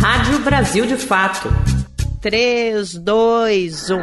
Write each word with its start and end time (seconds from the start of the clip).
Rádio 0.00 0.38
Brasil 0.38 0.86
de 0.86 0.96
Fato. 0.96 1.54
3, 2.22 2.94
2, 2.94 3.90
1. 3.90 3.98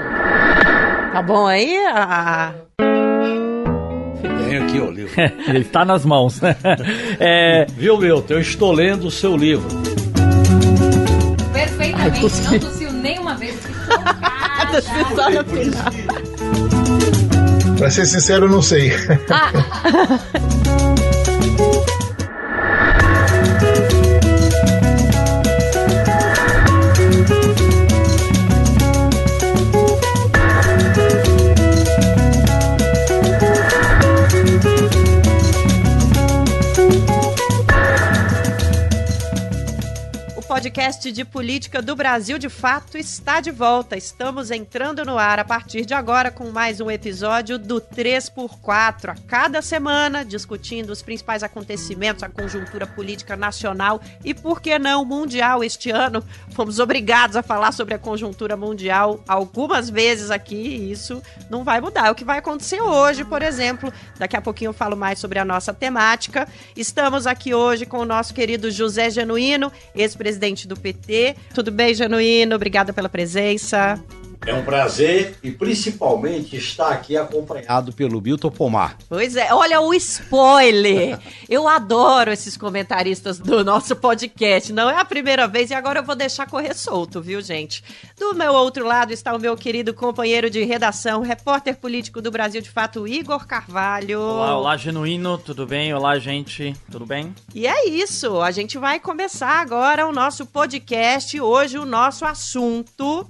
Tá 1.11 1.23
bom 1.23 1.47
aí? 1.47 1.75
A... 1.87 2.53
Tem 4.21 4.57
aqui 4.59 4.79
o 4.79 4.91
livro. 4.91 5.11
Ele 5.49 5.61
está 5.61 5.83
nas 5.83 6.05
mãos. 6.05 6.39
É... 7.19 7.65
Viu, 7.75 7.97
Milton? 7.97 8.35
Eu 8.35 8.41
estou 8.41 8.71
lendo 8.71 9.07
o 9.07 9.11
seu 9.11 9.35
livro. 9.35 9.67
Perfeitamente. 11.51 12.21
Não 12.21 12.59
tossiu 12.59 12.93
nenhuma 12.93 13.33
vez. 13.33 13.55
Só 15.15 15.29
no 15.31 15.43
final. 15.45 15.93
Pra 17.79 17.89
ser 17.89 18.05
sincero, 18.05 18.45
eu 18.45 18.49
não 18.51 18.61
sei. 18.61 18.91
Podcast 40.57 41.11
de 41.11 41.23
política 41.23 41.83
do 41.83 41.95
Brasil 41.95 42.39
de 42.39 42.49
fato 42.49 42.97
está 42.97 43.39
de 43.39 43.51
volta. 43.51 43.95
Estamos 43.95 44.49
entrando 44.49 45.05
no 45.05 45.15
ar 45.15 45.37
a 45.37 45.45
partir 45.45 45.85
de 45.85 45.93
agora 45.93 46.31
com 46.31 46.49
mais 46.49 46.81
um 46.81 46.89
episódio 46.89 47.59
do 47.59 47.79
3x4. 47.79 49.09
A 49.09 49.15
cada 49.27 49.61
semana, 49.61 50.25
discutindo 50.25 50.89
os 50.89 51.03
principais 51.03 51.43
acontecimentos, 51.43 52.23
a 52.23 52.29
conjuntura 52.29 52.87
política 52.87 53.37
nacional 53.37 54.01
e, 54.25 54.33
por 54.33 54.59
que 54.59 54.79
não, 54.79 55.05
mundial. 55.05 55.63
Este 55.63 55.91
ano, 55.91 56.23
fomos 56.55 56.79
obrigados 56.79 57.35
a 57.35 57.43
falar 57.43 57.71
sobre 57.71 57.93
a 57.93 57.99
conjuntura 57.99 58.57
mundial 58.57 59.23
algumas 59.27 59.91
vezes 59.91 60.31
aqui 60.31 60.55
e 60.55 60.91
isso 60.91 61.21
não 61.51 61.63
vai 61.63 61.79
mudar. 61.79 62.07
É 62.07 62.11
o 62.11 62.15
que 62.15 62.25
vai 62.25 62.39
acontecer 62.39 62.81
hoje, 62.81 63.23
por 63.23 63.43
exemplo. 63.43 63.93
Daqui 64.17 64.35
a 64.35 64.41
pouquinho 64.41 64.69
eu 64.69 64.73
falo 64.73 64.97
mais 64.97 65.19
sobre 65.19 65.37
a 65.37 65.45
nossa 65.45 65.71
temática. 65.71 66.47
Estamos 66.75 67.27
aqui 67.27 67.53
hoje 67.53 67.85
com 67.85 67.99
o 67.99 68.05
nosso 68.05 68.33
querido 68.33 68.71
José 68.71 69.11
Genuíno, 69.11 69.71
ex-presidente 69.93 70.46
presidente 70.47 70.67
do 70.67 70.77
PT. 70.77 71.35
Tudo 71.53 71.71
bem, 71.71 71.93
Genuíno? 71.93 72.55
Obrigada 72.55 72.93
pela 72.93 73.09
presença. 73.09 74.01
É 74.45 74.53
um 74.53 74.63
prazer 74.63 75.37
e 75.43 75.51
principalmente 75.51 76.55
estar 76.55 76.89
aqui 76.89 77.17
acompanhado 77.17 77.91
pelo 77.91 78.21
Milton 78.21 78.49
Pomar. 78.49 78.97
Pois 79.09 79.35
é, 79.35 79.53
olha 79.53 79.81
o 79.81 79.93
spoiler! 79.93 81.19
Eu 81.49 81.67
adoro 81.67 82.31
esses 82.31 82.55
comentaristas 82.55 83.39
do 83.39 83.63
nosso 83.63 83.95
podcast. 83.95 84.71
Não 84.71 84.89
é 84.89 84.99
a 84.99 85.05
primeira 85.05 85.47
vez 85.47 85.69
e 85.71 85.73
agora 85.73 85.99
eu 85.99 86.03
vou 86.03 86.15
deixar 86.15 86.49
correr 86.49 86.73
solto, 86.73 87.21
viu, 87.21 87.41
gente? 87.41 87.83
Do 88.17 88.33
meu 88.35 88.53
outro 88.53 88.85
lado 88.85 89.11
está 89.11 89.35
o 89.35 89.39
meu 89.39 89.55
querido 89.57 89.93
companheiro 89.93 90.49
de 90.49 90.63
redação, 90.63 91.21
repórter 91.21 91.75
político 91.75 92.21
do 92.21 92.31
Brasil 92.31 92.61
de 92.61 92.69
Fato, 92.69 93.07
Igor 93.07 93.45
Carvalho. 93.45 94.21
Olá, 94.21 94.57
olá, 94.57 94.77
Genuíno, 94.77 95.37
tudo 95.37 95.65
bem? 95.65 95.93
Olá, 95.93 96.19
gente, 96.19 96.73
tudo 96.91 97.05
bem? 97.05 97.33
E 97.53 97.67
é 97.67 97.87
isso, 97.89 98.39
a 98.41 98.51
gente 98.51 98.77
vai 98.77 98.99
começar 98.99 99.59
agora 99.59 100.07
o 100.07 100.13
nosso 100.13 100.45
podcast. 100.45 101.39
Hoje 101.39 101.77
o 101.77 101.85
nosso 101.85 102.23
assunto 102.25 103.27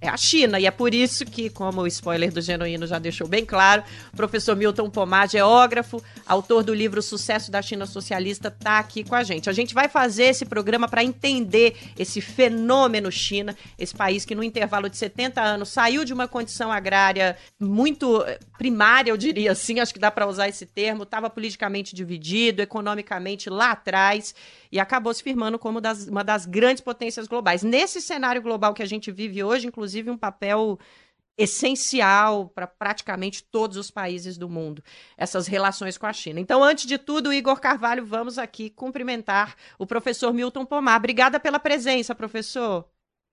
é 0.00 0.08
a 0.08 0.16
China. 0.16 0.58
E 0.58 0.66
é 0.66 0.70
por 0.70 0.94
isso 0.94 1.26
que, 1.26 1.50
como 1.50 1.82
o 1.82 1.86
spoiler 1.86 2.32
do 2.32 2.40
Genuíno 2.40 2.86
já 2.86 2.98
deixou 2.98 3.28
bem 3.28 3.44
claro, 3.44 3.84
o 4.12 4.16
professor 4.16 4.56
Milton 4.56 4.88
Pomar, 4.88 5.28
geógrafo, 5.28 6.02
autor 6.26 6.64
do 6.64 6.72
livro 6.72 7.02
Sucesso 7.02 7.50
da 7.50 7.60
China 7.60 7.84
Socialista, 7.84 8.48
está 8.48 8.78
aqui 8.78 9.04
com 9.04 9.14
a 9.14 9.22
gente. 9.22 9.50
A 9.50 9.52
gente 9.52 9.74
vai 9.74 9.88
fazer 9.88 10.24
esse 10.24 10.46
programa 10.46 10.88
para 10.88 11.04
entender 11.04 11.76
esse 11.98 12.20
fenômeno 12.20 13.12
China, 13.12 13.54
esse 13.78 13.94
país 13.94 14.24
que 14.24 14.34
no 14.34 14.42
intervalo 14.42 14.88
de 14.88 14.96
70 14.96 15.42
anos 15.42 15.68
saiu 15.68 16.04
de 16.04 16.14
uma 16.14 16.26
condição 16.26 16.72
agrária 16.72 17.36
muito 17.58 18.22
eh, 18.22 18.38
primária, 18.56 19.10
eu 19.10 19.16
diria 19.16 19.52
assim, 19.52 19.80
acho 19.80 19.92
que 19.92 20.00
dá 20.00 20.10
para 20.10 20.26
usar 20.26 20.48
esse 20.48 20.64
termo, 20.64 21.02
estava 21.02 21.28
politicamente 21.28 21.94
dividido, 21.94 22.62
economicamente 22.62 23.50
lá 23.50 23.72
atrás 23.72 24.34
e 24.72 24.78
acabou 24.78 25.12
se 25.12 25.22
firmando 25.22 25.58
como 25.58 25.80
das, 25.80 26.06
uma 26.06 26.22
das 26.22 26.46
grandes 26.46 26.80
potências 26.80 27.26
globais. 27.26 27.62
Nesse 27.62 28.00
cenário 28.00 28.40
global 28.40 28.72
que 28.72 28.82
a 28.82 28.86
gente 28.86 29.10
vive 29.10 29.42
hoje, 29.42 29.66
inclusive 29.66 29.89
um 30.10 30.16
papel 30.16 30.78
essencial 31.36 32.48
para 32.50 32.66
praticamente 32.66 33.42
todos 33.42 33.78
os 33.78 33.90
países 33.90 34.36
do 34.36 34.48
mundo, 34.48 34.82
essas 35.16 35.46
relações 35.46 35.96
com 35.96 36.06
a 36.06 36.12
China. 36.12 36.38
Então, 36.38 36.62
antes 36.62 36.84
de 36.86 36.98
tudo, 36.98 37.32
Igor 37.32 37.58
Carvalho, 37.58 38.04
vamos 38.04 38.38
aqui 38.38 38.68
cumprimentar 38.68 39.56
o 39.78 39.86
professor 39.86 40.34
Milton 40.34 40.66
Pomar. 40.66 40.98
Obrigada 40.98 41.40
pela 41.40 41.58
presença, 41.58 42.14
professor. 42.14 42.86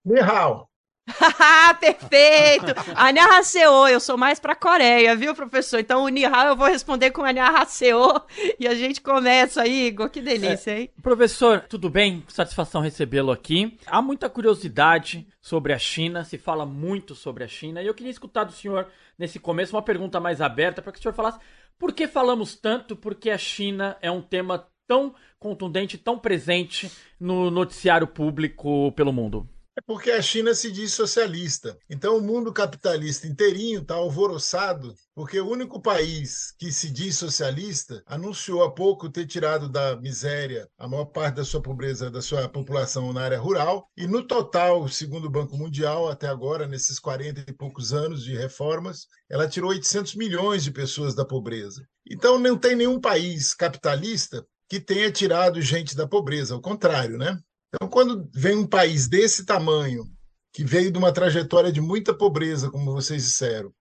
Nihao. 0.05 0.69
Perfeito! 1.79 2.73
Annyeonghaseyo, 2.95 3.87
eu 3.87 3.99
sou 3.99 4.17
mais 4.17 4.39
pra 4.39 4.55
Coreia, 4.55 5.15
viu, 5.15 5.33
professor? 5.33 5.79
Então 5.79 6.03
o 6.03 6.09
Nihao 6.09 6.49
eu 6.49 6.55
vou 6.55 6.67
responder 6.67 7.11
com 7.11 7.23
Annyeonghaseyo 7.23 8.21
e 8.59 8.67
a 8.67 8.75
gente 8.75 9.01
começa 9.01 9.61
aí, 9.61 9.87
Igor, 9.87 10.09
que 10.09 10.21
delícia, 10.21 10.77
hein? 10.77 10.89
É, 10.97 11.01
professor, 11.01 11.61
tudo 11.69 11.89
bem? 11.89 12.23
Satisfação 12.27 12.81
recebê-lo 12.81 13.31
aqui. 13.31 13.77
Há 13.85 14.01
muita 14.01 14.29
curiosidade 14.29 15.27
sobre 15.41 15.73
a 15.73 15.79
China, 15.79 16.23
se 16.23 16.37
fala 16.37 16.65
muito 16.65 17.15
sobre 17.15 17.43
a 17.43 17.47
China, 17.47 17.81
e 17.81 17.87
eu 17.87 17.93
queria 17.93 18.11
escutar 18.11 18.43
do 18.43 18.51
senhor, 18.51 18.87
nesse 19.17 19.39
começo, 19.39 19.75
uma 19.75 19.81
pergunta 19.81 20.19
mais 20.19 20.41
aberta, 20.41 20.81
para 20.81 20.91
que 20.91 20.99
o 20.99 21.01
senhor 21.01 21.13
falasse 21.13 21.39
por 21.79 21.93
que 21.93 22.07
falamos 22.07 22.55
tanto, 22.55 22.95
porque 22.95 23.29
a 23.29 23.37
China 23.37 23.95
é 24.01 24.11
um 24.11 24.21
tema 24.21 24.67
tão 24.87 25.13
contundente, 25.39 25.97
tão 25.97 26.17
presente 26.17 26.91
no 27.19 27.51
noticiário 27.51 28.07
público 28.07 28.91
pelo 28.93 29.13
mundo? 29.13 29.47
É 29.77 29.81
porque 29.85 30.09
a 30.09 30.19
China 30.23 30.55
se 30.55 30.71
diz 30.71 30.91
socialista. 30.91 31.77
Então 31.87 32.17
o 32.17 32.21
mundo 32.21 32.51
capitalista 32.51 33.27
inteirinho 33.27 33.81
está 33.81 33.93
alvoroçado 33.93 34.95
porque 35.13 35.39
o 35.39 35.47
único 35.47 35.79
país 35.79 36.51
que 36.57 36.71
se 36.71 36.89
diz 36.89 37.15
socialista 37.15 38.01
anunciou 38.07 38.63
há 38.63 38.73
pouco 38.73 39.07
ter 39.07 39.27
tirado 39.27 39.69
da 39.69 39.95
miséria 39.95 40.67
a 40.79 40.87
maior 40.87 41.05
parte 41.05 41.35
da 41.35 41.45
sua 41.45 41.61
pobreza, 41.61 42.09
da 42.09 42.23
sua 42.23 42.49
população 42.49 43.13
na 43.13 43.21
área 43.21 43.39
rural. 43.39 43.87
E 43.95 44.07
no 44.07 44.25
total, 44.25 44.87
segundo 44.87 45.25
o 45.25 45.31
Banco 45.31 45.55
Mundial, 45.55 46.09
até 46.09 46.27
agora, 46.27 46.65
nesses 46.65 46.97
40 46.97 47.45
e 47.47 47.53
poucos 47.53 47.93
anos 47.93 48.23
de 48.23 48.35
reformas, 48.35 49.05
ela 49.29 49.47
tirou 49.47 49.69
800 49.69 50.15
milhões 50.15 50.63
de 50.63 50.71
pessoas 50.71 51.13
da 51.13 51.23
pobreza. 51.23 51.87
Então 52.09 52.39
não 52.39 52.57
tem 52.57 52.75
nenhum 52.75 52.99
país 52.99 53.53
capitalista 53.53 54.43
que 54.67 54.79
tenha 54.79 55.11
tirado 55.11 55.61
gente 55.61 55.95
da 55.95 56.07
pobreza, 56.07 56.55
ao 56.55 56.61
contrário, 56.61 57.15
né? 57.15 57.37
Então, 57.73 57.89
quando 57.89 58.29
vem 58.33 58.57
um 58.57 58.67
país 58.67 59.07
desse 59.07 59.45
tamanho, 59.45 60.05
que 60.53 60.63
veio 60.63 60.91
de 60.91 60.97
uma 60.97 61.11
trajetória 61.11 61.71
de 61.71 61.81
muita 61.81 62.13
pobreza, 62.13 62.71
como 62.71 62.93
vocês 62.93 63.23
disseram, 63.23 63.71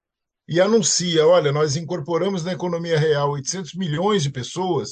e 0.49 0.61
anuncia: 0.61 1.27
olha, 1.27 1.53
nós 1.53 1.77
incorporamos 1.77 2.45
na 2.45 2.53
economia 2.53 2.99
real 2.99 3.31
800 3.33 3.75
milhões 3.75 4.23
de 4.23 4.31
pessoas, 4.31 4.91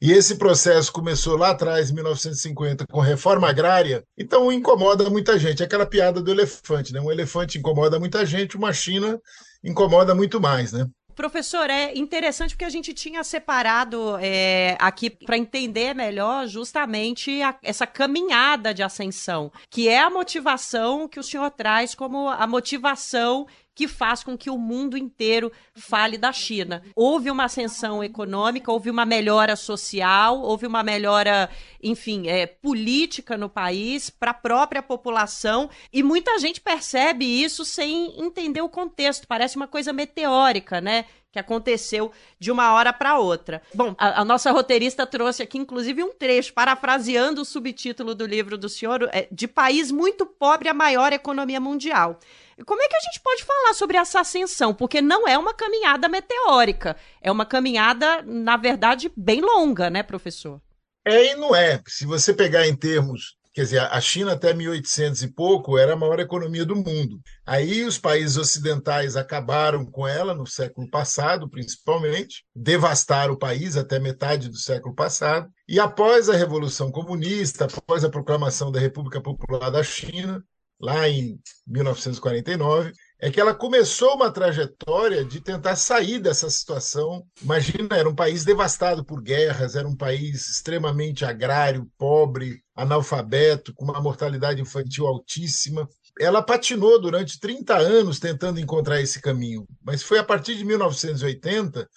e 0.00 0.12
esse 0.12 0.36
processo 0.36 0.92
começou 0.92 1.36
lá 1.36 1.50
atrás, 1.50 1.90
em 1.90 1.94
1950, 1.94 2.86
com 2.86 3.00
reforma 3.00 3.48
agrária, 3.48 4.04
então 4.16 4.50
incomoda 4.52 5.08
muita 5.10 5.38
gente. 5.38 5.62
É 5.62 5.66
aquela 5.66 5.86
piada 5.86 6.20
do 6.20 6.30
elefante, 6.30 6.92
né? 6.92 7.00
Um 7.00 7.12
elefante 7.12 7.58
incomoda 7.58 7.98
muita 7.98 8.24
gente, 8.24 8.56
uma 8.56 8.72
China 8.72 9.20
incomoda 9.62 10.14
muito 10.14 10.40
mais, 10.40 10.72
né? 10.72 10.86
Professor, 11.16 11.70
é 11.70 11.96
interessante 11.96 12.50
porque 12.50 12.66
a 12.66 12.68
gente 12.68 12.92
tinha 12.92 13.24
separado 13.24 14.18
é, 14.20 14.76
aqui 14.78 15.08
para 15.08 15.38
entender 15.38 15.94
melhor 15.94 16.46
justamente 16.46 17.40
a, 17.40 17.56
essa 17.62 17.86
caminhada 17.86 18.74
de 18.74 18.82
ascensão, 18.82 19.50
que 19.70 19.88
é 19.88 19.98
a 19.98 20.10
motivação 20.10 21.08
que 21.08 21.18
o 21.18 21.22
senhor 21.22 21.50
traz 21.50 21.94
como 21.94 22.28
a 22.28 22.46
motivação 22.46 23.46
que 23.76 23.86
faz 23.86 24.24
com 24.24 24.38
que 24.38 24.48
o 24.48 24.56
mundo 24.56 24.96
inteiro 24.96 25.52
fale 25.74 26.16
da 26.16 26.32
China. 26.32 26.82
Houve 26.96 27.30
uma 27.30 27.44
ascensão 27.44 28.02
econômica, 28.02 28.72
houve 28.72 28.88
uma 28.88 29.04
melhora 29.04 29.54
social, 29.54 30.40
houve 30.40 30.66
uma 30.66 30.82
melhora, 30.82 31.50
enfim, 31.82 32.26
é, 32.26 32.46
política 32.46 33.36
no 33.36 33.50
país 33.50 34.08
para 34.08 34.30
a 34.30 34.34
própria 34.34 34.82
população 34.82 35.68
e 35.92 36.02
muita 36.02 36.38
gente 36.38 36.58
percebe 36.58 37.26
isso 37.26 37.66
sem 37.66 38.18
entender 38.18 38.62
o 38.62 38.68
contexto. 38.68 39.28
Parece 39.28 39.56
uma 39.56 39.68
coisa 39.68 39.92
meteórica, 39.92 40.80
né? 40.80 41.04
que 41.30 41.38
aconteceu 41.38 42.10
de 42.38 42.50
uma 42.50 42.72
hora 42.72 42.94
para 42.94 43.18
outra. 43.18 43.60
Bom, 43.74 43.94
a, 43.98 44.22
a, 44.22 44.24
nossa 44.24 44.50
roteirista 44.52 45.06
trouxe 45.06 45.42
aqui, 45.42 45.58
inclusive, 45.58 46.02
um 46.02 46.14
trecho, 46.14 46.54
parafraseando 46.54 47.42
o 47.42 47.44
subtítulo 47.44 48.14
do 48.14 48.24
livro 48.24 48.56
do 48.56 48.70
senhor, 48.70 49.06
é, 49.12 49.28
de 49.30 49.46
país 49.46 49.92
muito 49.92 50.24
pobre 50.24 50.70
a 50.70 50.72
maior 50.72 51.12
economia 51.12 51.60
mundial. 51.60 52.18
Como 52.64 52.82
é 52.82 52.88
que 52.88 52.96
a 52.96 53.00
gente 53.00 53.20
pode 53.20 53.44
falar 53.44 53.74
sobre 53.74 53.96
essa 53.96 54.20
ascensão? 54.20 54.72
Porque 54.72 55.02
não 55.02 55.28
é 55.28 55.36
uma 55.36 55.52
caminhada 55.52 56.08
meteórica, 56.08 56.96
é 57.20 57.30
uma 57.30 57.44
caminhada, 57.44 58.22
na 58.22 58.56
verdade, 58.56 59.12
bem 59.16 59.40
longa, 59.40 59.90
né, 59.90 60.02
professor? 60.02 60.60
É 61.04 61.32
e 61.32 61.34
não 61.36 61.54
é. 61.54 61.82
Se 61.86 62.06
você 62.06 62.32
pegar 62.32 62.66
em 62.66 62.74
termos 62.74 63.36
Quer 63.56 63.62
dizer, 63.62 63.80
a 63.80 63.98
China 64.02 64.34
até 64.34 64.52
1800 64.52 65.22
e 65.22 65.28
pouco 65.28 65.78
era 65.78 65.94
a 65.94 65.96
maior 65.96 66.20
economia 66.20 66.62
do 66.62 66.76
mundo. 66.76 67.18
Aí 67.46 67.84
os 67.84 67.96
países 67.96 68.36
ocidentais 68.36 69.16
acabaram 69.16 69.86
com 69.86 70.06
ela 70.06 70.34
no 70.34 70.46
século 70.46 70.90
passado, 70.90 71.48
principalmente, 71.48 72.44
devastaram 72.54 73.32
o 73.32 73.38
país 73.38 73.74
até 73.74 73.98
metade 73.98 74.50
do 74.50 74.58
século 74.58 74.94
passado. 74.94 75.48
E 75.66 75.80
após 75.80 76.28
a 76.28 76.36
Revolução 76.36 76.92
Comunista, 76.92 77.64
após 77.64 78.04
a 78.04 78.10
proclamação 78.10 78.70
da 78.70 78.78
República 78.78 79.22
Popular 79.22 79.70
da 79.70 79.82
China, 79.82 80.44
lá 80.80 81.08
em 81.08 81.38
1949, 81.66 82.92
é 83.18 83.30
que 83.30 83.40
ela 83.40 83.54
começou 83.54 84.14
uma 84.14 84.30
trajetória 84.30 85.24
de 85.24 85.40
tentar 85.40 85.74
sair 85.76 86.18
dessa 86.18 86.50
situação. 86.50 87.24
Imagina, 87.42 87.96
era 87.96 88.08
um 88.08 88.14
país 88.14 88.44
devastado 88.44 89.04
por 89.04 89.22
guerras, 89.22 89.74
era 89.74 89.88
um 89.88 89.96
país 89.96 90.48
extremamente 90.48 91.24
agrário, 91.24 91.90
pobre, 91.96 92.62
analfabeto, 92.74 93.72
com 93.74 93.84
uma 93.84 94.00
mortalidade 94.02 94.60
infantil 94.60 95.06
altíssima. 95.06 95.88
Ela 96.20 96.42
patinou 96.42 97.00
durante 97.00 97.40
30 97.40 97.76
anos 97.76 98.18
tentando 98.18 98.60
encontrar 98.60 99.00
esse 99.00 99.20
caminho, 99.20 99.66
mas 99.82 100.02
foi 100.02 100.18
a 100.18 100.24
partir 100.24 100.56
de 100.56 100.64
1980 100.64 101.88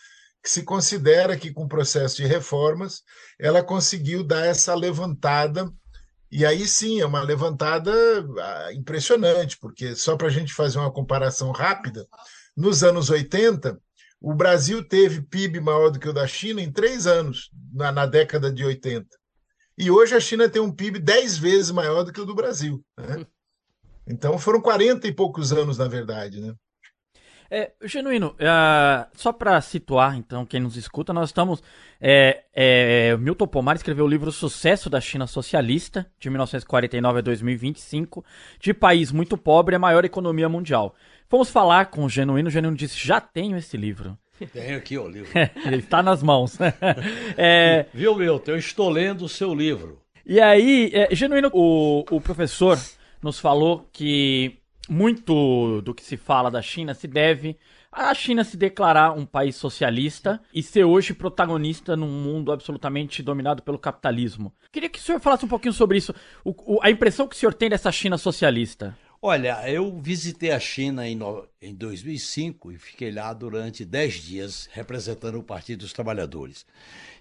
que 0.41 0.49
se 0.49 0.63
considera 0.63 1.37
que, 1.37 1.51
com 1.51 1.65
o 1.65 1.67
processo 1.67 2.15
de 2.15 2.25
reformas, 2.25 3.01
ela 3.37 3.61
conseguiu 3.61 4.23
dar 4.23 4.45
essa 4.45 4.73
levantada 4.73 5.69
e 6.31 6.45
aí 6.45 6.67
sim, 6.67 7.01
é 7.01 7.05
uma 7.05 7.21
levantada 7.21 7.91
ah, 8.39 8.73
impressionante, 8.73 9.57
porque 9.57 9.95
só 9.95 10.15
para 10.15 10.27
a 10.27 10.31
gente 10.31 10.53
fazer 10.53 10.77
uma 10.77 10.91
comparação 10.91 11.51
rápida, 11.51 12.07
nos 12.55 12.83
anos 12.83 13.09
80, 13.09 13.79
o 14.21 14.33
Brasil 14.33 14.83
teve 14.83 15.21
PIB 15.21 15.59
maior 15.59 15.89
do 15.89 15.99
que 15.99 16.09
o 16.09 16.13
da 16.13 16.27
China 16.27 16.61
em 16.61 16.71
três 16.71 17.07
anos, 17.07 17.49
na, 17.73 17.91
na 17.91 18.05
década 18.05 18.51
de 18.51 18.63
80. 18.63 19.07
E 19.77 19.89
hoje 19.89 20.13
a 20.13 20.19
China 20.19 20.49
tem 20.49 20.61
um 20.61 20.71
PIB 20.71 20.99
dez 20.99 21.37
vezes 21.37 21.71
maior 21.71 22.03
do 22.03 22.11
que 22.11 22.19
o 22.19 22.25
do 22.25 22.35
Brasil. 22.35 22.83
Né? 22.97 23.25
Então 24.11 24.39
foram 24.39 24.59
40 24.59 25.07
e 25.07 25.13
poucos 25.13 25.53
anos, 25.53 25.77
na 25.77 25.87
verdade. 25.87 26.41
Né? 26.41 26.55
É, 27.51 27.71
Genuíno, 27.83 28.35
uh, 28.35 29.07
só 29.13 29.33
para 29.33 29.59
situar, 29.61 30.15
então, 30.15 30.45
quem 30.45 30.59
nos 30.59 30.75
escuta, 30.75 31.11
nós 31.11 31.29
estamos. 31.29 31.63
É, 31.99 32.43
é, 32.53 33.17
Milton 33.17 33.47
Pomar 33.47 33.75
escreveu 33.75 34.05
o 34.05 34.07
livro 34.07 34.31
Sucesso 34.31 34.89
da 34.89 35.01
China 35.01 35.25
Socialista, 35.25 36.05
de 36.19 36.29
1949 36.29 37.19
a 37.19 37.21
2025, 37.21 38.23
de 38.59 38.73
país 38.73 39.11
muito 39.11 39.35
pobre, 39.35 39.75
a 39.75 39.79
maior 39.79 40.05
economia 40.05 40.47
mundial. 40.47 40.95
Vamos 41.27 41.49
falar 41.49 41.87
com 41.87 42.05
o 42.05 42.09
Genuíno. 42.09 42.49
O 42.49 42.51
Genuíno 42.51 42.77
disse: 42.77 42.97
já 42.97 43.19
tenho 43.19 43.57
esse 43.57 43.75
livro. 43.75 44.17
Tenho 44.53 44.77
aqui 44.77 44.97
o 44.97 45.07
livro. 45.07 45.31
Ele 45.65 45.77
está 45.77 46.01
nas 46.01 46.23
mãos. 46.23 46.57
é... 47.35 47.87
Viu, 47.93 48.15
Milton? 48.15 48.51
Eu 48.51 48.57
estou 48.57 48.89
lendo 48.89 49.25
o 49.25 49.29
seu 49.29 49.53
livro. 49.53 49.99
E 50.25 50.39
aí, 50.39 50.91
é, 50.93 51.13
Genuíno, 51.13 51.49
o, 51.51 52.05
o 52.09 52.21
professor 52.21 52.79
nos 53.21 53.39
falou 53.39 53.89
que 53.91 54.58
muito 54.89 55.81
do 55.81 55.93
que 55.93 56.03
se 56.03 56.17
fala 56.17 56.49
da 56.49 56.61
China 56.61 56.93
se 56.93 57.07
deve 57.07 57.55
à 57.91 58.13
China 58.13 58.43
se 58.43 58.57
declarar 58.57 59.11
um 59.13 59.25
país 59.25 59.55
socialista 59.55 60.41
e 60.53 60.61
ser 60.61 60.83
hoje 60.83 61.13
protagonista 61.13 61.95
num 61.95 62.07
mundo 62.07 62.51
absolutamente 62.51 63.23
dominado 63.23 63.63
pelo 63.63 63.79
capitalismo. 63.79 64.53
Queria 64.71 64.89
que 64.89 64.99
o 64.99 65.01
senhor 65.01 65.19
falasse 65.19 65.45
um 65.45 65.49
pouquinho 65.49 65.73
sobre 65.73 65.97
isso, 65.97 66.13
o, 66.43 66.75
o, 66.75 66.79
a 66.81 66.89
impressão 66.89 67.27
que 67.27 67.35
o 67.35 67.39
senhor 67.39 67.53
tem 67.53 67.69
dessa 67.69 67.91
China 67.91 68.17
socialista. 68.17 68.97
Olha, 69.21 69.69
eu 69.69 69.99
visitei 70.01 70.49
a 70.51 70.59
China 70.59 71.05
em, 71.05 71.19
em 71.61 71.75
2005 71.75 72.71
e 72.71 72.77
fiquei 72.77 73.11
lá 73.11 73.33
durante 73.33 73.83
10 73.83 74.13
dias 74.13 74.69
representando 74.71 75.37
o 75.37 75.43
Partido 75.43 75.79
dos 75.79 75.91
Trabalhadores. 75.91 76.65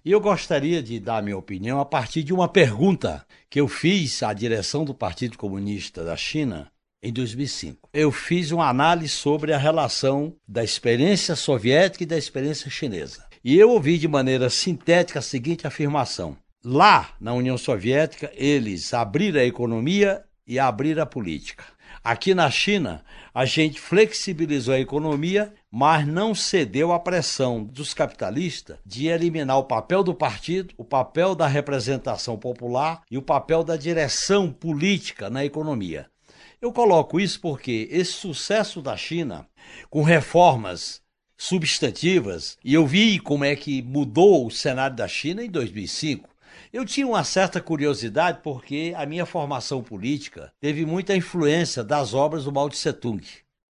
E 0.05 0.13
eu 0.13 0.21
gostaria 0.21 0.81
de 0.81 1.01
dar 1.01 1.23
minha 1.25 1.37
opinião 1.37 1.81
a 1.81 1.85
partir 1.85 2.23
de 2.23 2.33
uma 2.33 2.49
pergunta 2.49 3.27
que 3.51 3.61
eu 3.61 3.67
fiz 3.67 4.23
à 4.23 4.33
direção 4.33 4.85
do 4.85 4.95
Partido 4.95 5.37
Comunista 5.37 6.05
da 6.05 6.17
China 6.17 6.71
em 7.03 7.13
2005. 7.13 7.89
Eu 7.93 8.11
fiz 8.11 8.51
uma 8.51 8.69
análise 8.69 9.13
sobre 9.13 9.53
a 9.53 9.59
relação 9.59 10.35
da 10.47 10.65
experiência 10.65 11.37
soviética 11.37 12.05
e 12.05 12.07
da 12.07 12.19
experiência 12.19 12.71
chinesa. 12.71 13.27
E 13.45 13.57
eu 13.57 13.71
ouvi 13.71 13.99
de 13.99 14.09
maneira 14.09 14.51
sintética 14.51 15.21
a 15.21 15.23
seguinte 15.23 15.67
afirmação: 15.67 16.37
lá 16.65 17.11
na 17.21 17.33
União 17.33 17.57
Soviética, 17.57 18.31
eles 18.35 18.93
abriram 18.93 19.41
a 19.41 19.45
economia 19.45 20.25
e 20.47 20.59
abriram 20.59 21.03
a 21.03 21.07
política. 21.07 21.65
Aqui 22.03 22.35
na 22.35 22.51
China, 22.51 23.05
a 23.35 23.45
gente 23.45 23.81
flexibilizou 23.81 24.75
a 24.75 24.81
economia, 24.81 25.53
mas 25.71 26.07
não 26.07 26.35
cedeu 26.35 26.93
à 26.93 26.99
pressão 26.99 27.63
dos 27.63 27.93
capitalistas 27.93 28.79
de 28.85 29.09
eliminar 29.09 29.59
o 29.59 29.65
papel 29.65 30.03
do 30.03 30.15
partido, 30.15 30.75
o 30.79 30.85
papel 30.85 31.35
da 31.35 31.47
representação 31.47 32.39
popular 32.39 33.03
e 33.11 33.19
o 33.19 33.23
papel 33.23 33.63
da 33.63 33.77
direção 33.77 34.51
política 34.51 35.29
na 35.29 35.45
economia. 35.45 36.09
Eu 36.61 36.73
coloco 36.73 37.21
isso 37.21 37.41
porque 37.41 37.89
esse 37.91 38.13
sucesso 38.13 38.83
da 38.83 38.97
China, 38.97 39.47
com 39.89 40.03
reformas 40.03 41.01
substantivas, 41.37 42.59
e 42.65 42.75
eu 42.75 42.85
vi 42.85 43.21
como 43.21 43.45
é 43.45 43.55
que 43.55 43.81
mudou 43.81 44.45
o 44.45 44.51
cenário 44.51 44.97
da 44.97 45.07
China 45.07 45.45
em 45.45 45.49
2005. 45.49 46.29
Eu 46.73 46.85
tinha 46.85 47.07
uma 47.07 47.23
certa 47.23 47.61
curiosidade 47.61 48.41
porque 48.43 48.93
a 48.97 49.07
minha 49.07 49.25
formação 49.25 49.85
política 49.85 50.53
teve 50.61 50.85
muita 50.85 51.15
influência 51.15 51.85
das 51.85 52.13
obras 52.13 52.45
do 52.45 52.53
Mao 52.53 52.69
Tse 52.69 52.93
Tung, 52.93 53.25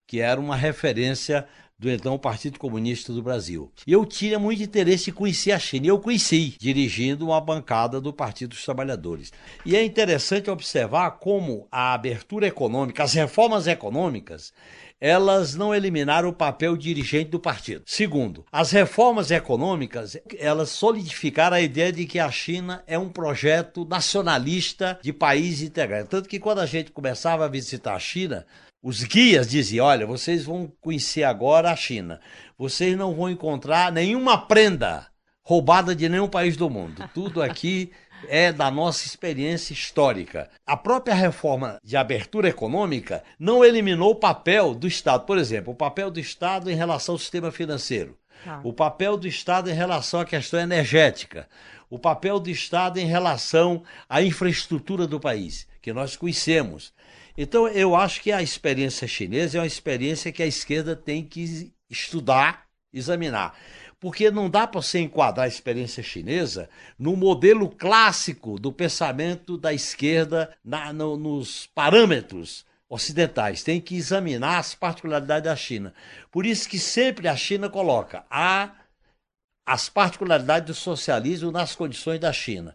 que 0.07 0.21
era 0.21 0.41
uma 0.41 0.57
referência 0.57 1.47
do 1.79 1.89
então 1.89 2.19
Partido 2.19 2.59
Comunista 2.59 3.13
do 3.13 3.23
Brasil. 3.23 3.71
Eu 3.87 4.05
tinha 4.05 4.39
muito 4.39 4.63
interesse 4.63 5.11
em 5.11 5.13
conhecer 5.13 5.53
a 5.53 5.59
China. 5.59 5.87
E 5.87 5.89
eu 5.89 6.01
conheci, 6.01 6.57
dirigindo 6.59 7.27
uma 7.27 7.41
bancada 7.41 8.01
do 8.01 8.13
Partido 8.13 8.51
dos 8.51 8.65
Trabalhadores. 8.65 9.33
E 9.65 9.77
é 9.77 9.85
interessante 9.85 10.51
observar 10.51 11.13
como 11.13 11.69
a 11.71 11.95
abertura 11.95 12.49
econômica, 12.49 13.05
as 13.05 13.13
reformas 13.13 13.69
econômicas, 13.69 14.53
elas 15.01 15.55
não 15.55 15.73
eliminaram 15.73 16.29
o 16.29 16.33
papel 16.33 16.77
dirigente 16.77 17.31
do 17.31 17.39
partido. 17.39 17.85
Segundo, 17.87 18.45
as 18.51 18.73
reformas 18.73 19.31
econômicas, 19.31 20.17
elas 20.37 20.71
solidificaram 20.71 21.57
a 21.57 21.61
ideia 21.61 21.93
de 21.93 22.05
que 22.05 22.19
a 22.19 22.31
China 22.31 22.83
é 22.87 22.99
um 22.99 23.09
projeto 23.09 23.87
nacionalista 23.89 24.99
de 25.01 25.13
país 25.13 25.63
integrado. 25.63 26.09
Tanto 26.09 26.29
que 26.29 26.41
quando 26.41 26.59
a 26.59 26.67
gente 26.67 26.91
começava 26.91 27.45
a 27.45 27.49
visitar 27.49 27.95
a 27.95 28.01
China, 28.01 28.45
os 28.83 29.03
guias 29.03 29.49
diziam: 29.49 29.87
olha, 29.87 30.07
vocês 30.07 30.45
vão 30.45 30.73
conhecer 30.81 31.25
agora 31.25 31.71
a 31.71 31.77
China. 31.77 32.21
Vocês 32.57 32.97
não 32.97 33.15
vão 33.15 33.31
encontrar 33.31 33.93
nenhuma 33.93 34.39
prenda 34.39 35.07
roubada 35.43 35.95
de 35.95 36.09
nenhum 36.09 36.29
país 36.29 36.57
do 36.57 36.69
mundo. 36.69 37.09
Tudo 37.15 37.43
aqui 37.43 37.91
é 38.29 38.53
da 38.53 38.71
nossa 38.71 39.07
experiência 39.07 39.73
histórica. 39.73 40.51
A 40.67 40.77
própria 40.77 41.15
reforma 41.15 41.79
de 41.83 41.97
abertura 41.97 42.49
econômica 42.49 43.23
não 43.39 43.65
eliminou 43.65 44.11
o 44.11 44.17
papel 44.17 44.75
do 44.75 44.87
Estado. 44.87 45.25
Por 45.25 45.39
exemplo, 45.39 45.73
o 45.73 45.77
papel 45.77 46.11
do 46.11 46.21
Estado 46.21 46.71
em 46.71 46.75
relação 46.75 47.15
ao 47.15 47.19
sistema 47.19 47.51
financeiro. 47.51 48.19
Ah. 48.47 48.61
O 48.63 48.73
papel 48.73 49.17
do 49.17 49.27
Estado 49.27 49.71
em 49.71 49.75
relação 49.75 50.21
à 50.21 50.25
questão 50.25 50.61
energética. 50.61 51.49
O 51.91 51.99
papel 51.99 52.39
do 52.39 52.51
Estado 52.51 52.99
em 52.99 53.07
relação 53.07 53.83
à 54.09 54.23
infraestrutura 54.23 55.07
do 55.07 55.19
país, 55.19 55.67
que 55.81 55.93
nós 55.93 56.17
conhecemos. 56.17 56.93
Então, 57.41 57.69
eu 57.69 57.95
acho 57.95 58.21
que 58.21 58.33
a 58.33 58.43
experiência 58.43 59.07
chinesa 59.07 59.59
é 59.59 59.61
uma 59.61 59.67
experiência 59.67 60.33
que 60.33 60.43
a 60.43 60.47
esquerda 60.47 60.97
tem 60.97 61.25
que 61.25 61.73
estudar, 61.89 62.67
examinar. 62.93 63.57
Porque 64.01 64.29
não 64.29 64.51
dá 64.51 64.67
para 64.67 64.83
você 64.83 64.99
enquadrar 64.99 65.45
a 65.45 65.49
experiência 65.49 66.03
chinesa 66.03 66.69
no 66.99 67.17
modelo 67.17 67.69
clássico 67.69 68.59
do 68.59 68.73
pensamento 68.73 69.57
da 69.57 69.73
esquerda 69.73 70.53
na, 70.65 70.93
no, 70.93 71.17
nos 71.17 71.69
parâmetros 71.69 72.67
ocidentais. 72.89 73.63
Tem 73.63 73.81
que 73.81 73.95
examinar 73.95 74.59
as 74.59 74.75
particularidades 74.75 75.45
da 75.45 75.55
China. 75.55 75.95
Por 76.33 76.45
isso 76.45 76.69
que 76.69 76.79
sempre 76.79 77.29
a 77.29 77.37
China 77.37 77.71
coloca 77.71 78.25
a, 78.29 78.73
as 79.65 79.89
particularidades 79.89 80.67
do 80.67 80.75
socialismo 80.75 81.53
nas 81.53 81.77
condições 81.77 82.19
da 82.19 82.33
China. 82.33 82.75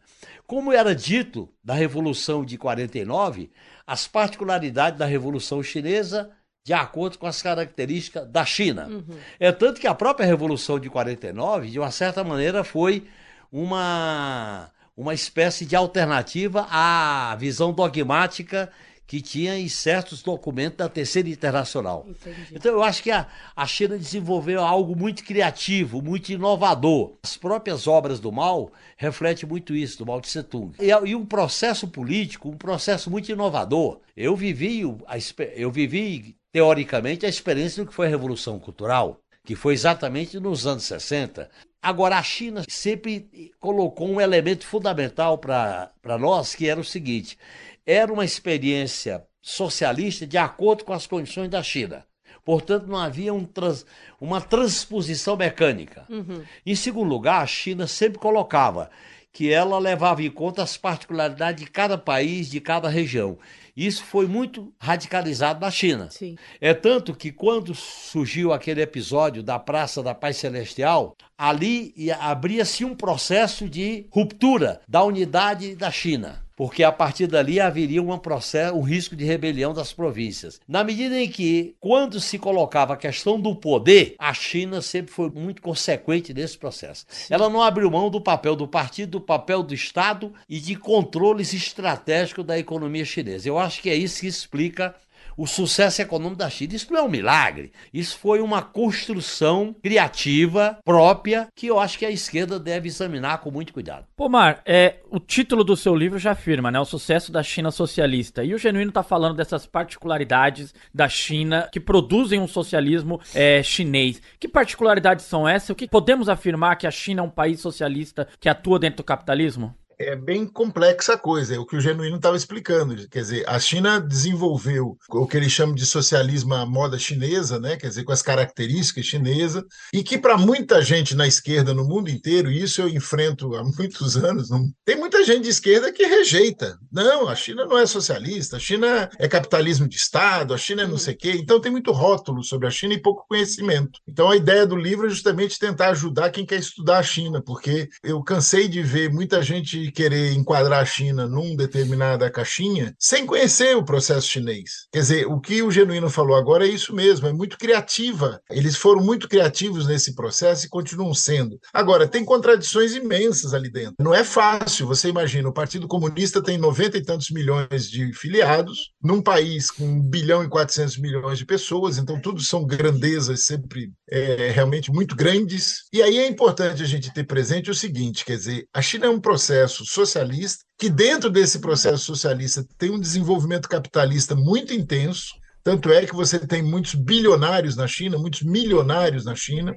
Como 0.53 0.71
era 0.71 0.93
dito 0.93 1.49
da 1.63 1.73
Revolução 1.73 2.45
de 2.45 2.59
49, 2.59 3.49
as 3.87 4.07
particularidades 4.07 4.99
da 4.99 5.05
Revolução 5.07 5.63
Chinesa 5.63 6.29
de 6.63 6.71
acordo 6.73 7.17
com 7.17 7.25
as 7.25 7.41
características 7.41 8.27
da 8.29 8.45
China. 8.45 8.85
Uhum. 8.85 9.17
É 9.39 9.51
tanto 9.51 9.81
que 9.81 9.87
a 9.87 9.95
própria 9.95 10.27
Revolução 10.27 10.79
de 10.79 10.91
49, 10.91 11.71
de 11.71 11.79
uma 11.79 11.89
certa 11.89 12.23
maneira, 12.23 12.63
foi 12.63 13.07
uma, 13.51 14.69
uma 14.95 15.15
espécie 15.15 15.65
de 15.65 15.75
alternativa 15.75 16.67
à 16.69 17.35
visão 17.35 17.73
dogmática 17.73 18.71
que 19.05 19.21
tinha 19.21 19.57
em 19.57 19.67
certos 19.67 20.21
documentos 20.23 20.77
da 20.77 20.89
Terceira 20.89 21.29
Internacional. 21.29 22.05
Entendi. 22.07 22.47
Então 22.51 22.71
eu 22.71 22.83
acho 22.83 23.03
que 23.03 23.11
a, 23.11 23.27
a 23.55 23.67
China 23.67 23.97
desenvolveu 23.97 24.61
algo 24.61 24.95
muito 24.95 25.23
criativo, 25.23 26.01
muito 26.01 26.31
inovador. 26.31 27.13
As 27.23 27.37
próprias 27.37 27.85
obras 27.85 28.19
do 28.19 28.31
Mao 28.31 28.71
refletem 28.97 29.47
muito 29.47 29.75
isso, 29.75 29.99
do 29.99 30.05
Mao 30.05 30.21
Tse 30.21 30.43
Tung. 30.43 30.73
E, 30.79 30.89
e 31.09 31.15
um 31.15 31.25
processo 31.25 31.87
político, 31.87 32.49
um 32.49 32.57
processo 32.57 33.11
muito 33.11 33.31
inovador. 33.31 33.99
Eu 34.15 34.35
vivi, 34.35 34.81
a, 35.07 35.17
eu 35.55 35.71
vivi 35.71 36.35
teoricamente 36.51 37.25
a 37.25 37.29
experiência 37.29 37.83
do 37.83 37.89
que 37.89 37.95
foi 37.95 38.07
a 38.07 38.09
Revolução 38.09 38.59
Cultural, 38.59 39.19
que 39.43 39.55
foi 39.55 39.73
exatamente 39.73 40.39
nos 40.39 40.65
anos 40.65 40.83
60. 40.83 41.49
Agora, 41.81 42.17
a 42.17 42.23
China 42.23 42.63
sempre 42.69 43.51
colocou 43.59 44.07
um 44.07 44.21
elemento 44.21 44.65
fundamental 44.65 45.37
para 45.37 46.17
nós, 46.17 46.55
que 46.55 46.69
era 46.69 46.79
o 46.79 46.83
seguinte: 46.83 47.37
era 47.85 48.11
uma 48.11 48.25
experiência 48.25 49.25
socialista 49.41 50.25
de 50.25 50.37
acordo 50.37 50.85
com 50.85 50.93
as 50.93 51.05
condições 51.05 51.49
da 51.49 51.61
China. 51.61 52.05
Portanto, 52.45 52.87
não 52.87 52.97
havia 52.97 53.33
um 53.33 53.45
trans, 53.45 53.85
uma 54.19 54.41
transposição 54.41 55.35
mecânica. 55.35 56.05
Uhum. 56.09 56.43
Em 56.65 56.75
segundo 56.75 57.07
lugar, 57.07 57.41
a 57.41 57.47
China 57.47 57.87
sempre 57.87 58.19
colocava 58.19 58.89
que 59.31 59.51
ela 59.51 59.79
levava 59.79 60.21
em 60.21 60.29
conta 60.29 60.61
as 60.61 60.77
particularidades 60.77 61.63
de 61.63 61.71
cada 61.71 61.97
país, 61.97 62.49
de 62.49 62.61
cada 62.61 62.87
região. 62.87 63.37
Isso 63.75 64.03
foi 64.03 64.27
muito 64.27 64.71
radicalizado 64.79 65.59
na 65.59 65.71
China. 65.71 66.09
Sim. 66.11 66.37
É 66.61 66.73
tanto 66.73 67.15
que 67.15 67.31
quando 67.31 67.73
surgiu 67.73 68.53
aquele 68.53 68.81
episódio 68.81 69.41
da 69.41 69.57
Praça 69.57 70.03
da 70.03 70.13
Paz 70.13 70.37
Celestial, 70.37 71.15
ali 71.35 71.95
abria-se 72.19 72.85
um 72.85 72.93
processo 72.93 73.67
de 73.67 74.05
ruptura 74.11 74.81
da 74.87 75.03
unidade 75.03 75.75
da 75.75 75.89
China 75.89 76.43
porque 76.63 76.81
a 76.81 76.93
partir 76.93 77.27
dali 77.27 77.59
haveria 77.59 78.01
um 78.01 78.17
processo, 78.17 78.73
um 78.73 78.83
risco 78.83 79.17
de 79.17 79.25
rebelião 79.25 79.73
das 79.73 79.91
províncias. 79.91 80.61
Na 80.65 80.81
medida 80.81 81.19
em 81.19 81.27
que, 81.27 81.75
quando 81.77 82.21
se 82.21 82.39
colocava 82.39 82.93
a 82.93 82.97
questão 82.97 83.37
do 83.37 83.53
poder, 83.53 84.15
a 84.17 84.33
China 84.33 84.81
sempre 84.81 85.11
foi 85.11 85.29
muito 85.29 85.61
consequente 85.61 86.33
nesse 86.33 86.57
processo. 86.57 87.05
Sim. 87.09 87.33
Ela 87.33 87.49
não 87.49 87.61
abriu 87.61 87.91
mão 87.91 88.09
do 88.09 88.21
papel 88.21 88.55
do 88.55 88.65
partido, 88.65 89.09
do 89.09 89.19
papel 89.19 89.61
do 89.61 89.73
Estado 89.73 90.33
e 90.47 90.57
de 90.57 90.73
controles 90.77 91.53
estratégicos 91.53 92.45
da 92.45 92.57
economia 92.57 93.03
chinesa. 93.03 93.49
Eu 93.49 93.59
acho 93.59 93.81
que 93.81 93.89
é 93.89 93.95
isso 93.95 94.21
que 94.21 94.27
explica 94.27 94.95
o 95.37 95.47
sucesso 95.47 96.01
econômico 96.01 96.37
da 96.37 96.49
China. 96.49 96.75
Isso 96.75 96.91
não 96.91 96.99
é 96.99 97.03
um 97.03 97.09
milagre. 97.09 97.71
Isso 97.93 98.17
foi 98.17 98.41
uma 98.41 98.61
construção 98.61 99.75
criativa 99.81 100.77
própria 100.83 101.47
que 101.55 101.67
eu 101.67 101.79
acho 101.79 101.97
que 101.97 102.05
a 102.05 102.11
esquerda 102.11 102.59
deve 102.59 102.87
examinar 102.87 103.39
com 103.39 103.51
muito 103.51 103.73
cuidado. 103.73 104.05
Pomar, 104.15 104.61
é, 104.65 104.97
o 105.09 105.19
título 105.19 105.63
do 105.63 105.75
seu 105.75 105.95
livro 105.95 106.19
já 106.19 106.31
afirma, 106.31 106.71
né? 106.71 106.79
O 106.79 106.85
sucesso 106.85 107.31
da 107.31 107.43
China 107.43 107.71
socialista. 107.71 108.43
E 108.43 108.53
o 108.53 108.57
Genuíno 108.57 108.89
está 108.89 109.03
falando 109.03 109.35
dessas 109.35 109.65
particularidades 109.65 110.73
da 110.93 111.07
China 111.09 111.69
que 111.71 111.79
produzem 111.79 112.39
um 112.39 112.47
socialismo 112.47 113.19
é, 113.33 113.61
chinês. 113.63 114.21
Que 114.39 114.47
particularidades 114.47 115.25
são 115.25 115.47
essas? 115.47 115.69
O 115.69 115.75
que 115.75 115.87
podemos 115.87 116.29
afirmar 116.29 116.75
que 116.75 116.87
a 116.87 116.91
China 116.91 117.21
é 117.21 117.25
um 117.25 117.29
país 117.29 117.59
socialista 117.59 118.27
que 118.39 118.49
atua 118.49 118.79
dentro 118.79 118.97
do 118.97 119.03
capitalismo? 119.03 119.75
É 119.99 120.15
bem 120.15 120.45
complexa 120.45 121.13
a 121.13 121.17
coisa, 121.17 121.55
é 121.55 121.59
o 121.59 121.65
que 121.65 121.75
o 121.75 121.81
Genuíno 121.81 122.17
estava 122.17 122.37
explicando. 122.37 122.95
Quer 123.09 123.19
dizer, 123.19 123.43
a 123.47 123.59
China 123.59 123.99
desenvolveu 123.99 124.97
o 125.09 125.27
que 125.27 125.37
eles 125.37 125.51
chamam 125.51 125.75
de 125.75 125.85
socialismo 125.85 126.53
à 126.53 126.65
moda 126.65 126.97
chinesa, 126.97 127.59
né? 127.59 127.77
quer 127.77 127.87
dizer, 127.87 128.03
com 128.03 128.11
as 128.11 128.21
características 128.21 129.05
chinesas, 129.05 129.63
e 129.93 130.03
que 130.03 130.17
para 130.17 130.37
muita 130.37 130.81
gente 130.81 131.15
na 131.15 131.27
esquerda 131.27 131.73
no 131.73 131.85
mundo 131.85 132.09
inteiro, 132.09 132.51
e 132.51 132.61
isso 132.61 132.81
eu 132.81 132.89
enfrento 132.89 133.55
há 133.55 133.63
muitos 133.63 134.17
anos, 134.17 134.49
não... 134.49 134.69
tem 134.85 134.95
muita 134.95 135.23
gente 135.23 135.43
de 135.43 135.49
esquerda 135.49 135.91
que 135.91 136.05
rejeita. 136.05 136.77
Não, 136.91 137.27
a 137.27 137.35
China 137.35 137.65
não 137.65 137.77
é 137.77 137.85
socialista, 137.85 138.57
a 138.57 138.59
China 138.59 139.09
é 139.17 139.27
capitalismo 139.27 139.87
de 139.87 139.95
Estado, 139.95 140.53
a 140.53 140.57
China 140.57 140.83
é 140.83 140.87
não 140.87 140.97
sei 140.97 141.13
o 141.13 141.17
quê. 141.17 141.31
Então 141.35 141.59
tem 141.59 141.71
muito 141.71 141.91
rótulo 141.91 142.43
sobre 142.43 142.67
a 142.67 142.71
China 142.71 142.93
e 142.93 143.01
pouco 143.01 143.25
conhecimento. 143.27 143.99
Então 144.07 144.29
a 144.29 144.35
ideia 144.35 144.65
do 144.65 144.75
livro 144.75 145.07
é 145.07 145.09
justamente 145.09 145.59
tentar 145.59 145.89
ajudar 145.89 146.29
quem 146.29 146.45
quer 146.45 146.59
estudar 146.59 146.99
a 146.99 147.03
China, 147.03 147.41
porque 147.41 147.89
eu 148.03 148.21
cansei 148.23 148.67
de 148.67 148.81
ver 148.81 149.11
muita 149.11 149.41
gente 149.41 149.82
querer 149.91 150.33
enquadrar 150.33 150.81
a 150.81 150.85
China 150.85 151.27
num 151.27 151.55
determinada 151.55 152.29
caixinha 152.29 152.95
sem 152.99 153.25
conhecer 153.25 153.75
o 153.75 153.85
processo 153.85 154.27
chinês. 154.27 154.87
Quer 154.91 154.99
dizer, 154.99 155.27
o 155.27 155.39
que 155.39 155.61
o 155.61 155.71
Genuíno 155.71 156.09
falou 156.09 156.35
agora 156.35 156.65
é 156.65 156.69
isso 156.69 156.93
mesmo, 156.93 157.27
é 157.27 157.33
muito 157.33 157.57
criativa. 157.57 158.39
Eles 158.49 158.75
foram 158.75 159.01
muito 159.01 159.27
criativos 159.27 159.87
nesse 159.87 160.15
processo 160.15 160.65
e 160.65 160.69
continuam 160.69 161.13
sendo. 161.13 161.59
Agora, 161.73 162.07
tem 162.07 162.23
contradições 162.23 162.93
imensas 162.93 163.53
ali 163.53 163.71
dentro. 163.71 163.95
Não 163.99 164.13
é 164.13 164.23
fácil, 164.23 164.87
você 164.87 165.09
imagina, 165.09 165.49
o 165.49 165.53
Partido 165.53 165.87
Comunista 165.87 166.41
tem 166.41 166.57
90 166.57 166.97
e 166.97 167.03
tantos 167.03 167.29
milhões 167.29 167.89
de 167.89 168.13
filiados, 168.13 168.91
num 169.01 169.21
país 169.21 169.71
com 169.71 169.85
1 169.85 170.01
bilhão 170.03 170.43
e 170.43 170.49
400 170.49 170.97
milhões 170.97 171.37
de 171.37 171.45
pessoas, 171.45 171.97
então 171.97 172.19
tudo 172.19 172.41
são 172.41 172.65
grandezas 172.65 173.45
sempre 173.45 173.91
é, 174.09 174.51
realmente 174.51 174.91
muito 174.91 175.15
grandes. 175.15 175.83
E 175.91 176.01
aí 176.01 176.17
é 176.17 176.27
importante 176.27 176.83
a 176.83 176.85
gente 176.85 177.13
ter 177.13 177.23
presente 177.23 177.71
o 177.71 177.75
seguinte, 177.75 178.25
quer 178.25 178.37
dizer, 178.37 178.67
a 178.73 178.81
China 178.81 179.07
é 179.07 179.09
um 179.09 179.19
processo 179.19 179.72
processo 179.73 179.85
socialista, 179.85 180.63
que 180.77 180.89
dentro 180.89 181.29
desse 181.29 181.59
processo 181.59 182.03
socialista 182.05 182.65
tem 182.77 182.91
um 182.91 182.99
desenvolvimento 182.99 183.67
capitalista 183.67 184.35
muito 184.35 184.73
intenso, 184.73 185.33
tanto 185.63 185.91
é 185.91 186.05
que 186.05 186.15
você 186.15 186.37
tem 186.39 186.61
muitos 186.61 186.93
bilionários 186.93 187.75
na 187.75 187.87
China, 187.87 188.17
muitos 188.17 188.43
milionários 188.43 189.25
na 189.25 189.33
China. 189.33 189.73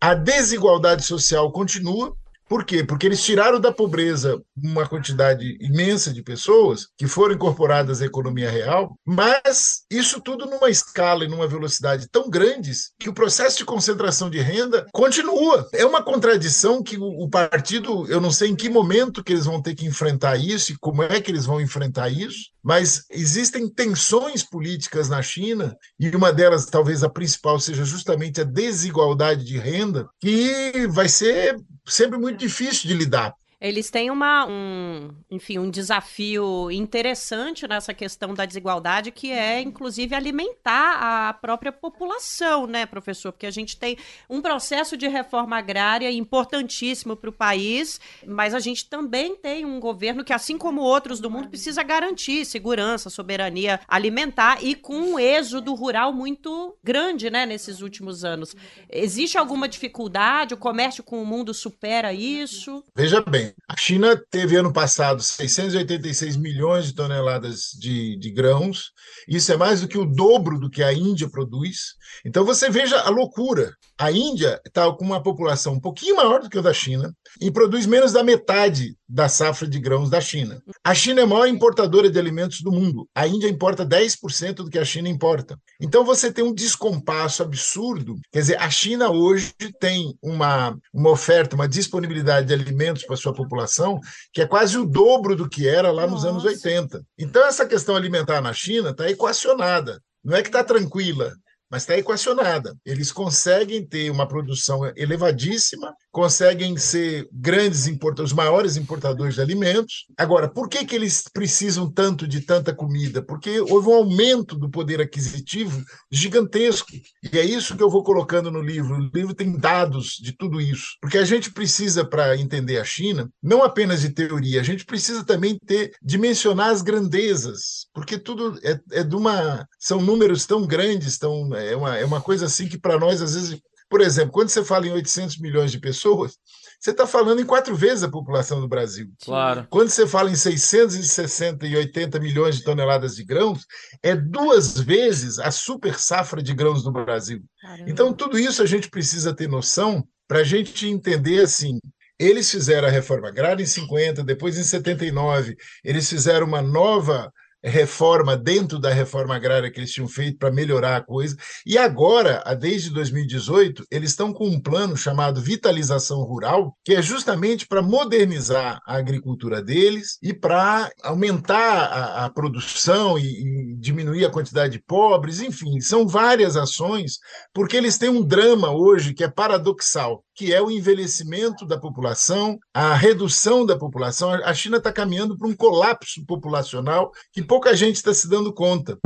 A 0.00 0.14
desigualdade 0.14 1.04
social 1.04 1.52
continua, 1.52 2.16
por 2.48 2.64
quê? 2.64 2.82
Porque 2.82 3.06
eles 3.06 3.22
tiraram 3.22 3.60
da 3.60 3.72
pobreza 3.72 4.40
uma 4.56 4.88
quantidade 4.88 5.56
imensa 5.60 6.12
de 6.12 6.22
pessoas 6.22 6.88
que 6.96 7.06
foram 7.06 7.34
incorporadas 7.34 8.00
à 8.00 8.06
economia 8.06 8.50
real, 8.50 8.96
mas 9.04 9.82
isso 9.90 10.20
tudo 10.20 10.46
numa 10.46 10.70
escala 10.70 11.24
e 11.24 11.28
numa 11.28 11.46
velocidade 11.46 12.08
tão 12.08 12.30
grandes 12.30 12.92
que 12.98 13.08
o 13.08 13.14
processo 13.14 13.58
de 13.58 13.64
concentração 13.64 14.30
de 14.30 14.40
renda 14.40 14.86
continua. 14.92 15.68
É 15.72 15.84
uma 15.84 16.02
contradição 16.02 16.82
que 16.82 16.96
o 16.98 17.28
partido, 17.28 18.06
eu 18.08 18.20
não 18.20 18.30
sei 18.30 18.50
em 18.50 18.56
que 18.56 18.68
momento 18.68 19.22
que 19.22 19.32
eles 19.32 19.44
vão 19.44 19.60
ter 19.60 19.74
que 19.74 19.86
enfrentar 19.86 20.36
isso 20.36 20.72
e 20.72 20.78
como 20.78 21.02
é 21.02 21.20
que 21.20 21.30
eles 21.30 21.44
vão 21.44 21.60
enfrentar 21.60 22.08
isso, 22.08 22.50
mas 22.62 23.04
existem 23.10 23.68
tensões 23.68 24.42
políticas 24.42 25.08
na 25.08 25.22
China 25.22 25.76
e 25.98 26.08
uma 26.14 26.32
delas, 26.32 26.66
talvez 26.66 27.02
a 27.02 27.08
principal, 27.08 27.58
seja 27.58 27.84
justamente 27.84 28.40
a 28.40 28.44
desigualdade 28.44 29.44
de 29.44 29.58
renda, 29.58 30.08
que 30.20 30.86
vai 30.88 31.08
ser 31.08 31.56
sempre 31.88 32.18
muito 32.18 32.38
difícil 32.38 32.88
de 32.88 32.94
lidar. 32.94 33.34
Eles 33.60 33.90
têm 33.90 34.08
uma, 34.08 34.46
um, 34.46 35.10
enfim, 35.28 35.58
um 35.58 35.68
desafio 35.68 36.70
interessante 36.70 37.66
nessa 37.66 37.92
questão 37.92 38.32
da 38.32 38.46
desigualdade, 38.46 39.10
que 39.10 39.32
é, 39.32 39.60
inclusive, 39.60 40.14
alimentar 40.14 41.28
a 41.28 41.32
própria 41.32 41.72
população, 41.72 42.68
né, 42.68 42.86
professor? 42.86 43.32
Porque 43.32 43.46
a 43.46 43.50
gente 43.50 43.76
tem 43.76 43.98
um 44.30 44.40
processo 44.40 44.96
de 44.96 45.08
reforma 45.08 45.56
agrária 45.58 46.10
importantíssimo 46.12 47.16
para 47.16 47.30
o 47.30 47.32
país, 47.32 48.00
mas 48.24 48.54
a 48.54 48.60
gente 48.60 48.88
também 48.88 49.34
tem 49.34 49.64
um 49.64 49.80
governo 49.80 50.22
que, 50.22 50.32
assim 50.32 50.56
como 50.56 50.80
outros 50.80 51.18
do 51.18 51.28
mundo, 51.28 51.48
precisa 51.48 51.82
garantir 51.82 52.44
segurança, 52.44 53.10
soberania 53.10 53.80
alimentar 53.88 54.62
e 54.62 54.76
com 54.76 54.94
um 54.94 55.18
êxodo 55.18 55.74
rural 55.74 56.12
muito 56.12 56.76
grande, 56.82 57.28
né, 57.28 57.44
nesses 57.44 57.80
últimos 57.80 58.24
anos. 58.24 58.54
Existe 58.88 59.36
alguma 59.36 59.68
dificuldade? 59.68 60.54
O 60.54 60.58
comércio 60.58 61.02
com 61.02 61.20
o 61.20 61.26
mundo 61.26 61.52
supera 61.52 62.12
isso? 62.12 62.84
Veja 62.94 63.20
bem, 63.20 63.47
a 63.68 63.76
China 63.76 64.16
teve 64.30 64.56
ano 64.56 64.72
passado 64.72 65.22
686 65.22 66.36
milhões 66.36 66.86
de 66.86 66.94
toneladas 66.94 67.70
de, 67.78 68.16
de 68.16 68.30
grãos, 68.30 68.92
isso 69.26 69.52
é 69.52 69.56
mais 69.56 69.80
do 69.80 69.88
que 69.88 69.98
o 69.98 70.06
dobro 70.06 70.58
do 70.58 70.70
que 70.70 70.82
a 70.82 70.92
Índia 70.92 71.28
produz. 71.28 71.94
Então 72.24 72.44
você 72.44 72.70
veja 72.70 73.00
a 73.00 73.10
loucura. 73.10 73.76
A 73.98 74.12
Índia 74.12 74.60
está 74.64 74.90
com 74.92 75.04
uma 75.04 75.20
população 75.20 75.74
um 75.74 75.80
pouquinho 75.80 76.14
maior 76.14 76.40
do 76.40 76.48
que 76.48 76.56
a 76.56 76.62
da 76.62 76.72
China 76.72 77.12
e 77.40 77.50
produz 77.50 77.84
menos 77.84 78.12
da 78.12 78.22
metade 78.22 78.96
da 79.08 79.28
safra 79.28 79.66
de 79.66 79.80
grãos 79.80 80.08
da 80.08 80.20
China. 80.20 80.62
A 80.84 80.94
China 80.94 81.20
é 81.20 81.24
a 81.24 81.26
maior 81.26 81.48
importadora 81.48 82.08
de 82.08 82.16
alimentos 82.16 82.60
do 82.60 82.70
mundo. 82.70 83.08
A 83.12 83.26
Índia 83.26 83.48
importa 83.48 83.84
10% 83.84 84.54
do 84.54 84.70
que 84.70 84.78
a 84.78 84.84
China 84.84 85.08
importa. 85.08 85.58
Então 85.80 86.04
você 86.04 86.30
tem 86.30 86.44
um 86.44 86.54
descompasso 86.54 87.42
absurdo. 87.42 88.16
Quer 88.30 88.38
dizer, 88.38 88.60
a 88.60 88.70
China 88.70 89.10
hoje 89.10 89.52
tem 89.80 90.16
uma, 90.22 90.78
uma 90.94 91.10
oferta, 91.10 91.56
uma 91.56 91.68
disponibilidade 91.68 92.46
de 92.46 92.54
alimentos 92.54 93.04
para 93.04 93.16
sua 93.16 93.34
população 93.34 93.98
que 94.32 94.42
é 94.42 94.46
quase 94.46 94.78
o 94.78 94.86
dobro 94.86 95.34
do 95.34 95.48
que 95.48 95.66
era 95.66 95.90
lá 95.90 96.06
nos 96.06 96.22
Nossa. 96.22 96.28
anos 96.28 96.44
80. 96.44 97.02
Então 97.18 97.44
essa 97.44 97.66
questão 97.66 97.96
alimentar 97.96 98.40
na 98.40 98.52
China 98.52 98.90
está 98.90 99.10
equacionada. 99.10 100.00
Não 100.22 100.36
é 100.36 100.42
que 100.42 100.48
está 100.48 100.62
tranquila, 100.62 101.32
mas 101.70 101.82
está 101.82 101.96
equacionada. 101.96 102.74
Eles 102.84 103.12
conseguem 103.12 103.86
ter 103.86 104.10
uma 104.10 104.26
produção 104.26 104.80
elevadíssima, 104.96 105.94
conseguem 106.18 106.76
ser 106.76 107.28
grandes 107.32 107.86
importadores, 107.86 108.32
os 108.32 108.36
maiores 108.36 108.76
importadores 108.76 109.36
de 109.36 109.40
alimentos. 109.40 110.04
Agora, 110.18 110.48
por 110.48 110.68
que, 110.68 110.84
que 110.84 110.96
eles 110.96 111.22
precisam 111.32 111.88
tanto 111.88 112.26
de 112.26 112.40
tanta 112.40 112.74
comida? 112.74 113.22
Porque 113.22 113.60
houve 113.60 113.88
um 113.88 113.94
aumento 113.94 114.56
do 114.56 114.68
poder 114.68 115.00
aquisitivo 115.00 115.80
gigantesco. 116.10 116.90
E 117.32 117.38
é 117.38 117.44
isso 117.44 117.76
que 117.76 117.82
eu 117.84 117.88
vou 117.88 118.02
colocando 118.02 118.50
no 118.50 118.60
livro. 118.60 118.96
O 118.96 119.10
livro 119.14 119.32
tem 119.32 119.56
dados 119.56 120.16
de 120.20 120.32
tudo 120.32 120.60
isso. 120.60 120.96
Porque 121.00 121.18
a 121.18 121.24
gente 121.24 121.52
precisa, 121.52 122.04
para 122.04 122.36
entender 122.36 122.80
a 122.80 122.84
China, 122.84 123.30
não 123.40 123.62
apenas 123.62 124.00
de 124.00 124.10
teoria, 124.10 124.60
a 124.60 124.64
gente 124.64 124.84
precisa 124.84 125.24
também 125.24 125.56
ter 125.56 125.92
dimensionar 126.02 126.70
as 126.70 126.82
grandezas, 126.82 127.86
porque 127.94 128.18
tudo 128.18 128.58
é, 128.64 128.80
é 128.90 129.04
de 129.04 129.14
uma. 129.14 129.64
São 129.78 130.00
números 130.00 130.46
tão 130.46 130.66
grandes, 130.66 131.16
tão 131.16 131.54
é 131.54 131.76
uma, 131.76 131.96
é 131.96 132.04
uma 132.04 132.20
coisa 132.20 132.46
assim 132.46 132.66
que 132.66 132.76
para 132.76 132.98
nós, 132.98 133.22
às 133.22 133.34
vezes, 133.34 133.60
por 133.88 134.00
exemplo, 134.00 134.32
quando 134.32 134.48
você 134.48 134.64
fala 134.64 134.86
em 134.86 134.92
800 134.92 135.38
milhões 135.38 135.72
de 135.72 135.80
pessoas, 135.80 136.36
você 136.78 136.90
está 136.90 137.06
falando 137.06 137.40
em 137.40 137.46
quatro 137.46 137.74
vezes 137.74 138.04
a 138.04 138.10
população 138.10 138.60
do 138.60 138.68
Brasil. 138.68 139.10
Claro. 139.24 139.66
Quando 139.68 139.88
você 139.88 140.06
fala 140.06 140.30
em 140.30 140.36
660 140.36 141.66
e 141.66 141.76
80 141.76 142.20
milhões 142.20 142.56
de 142.56 142.64
toneladas 142.64 143.16
de 143.16 143.24
grãos, 143.24 143.66
é 144.02 144.14
duas 144.14 144.78
vezes 144.78 145.38
a 145.38 145.50
super 145.50 145.98
safra 145.98 146.42
de 146.42 146.54
grãos 146.54 146.84
do 146.84 146.92
Brasil. 146.92 147.42
Caramba. 147.60 147.90
Então, 147.90 148.12
tudo 148.12 148.38
isso 148.38 148.62
a 148.62 148.66
gente 148.66 148.88
precisa 148.88 149.34
ter 149.34 149.48
noção 149.48 150.06
para 150.28 150.40
a 150.40 150.44
gente 150.44 150.86
entender 150.86 151.40
assim 151.40 151.80
Eles 152.18 152.50
fizeram 152.50 152.88
a 152.88 152.90
reforma 152.90 153.28
agrária 153.28 153.62
em 153.62 153.66
50, 153.66 154.22
depois 154.22 154.58
em 154.58 154.62
79, 154.62 155.56
eles 155.84 156.08
fizeram 156.08 156.46
uma 156.46 156.60
nova 156.60 157.32
reforma 157.62 158.36
dentro 158.36 158.78
da 158.78 158.92
reforma 158.92 159.34
agrária 159.34 159.70
que 159.70 159.80
eles 159.80 159.92
tinham 159.92 160.08
feito 160.08 160.38
para 160.38 160.50
melhorar 160.50 160.96
a 160.96 161.00
coisa. 161.00 161.36
E 161.66 161.76
agora, 161.76 162.42
desde 162.58 162.90
2018, 162.90 163.84
eles 163.90 164.10
estão 164.10 164.32
com 164.32 164.46
um 164.46 164.60
plano 164.60 164.96
chamado 164.96 165.40
Vitalização 165.40 166.22
Rural, 166.22 166.76
que 166.84 166.94
é 166.94 167.02
justamente 167.02 167.66
para 167.66 167.82
modernizar 167.82 168.80
a 168.86 168.96
agricultura 168.96 169.62
deles 169.62 170.18
e 170.22 170.32
para 170.32 170.90
aumentar 171.02 171.84
a, 171.84 172.24
a 172.26 172.30
produção 172.30 173.18
e, 173.18 173.24
e, 173.24 173.76
diminuir 173.76 174.24
a 174.24 174.30
quantidade 174.30 174.74
de 174.74 174.82
pobres. 174.84 175.40
Enfim, 175.40 175.80
são 175.80 176.06
várias 176.06 176.56
ações, 176.56 177.18
porque 177.52 177.76
eles 177.76 177.98
têm 177.98 178.08
um 178.08 178.22
drama 178.22 178.70
hoje 178.70 179.14
que 179.14 179.24
é 179.24 179.28
paradoxal 179.28 180.24
que 180.38 180.54
é 180.54 180.62
o 180.62 180.70
envelhecimento 180.70 181.66
da 181.66 181.76
população, 181.76 182.60
a 182.72 182.94
redução 182.94 183.66
da 183.66 183.76
população. 183.76 184.30
A 184.30 184.54
China 184.54 184.76
está 184.76 184.92
caminhando 184.92 185.36
para 185.36 185.48
um 185.48 185.56
colapso 185.56 186.24
populacional 186.24 187.10
que 187.32 187.42
pouca 187.48 187.74
gente 187.74 187.96
está 187.96 188.12
se 188.12 188.28
dando 188.28 188.52
conta. 188.52 188.98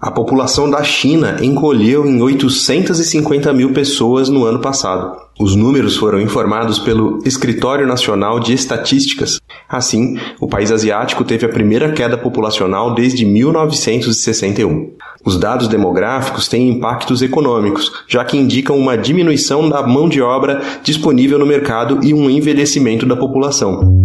A 0.00 0.10
população 0.10 0.68
da 0.68 0.82
China 0.82 1.36
encolheu 1.40 2.04
em 2.04 2.20
850 2.20 3.52
mil 3.52 3.72
pessoas 3.72 4.28
no 4.28 4.44
ano 4.44 4.58
passado. 4.58 5.16
Os 5.38 5.54
números 5.54 5.96
foram 5.96 6.20
informados 6.20 6.80
pelo 6.80 7.20
Escritório 7.24 7.86
Nacional 7.86 8.40
de 8.40 8.52
Estatísticas. 8.52 9.38
Assim, 9.68 10.18
o 10.40 10.48
país 10.48 10.72
asiático 10.72 11.22
teve 11.22 11.46
a 11.46 11.48
primeira 11.48 11.92
queda 11.92 12.18
populacional 12.18 12.92
desde 12.92 13.24
1961. 13.24 14.96
Os 15.24 15.38
dados 15.38 15.68
demográficos 15.68 16.48
têm 16.48 16.68
impactos 16.68 17.22
econômicos, 17.22 17.92
já 18.08 18.24
que 18.24 18.36
indicam 18.36 18.76
uma 18.76 18.98
diminuição 18.98 19.68
da 19.68 19.86
mão 19.86 20.08
de 20.08 20.20
obra 20.20 20.60
disponível 20.82 21.38
no 21.38 21.46
mercado 21.46 22.00
e 22.02 22.12
um 22.12 22.28
envelhecimento 22.28 23.06
da 23.06 23.14
população. 23.14 24.01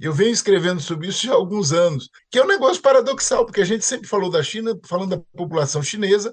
Eu 0.00 0.14
venho 0.14 0.30
escrevendo 0.30 0.80
sobre 0.80 1.08
isso 1.08 1.26
já 1.26 1.32
há 1.32 1.36
alguns 1.36 1.72
anos, 1.72 2.08
que 2.30 2.38
é 2.38 2.42
um 2.42 2.48
negócio 2.48 2.80
paradoxal, 2.80 3.44
porque 3.44 3.60
a 3.60 3.66
gente 3.66 3.84
sempre 3.84 4.08
falou 4.08 4.30
da 4.30 4.42
China, 4.42 4.78
falando 4.86 5.10
da 5.10 5.22
população 5.36 5.82
chinesa, 5.82 6.32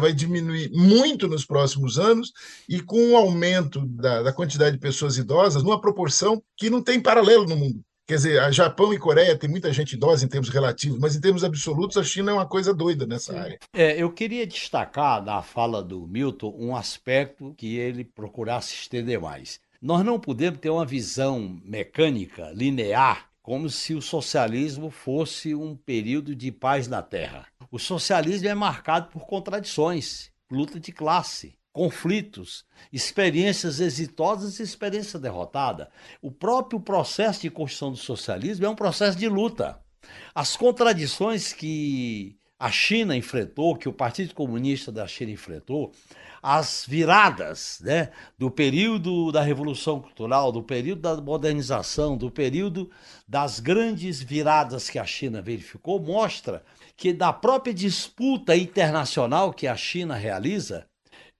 vai 0.00 0.12
diminuir 0.12 0.68
muito 0.72 1.28
nos 1.28 1.46
próximos 1.46 1.96
anos, 1.96 2.32
e 2.68 2.80
com 2.80 2.98
um 2.98 3.16
aumento 3.16 3.86
da, 3.86 4.22
da 4.22 4.32
quantidade 4.32 4.74
de 4.74 4.80
pessoas 4.80 5.16
idosas, 5.16 5.62
numa 5.62 5.80
proporção 5.80 6.42
que 6.56 6.68
não 6.68 6.82
tem 6.82 7.00
paralelo 7.00 7.44
no 7.44 7.54
mundo. 7.54 7.80
Quer 8.06 8.16
dizer, 8.16 8.40
a 8.40 8.50
Japão 8.50 8.92
e 8.92 8.98
Coreia 8.98 9.38
tem 9.38 9.48
muita 9.48 9.72
gente 9.72 9.94
idosa 9.94 10.26
em 10.26 10.28
termos 10.28 10.50
relativos, 10.50 10.98
mas 10.98 11.16
em 11.16 11.20
termos 11.20 11.42
absolutos 11.42 11.96
a 11.96 12.02
China 12.02 12.32
é 12.32 12.34
uma 12.34 12.46
coisa 12.46 12.74
doida 12.74 13.06
nessa 13.06 13.38
área. 13.38 13.58
É, 13.72 13.96
eu 13.96 14.12
queria 14.12 14.46
destacar 14.46 15.24
na 15.24 15.40
fala 15.40 15.82
do 15.82 16.06
Milton 16.06 16.54
um 16.58 16.76
aspecto 16.76 17.54
que 17.56 17.76
ele 17.78 18.04
procurasse 18.04 18.74
estender 18.74 19.18
mais. 19.18 19.58
Nós 19.84 20.02
não 20.02 20.18
podemos 20.18 20.60
ter 20.60 20.70
uma 20.70 20.86
visão 20.86 21.60
mecânica, 21.62 22.50
linear, 22.54 23.28
como 23.42 23.68
se 23.68 23.92
o 23.92 24.00
socialismo 24.00 24.88
fosse 24.88 25.54
um 25.54 25.76
período 25.76 26.34
de 26.34 26.50
paz 26.50 26.88
na 26.88 27.02
Terra. 27.02 27.46
O 27.70 27.78
socialismo 27.78 28.48
é 28.48 28.54
marcado 28.54 29.10
por 29.10 29.26
contradições, 29.26 30.32
luta 30.50 30.80
de 30.80 30.90
classe, 30.90 31.58
conflitos, 31.70 32.64
experiências 32.90 33.78
exitosas 33.78 34.58
e 34.58 34.62
experiência 34.62 35.18
derrotada. 35.18 35.90
O 36.22 36.32
próprio 36.32 36.80
processo 36.80 37.42
de 37.42 37.50
construção 37.50 37.90
do 37.90 37.98
socialismo 37.98 38.64
é 38.64 38.70
um 38.70 38.74
processo 38.74 39.18
de 39.18 39.28
luta. 39.28 39.78
As 40.34 40.56
contradições 40.56 41.52
que 41.52 42.38
a 42.64 42.70
China 42.70 43.14
enfrentou, 43.14 43.76
que 43.76 43.90
o 43.90 43.92
Partido 43.92 44.34
Comunista 44.34 44.90
da 44.90 45.06
China 45.06 45.30
enfrentou, 45.30 45.92
as 46.42 46.86
viradas 46.88 47.78
né, 47.84 48.08
do 48.38 48.50
período 48.50 49.30
da 49.30 49.42
Revolução 49.42 50.00
Cultural, 50.00 50.50
do 50.50 50.62
período 50.62 51.02
da 51.02 51.14
modernização, 51.20 52.16
do 52.16 52.30
período 52.30 52.90
das 53.28 53.60
grandes 53.60 54.22
viradas 54.22 54.88
que 54.88 54.98
a 54.98 55.04
China 55.04 55.42
verificou, 55.42 56.00
mostra 56.00 56.64
que 56.96 57.12
da 57.12 57.34
própria 57.34 57.74
disputa 57.74 58.56
internacional 58.56 59.52
que 59.52 59.66
a 59.66 59.76
China 59.76 60.14
realiza, 60.14 60.86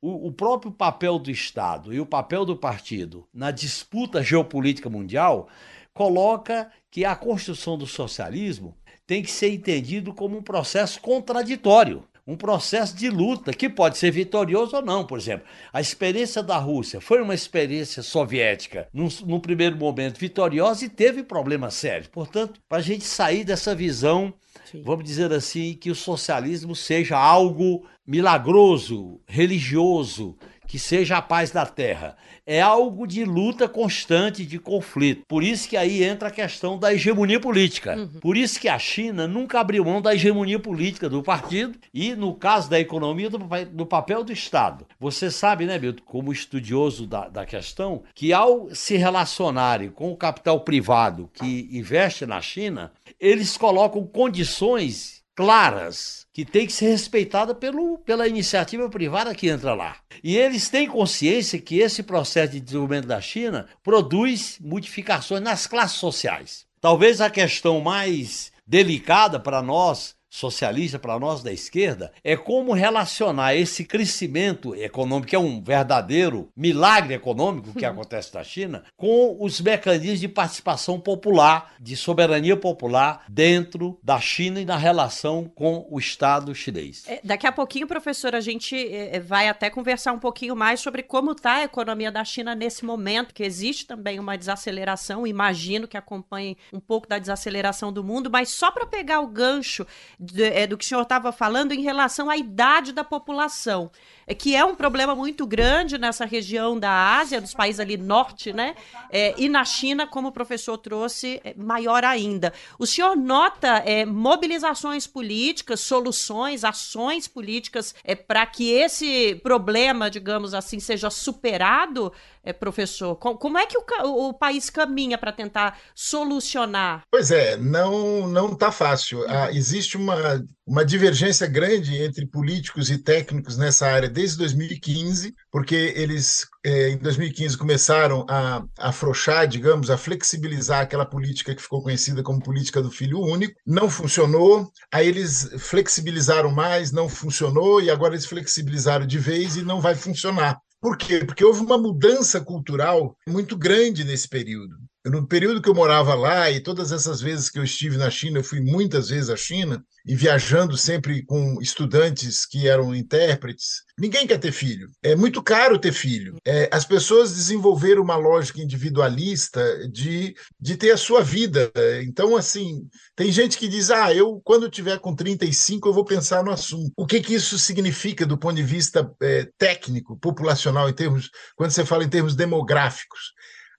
o, 0.02 0.28
o 0.28 0.30
próprio 0.30 0.72
papel 0.72 1.18
do 1.18 1.30
Estado 1.30 1.94
e 1.94 2.00
o 2.00 2.04
papel 2.04 2.44
do 2.44 2.54
partido 2.54 3.26
na 3.32 3.50
disputa 3.50 4.22
geopolítica 4.22 4.90
mundial 4.90 5.48
coloca 5.94 6.70
que 6.90 7.02
a 7.02 7.16
construção 7.16 7.78
do 7.78 7.86
socialismo 7.86 8.76
tem 9.06 9.22
que 9.22 9.30
ser 9.30 9.50
entendido 9.50 10.12
como 10.12 10.38
um 10.38 10.42
processo 10.42 11.00
contraditório 11.00 12.04
um 12.26 12.36
processo 12.36 12.96
de 12.96 13.10
luta 13.10 13.52
que 13.52 13.68
pode 13.68 13.98
ser 13.98 14.10
vitorioso 14.10 14.76
ou 14.76 14.82
não. 14.82 15.06
Por 15.06 15.18
exemplo, 15.18 15.46
a 15.72 15.80
experiência 15.80 16.42
da 16.42 16.56
Rússia 16.56 17.00
foi 17.00 17.20
uma 17.20 17.34
experiência 17.34 18.02
soviética, 18.02 18.88
num, 18.92 19.08
num 19.26 19.40
primeiro 19.40 19.76
momento 19.76 20.18
vitoriosa 20.18 20.84
e 20.84 20.88
teve 20.88 21.22
problemas 21.22 21.74
sérios. 21.74 22.08
Portanto, 22.08 22.60
para 22.68 22.78
a 22.78 22.82
gente 22.82 23.04
sair 23.04 23.44
dessa 23.44 23.74
visão, 23.74 24.32
Sim. 24.64 24.82
vamos 24.82 25.04
dizer 25.04 25.32
assim, 25.32 25.74
que 25.74 25.90
o 25.90 25.94
socialismo 25.94 26.74
seja 26.74 27.18
algo 27.18 27.86
milagroso, 28.06 29.20
religioso, 29.26 30.36
que 30.74 30.78
seja 30.80 31.18
a 31.18 31.22
paz 31.22 31.52
da 31.52 31.64
terra. 31.64 32.16
É 32.44 32.60
algo 32.60 33.06
de 33.06 33.24
luta 33.24 33.68
constante, 33.68 34.44
de 34.44 34.58
conflito. 34.58 35.22
Por 35.28 35.44
isso 35.44 35.68
que 35.68 35.76
aí 35.76 36.02
entra 36.02 36.26
a 36.26 36.32
questão 36.32 36.76
da 36.76 36.92
hegemonia 36.92 37.38
política. 37.38 37.96
Uhum. 37.96 38.18
Por 38.20 38.36
isso 38.36 38.58
que 38.58 38.68
a 38.68 38.76
China 38.76 39.28
nunca 39.28 39.60
abriu 39.60 39.84
mão 39.84 40.02
da 40.02 40.12
hegemonia 40.12 40.58
política 40.58 41.08
do 41.08 41.22
partido 41.22 41.78
e, 41.94 42.16
no 42.16 42.34
caso 42.34 42.68
da 42.68 42.80
economia, 42.80 43.30
do, 43.30 43.38
do 43.38 43.86
papel 43.86 44.24
do 44.24 44.32
Estado. 44.32 44.84
Você 44.98 45.30
sabe, 45.30 45.64
né, 45.64 45.78
Milton, 45.78 46.02
como 46.04 46.32
estudioso 46.32 47.06
da, 47.06 47.28
da 47.28 47.46
questão, 47.46 48.02
que 48.12 48.32
ao 48.32 48.74
se 48.74 48.96
relacionarem 48.96 49.90
com 49.90 50.10
o 50.10 50.16
capital 50.16 50.58
privado 50.62 51.30
que 51.32 51.68
investe 51.70 52.26
na 52.26 52.40
China, 52.40 52.90
eles 53.20 53.56
colocam 53.56 54.04
condições 54.04 55.22
claras 55.36 56.23
que 56.34 56.44
tem 56.44 56.66
que 56.66 56.72
ser 56.72 56.88
respeitada 56.88 57.54
pelo, 57.54 57.96
pela 57.98 58.26
iniciativa 58.26 58.90
privada 58.90 59.32
que 59.32 59.48
entra 59.48 59.72
lá. 59.72 59.96
E 60.22 60.36
eles 60.36 60.68
têm 60.68 60.88
consciência 60.88 61.60
que 61.60 61.78
esse 61.78 62.02
processo 62.02 62.54
de 62.54 62.60
desenvolvimento 62.60 63.06
da 63.06 63.20
China 63.20 63.68
produz 63.84 64.58
modificações 64.60 65.40
nas 65.40 65.68
classes 65.68 65.96
sociais. 65.96 66.66
Talvez 66.80 67.20
a 67.20 67.30
questão 67.30 67.80
mais 67.80 68.52
delicada 68.66 69.38
para 69.38 69.62
nós 69.62 70.16
socialista, 70.34 70.98
para 70.98 71.16
nós 71.16 71.44
da 71.44 71.52
esquerda, 71.52 72.10
é 72.24 72.36
como 72.36 72.72
relacionar 72.72 73.54
esse 73.54 73.84
crescimento 73.84 74.74
econômico, 74.74 75.28
que 75.28 75.36
é 75.36 75.38
um 75.38 75.62
verdadeiro 75.62 76.48
milagre 76.56 77.14
econômico 77.14 77.72
que 77.72 77.84
acontece 77.84 78.34
na 78.34 78.42
China, 78.42 78.82
com 78.96 79.36
os 79.38 79.60
mecanismos 79.60 80.18
de 80.18 80.26
participação 80.26 80.98
popular, 80.98 81.74
de 81.80 81.96
soberania 81.96 82.56
popular 82.56 83.24
dentro 83.28 83.96
da 84.02 84.18
China 84.18 84.60
e 84.60 84.64
na 84.64 84.76
relação 84.76 85.44
com 85.54 85.86
o 85.88 86.00
Estado 86.00 86.52
chinês. 86.52 87.04
É, 87.06 87.20
daqui 87.22 87.46
a 87.46 87.52
pouquinho, 87.52 87.86
professor, 87.86 88.34
a 88.34 88.40
gente 88.40 88.74
é, 88.74 89.16
é 89.16 89.20
vai 89.20 89.48
até 89.48 89.70
conversar 89.70 90.12
um 90.12 90.18
pouquinho 90.18 90.56
mais 90.56 90.80
sobre 90.80 91.04
como 91.04 91.30
está 91.30 91.58
a 91.58 91.64
economia 91.64 92.10
da 92.10 92.24
China 92.24 92.56
nesse 92.56 92.84
momento, 92.84 93.32
que 93.32 93.44
existe 93.44 93.86
também 93.86 94.18
uma 94.18 94.36
desaceleração, 94.36 95.28
imagino 95.28 95.86
que 95.86 95.96
acompanhe 95.96 96.56
um 96.72 96.80
pouco 96.80 97.08
da 97.08 97.20
desaceleração 97.20 97.92
do 97.92 98.02
mundo, 98.02 98.28
mas 98.28 98.48
só 98.48 98.72
para 98.72 98.84
pegar 98.84 99.20
o 99.20 99.28
gancho 99.28 99.86
de, 100.24 100.42
é, 100.42 100.66
do 100.66 100.76
que 100.76 100.84
o 100.84 100.88
senhor 100.88 101.02
estava 101.02 101.30
falando 101.32 101.72
em 101.72 101.82
relação 101.82 102.30
à 102.30 102.36
idade 102.36 102.92
da 102.92 103.04
população, 103.04 103.90
que 104.32 104.54
é 104.56 104.64
um 104.64 104.74
problema 104.74 105.14
muito 105.14 105.46
grande 105.46 105.98
nessa 105.98 106.24
região 106.24 106.78
da 106.78 107.18
Ásia, 107.18 107.40
dos 107.40 107.52
países 107.52 107.80
ali 107.80 107.96
norte, 107.96 108.52
né? 108.52 108.76
É, 109.10 109.34
e 109.36 109.48
na 109.48 109.64
China, 109.64 110.06
como 110.06 110.28
o 110.28 110.32
professor 110.32 110.78
trouxe, 110.78 111.40
é, 111.44 111.52
maior 111.56 112.04
ainda. 112.04 112.52
O 112.78 112.86
senhor 112.86 113.16
nota 113.16 113.82
é, 113.84 114.06
mobilizações 114.06 115.06
políticas, 115.06 115.80
soluções, 115.80 116.62
ações 116.62 117.26
políticas 117.26 117.94
é, 118.04 118.14
para 118.14 118.46
que 118.46 118.70
esse 118.70 119.34
problema, 119.42 120.08
digamos 120.08 120.54
assim, 120.54 120.78
seja 120.78 121.10
superado? 121.10 122.12
é, 122.44 122.52
professor? 122.52 123.16
Como 123.16 123.58
é 123.58 123.66
que 123.66 123.76
o, 123.78 124.28
o 124.28 124.34
país 124.34 124.68
caminha 124.68 125.16
para 125.16 125.32
tentar 125.32 125.78
solucionar? 125.94 127.02
Pois 127.10 127.30
é, 127.30 127.56
não 127.56 128.28
não 128.28 128.52
está 128.52 128.70
fácil. 128.70 129.24
Ah, 129.28 129.50
existe 129.50 129.96
uma, 129.96 130.44
uma 130.66 130.84
divergência 130.84 131.46
grande 131.46 132.02
entre 132.02 132.26
políticos 132.26 132.90
e 132.90 132.98
técnicos 132.98 133.58
nessa 133.58 133.86
área 133.86 134.08
desde 134.08 134.38
2015, 134.38 135.34
porque 135.50 135.92
eles 135.94 136.46
é, 136.64 136.90
em 136.90 136.98
2015 136.98 137.58
começaram 137.58 138.24
a, 138.28 138.64
a 138.78 138.88
afrouxar, 138.88 139.46
digamos, 139.46 139.90
a 139.90 139.98
flexibilizar 139.98 140.80
aquela 140.80 141.04
política 141.04 141.54
que 141.54 141.62
ficou 141.62 141.82
conhecida 141.82 142.22
como 142.22 142.42
política 142.42 142.82
do 142.82 142.90
filho 142.90 143.20
único. 143.20 143.54
Não 143.66 143.90
funcionou, 143.90 144.70
aí 144.92 145.06
eles 145.06 145.50
flexibilizaram 145.58 146.50
mais, 146.50 146.92
não 146.92 147.08
funcionou, 147.08 147.82
e 147.82 147.90
agora 147.90 148.14
eles 148.14 148.26
flexibilizaram 148.26 149.06
de 149.06 149.18
vez 149.18 149.56
e 149.56 149.62
não 149.62 149.80
vai 149.80 149.94
funcionar. 149.94 150.58
Por 150.80 150.96
quê? 150.96 151.24
Porque 151.24 151.44
houve 151.44 151.60
uma 151.60 151.78
mudança 151.78 152.40
cultural 152.40 153.16
muito 153.26 153.56
grande 153.56 154.04
nesse 154.04 154.28
período. 154.28 154.76
No 155.04 155.26
período 155.26 155.60
que 155.60 155.68
eu 155.68 155.74
morava 155.74 156.14
lá 156.14 156.50
e 156.50 156.60
todas 156.60 156.90
essas 156.90 157.20
vezes 157.20 157.50
que 157.50 157.58
eu 157.58 157.64
estive 157.64 157.98
na 157.98 158.08
China, 158.10 158.38
eu 158.38 158.44
fui 158.44 158.60
muitas 158.60 159.10
vezes 159.10 159.28
à 159.28 159.36
China 159.36 159.84
e 160.06 160.14
viajando 160.14 160.76
sempre 160.76 161.24
com 161.24 161.60
estudantes 161.60 162.46
que 162.46 162.68
eram 162.68 162.94
intérpretes. 162.94 163.82
Ninguém 163.98 164.26
quer 164.26 164.38
ter 164.38 164.50
filho. 164.50 164.88
É 165.02 165.14
muito 165.14 165.42
caro 165.42 165.78
ter 165.78 165.92
filho. 165.92 166.36
É, 166.44 166.68
as 166.72 166.84
pessoas 166.84 167.34
desenvolveram 167.34 168.02
uma 168.02 168.16
lógica 168.16 168.60
individualista 168.60 169.88
de, 169.88 170.34
de 170.58 170.76
ter 170.76 170.90
a 170.90 170.96
sua 170.96 171.22
vida. 171.22 171.70
Então, 172.02 172.36
assim, 172.36 172.88
tem 173.14 173.30
gente 173.30 173.56
que 173.56 173.68
diz: 173.68 173.90
ah, 173.90 174.12
eu, 174.12 174.40
quando 174.42 174.70
tiver 174.70 174.98
com 174.98 175.14
35, 175.14 175.88
eu 175.88 175.92
vou 175.92 176.04
pensar 176.04 176.42
no 176.42 176.50
assunto. 176.50 176.92
O 176.96 177.06
que, 177.06 177.20
que 177.20 177.34
isso 177.34 177.58
significa 177.58 178.26
do 178.26 178.38
ponto 178.38 178.56
de 178.56 178.62
vista 178.62 179.10
é, 179.22 179.48
técnico, 179.56 180.18
populacional, 180.18 180.88
em 180.88 180.94
termos, 180.94 181.30
quando 181.56 181.70
você 181.70 181.84
fala 181.84 182.04
em 182.04 182.08
termos 182.08 182.34
demográficos? 182.34 183.32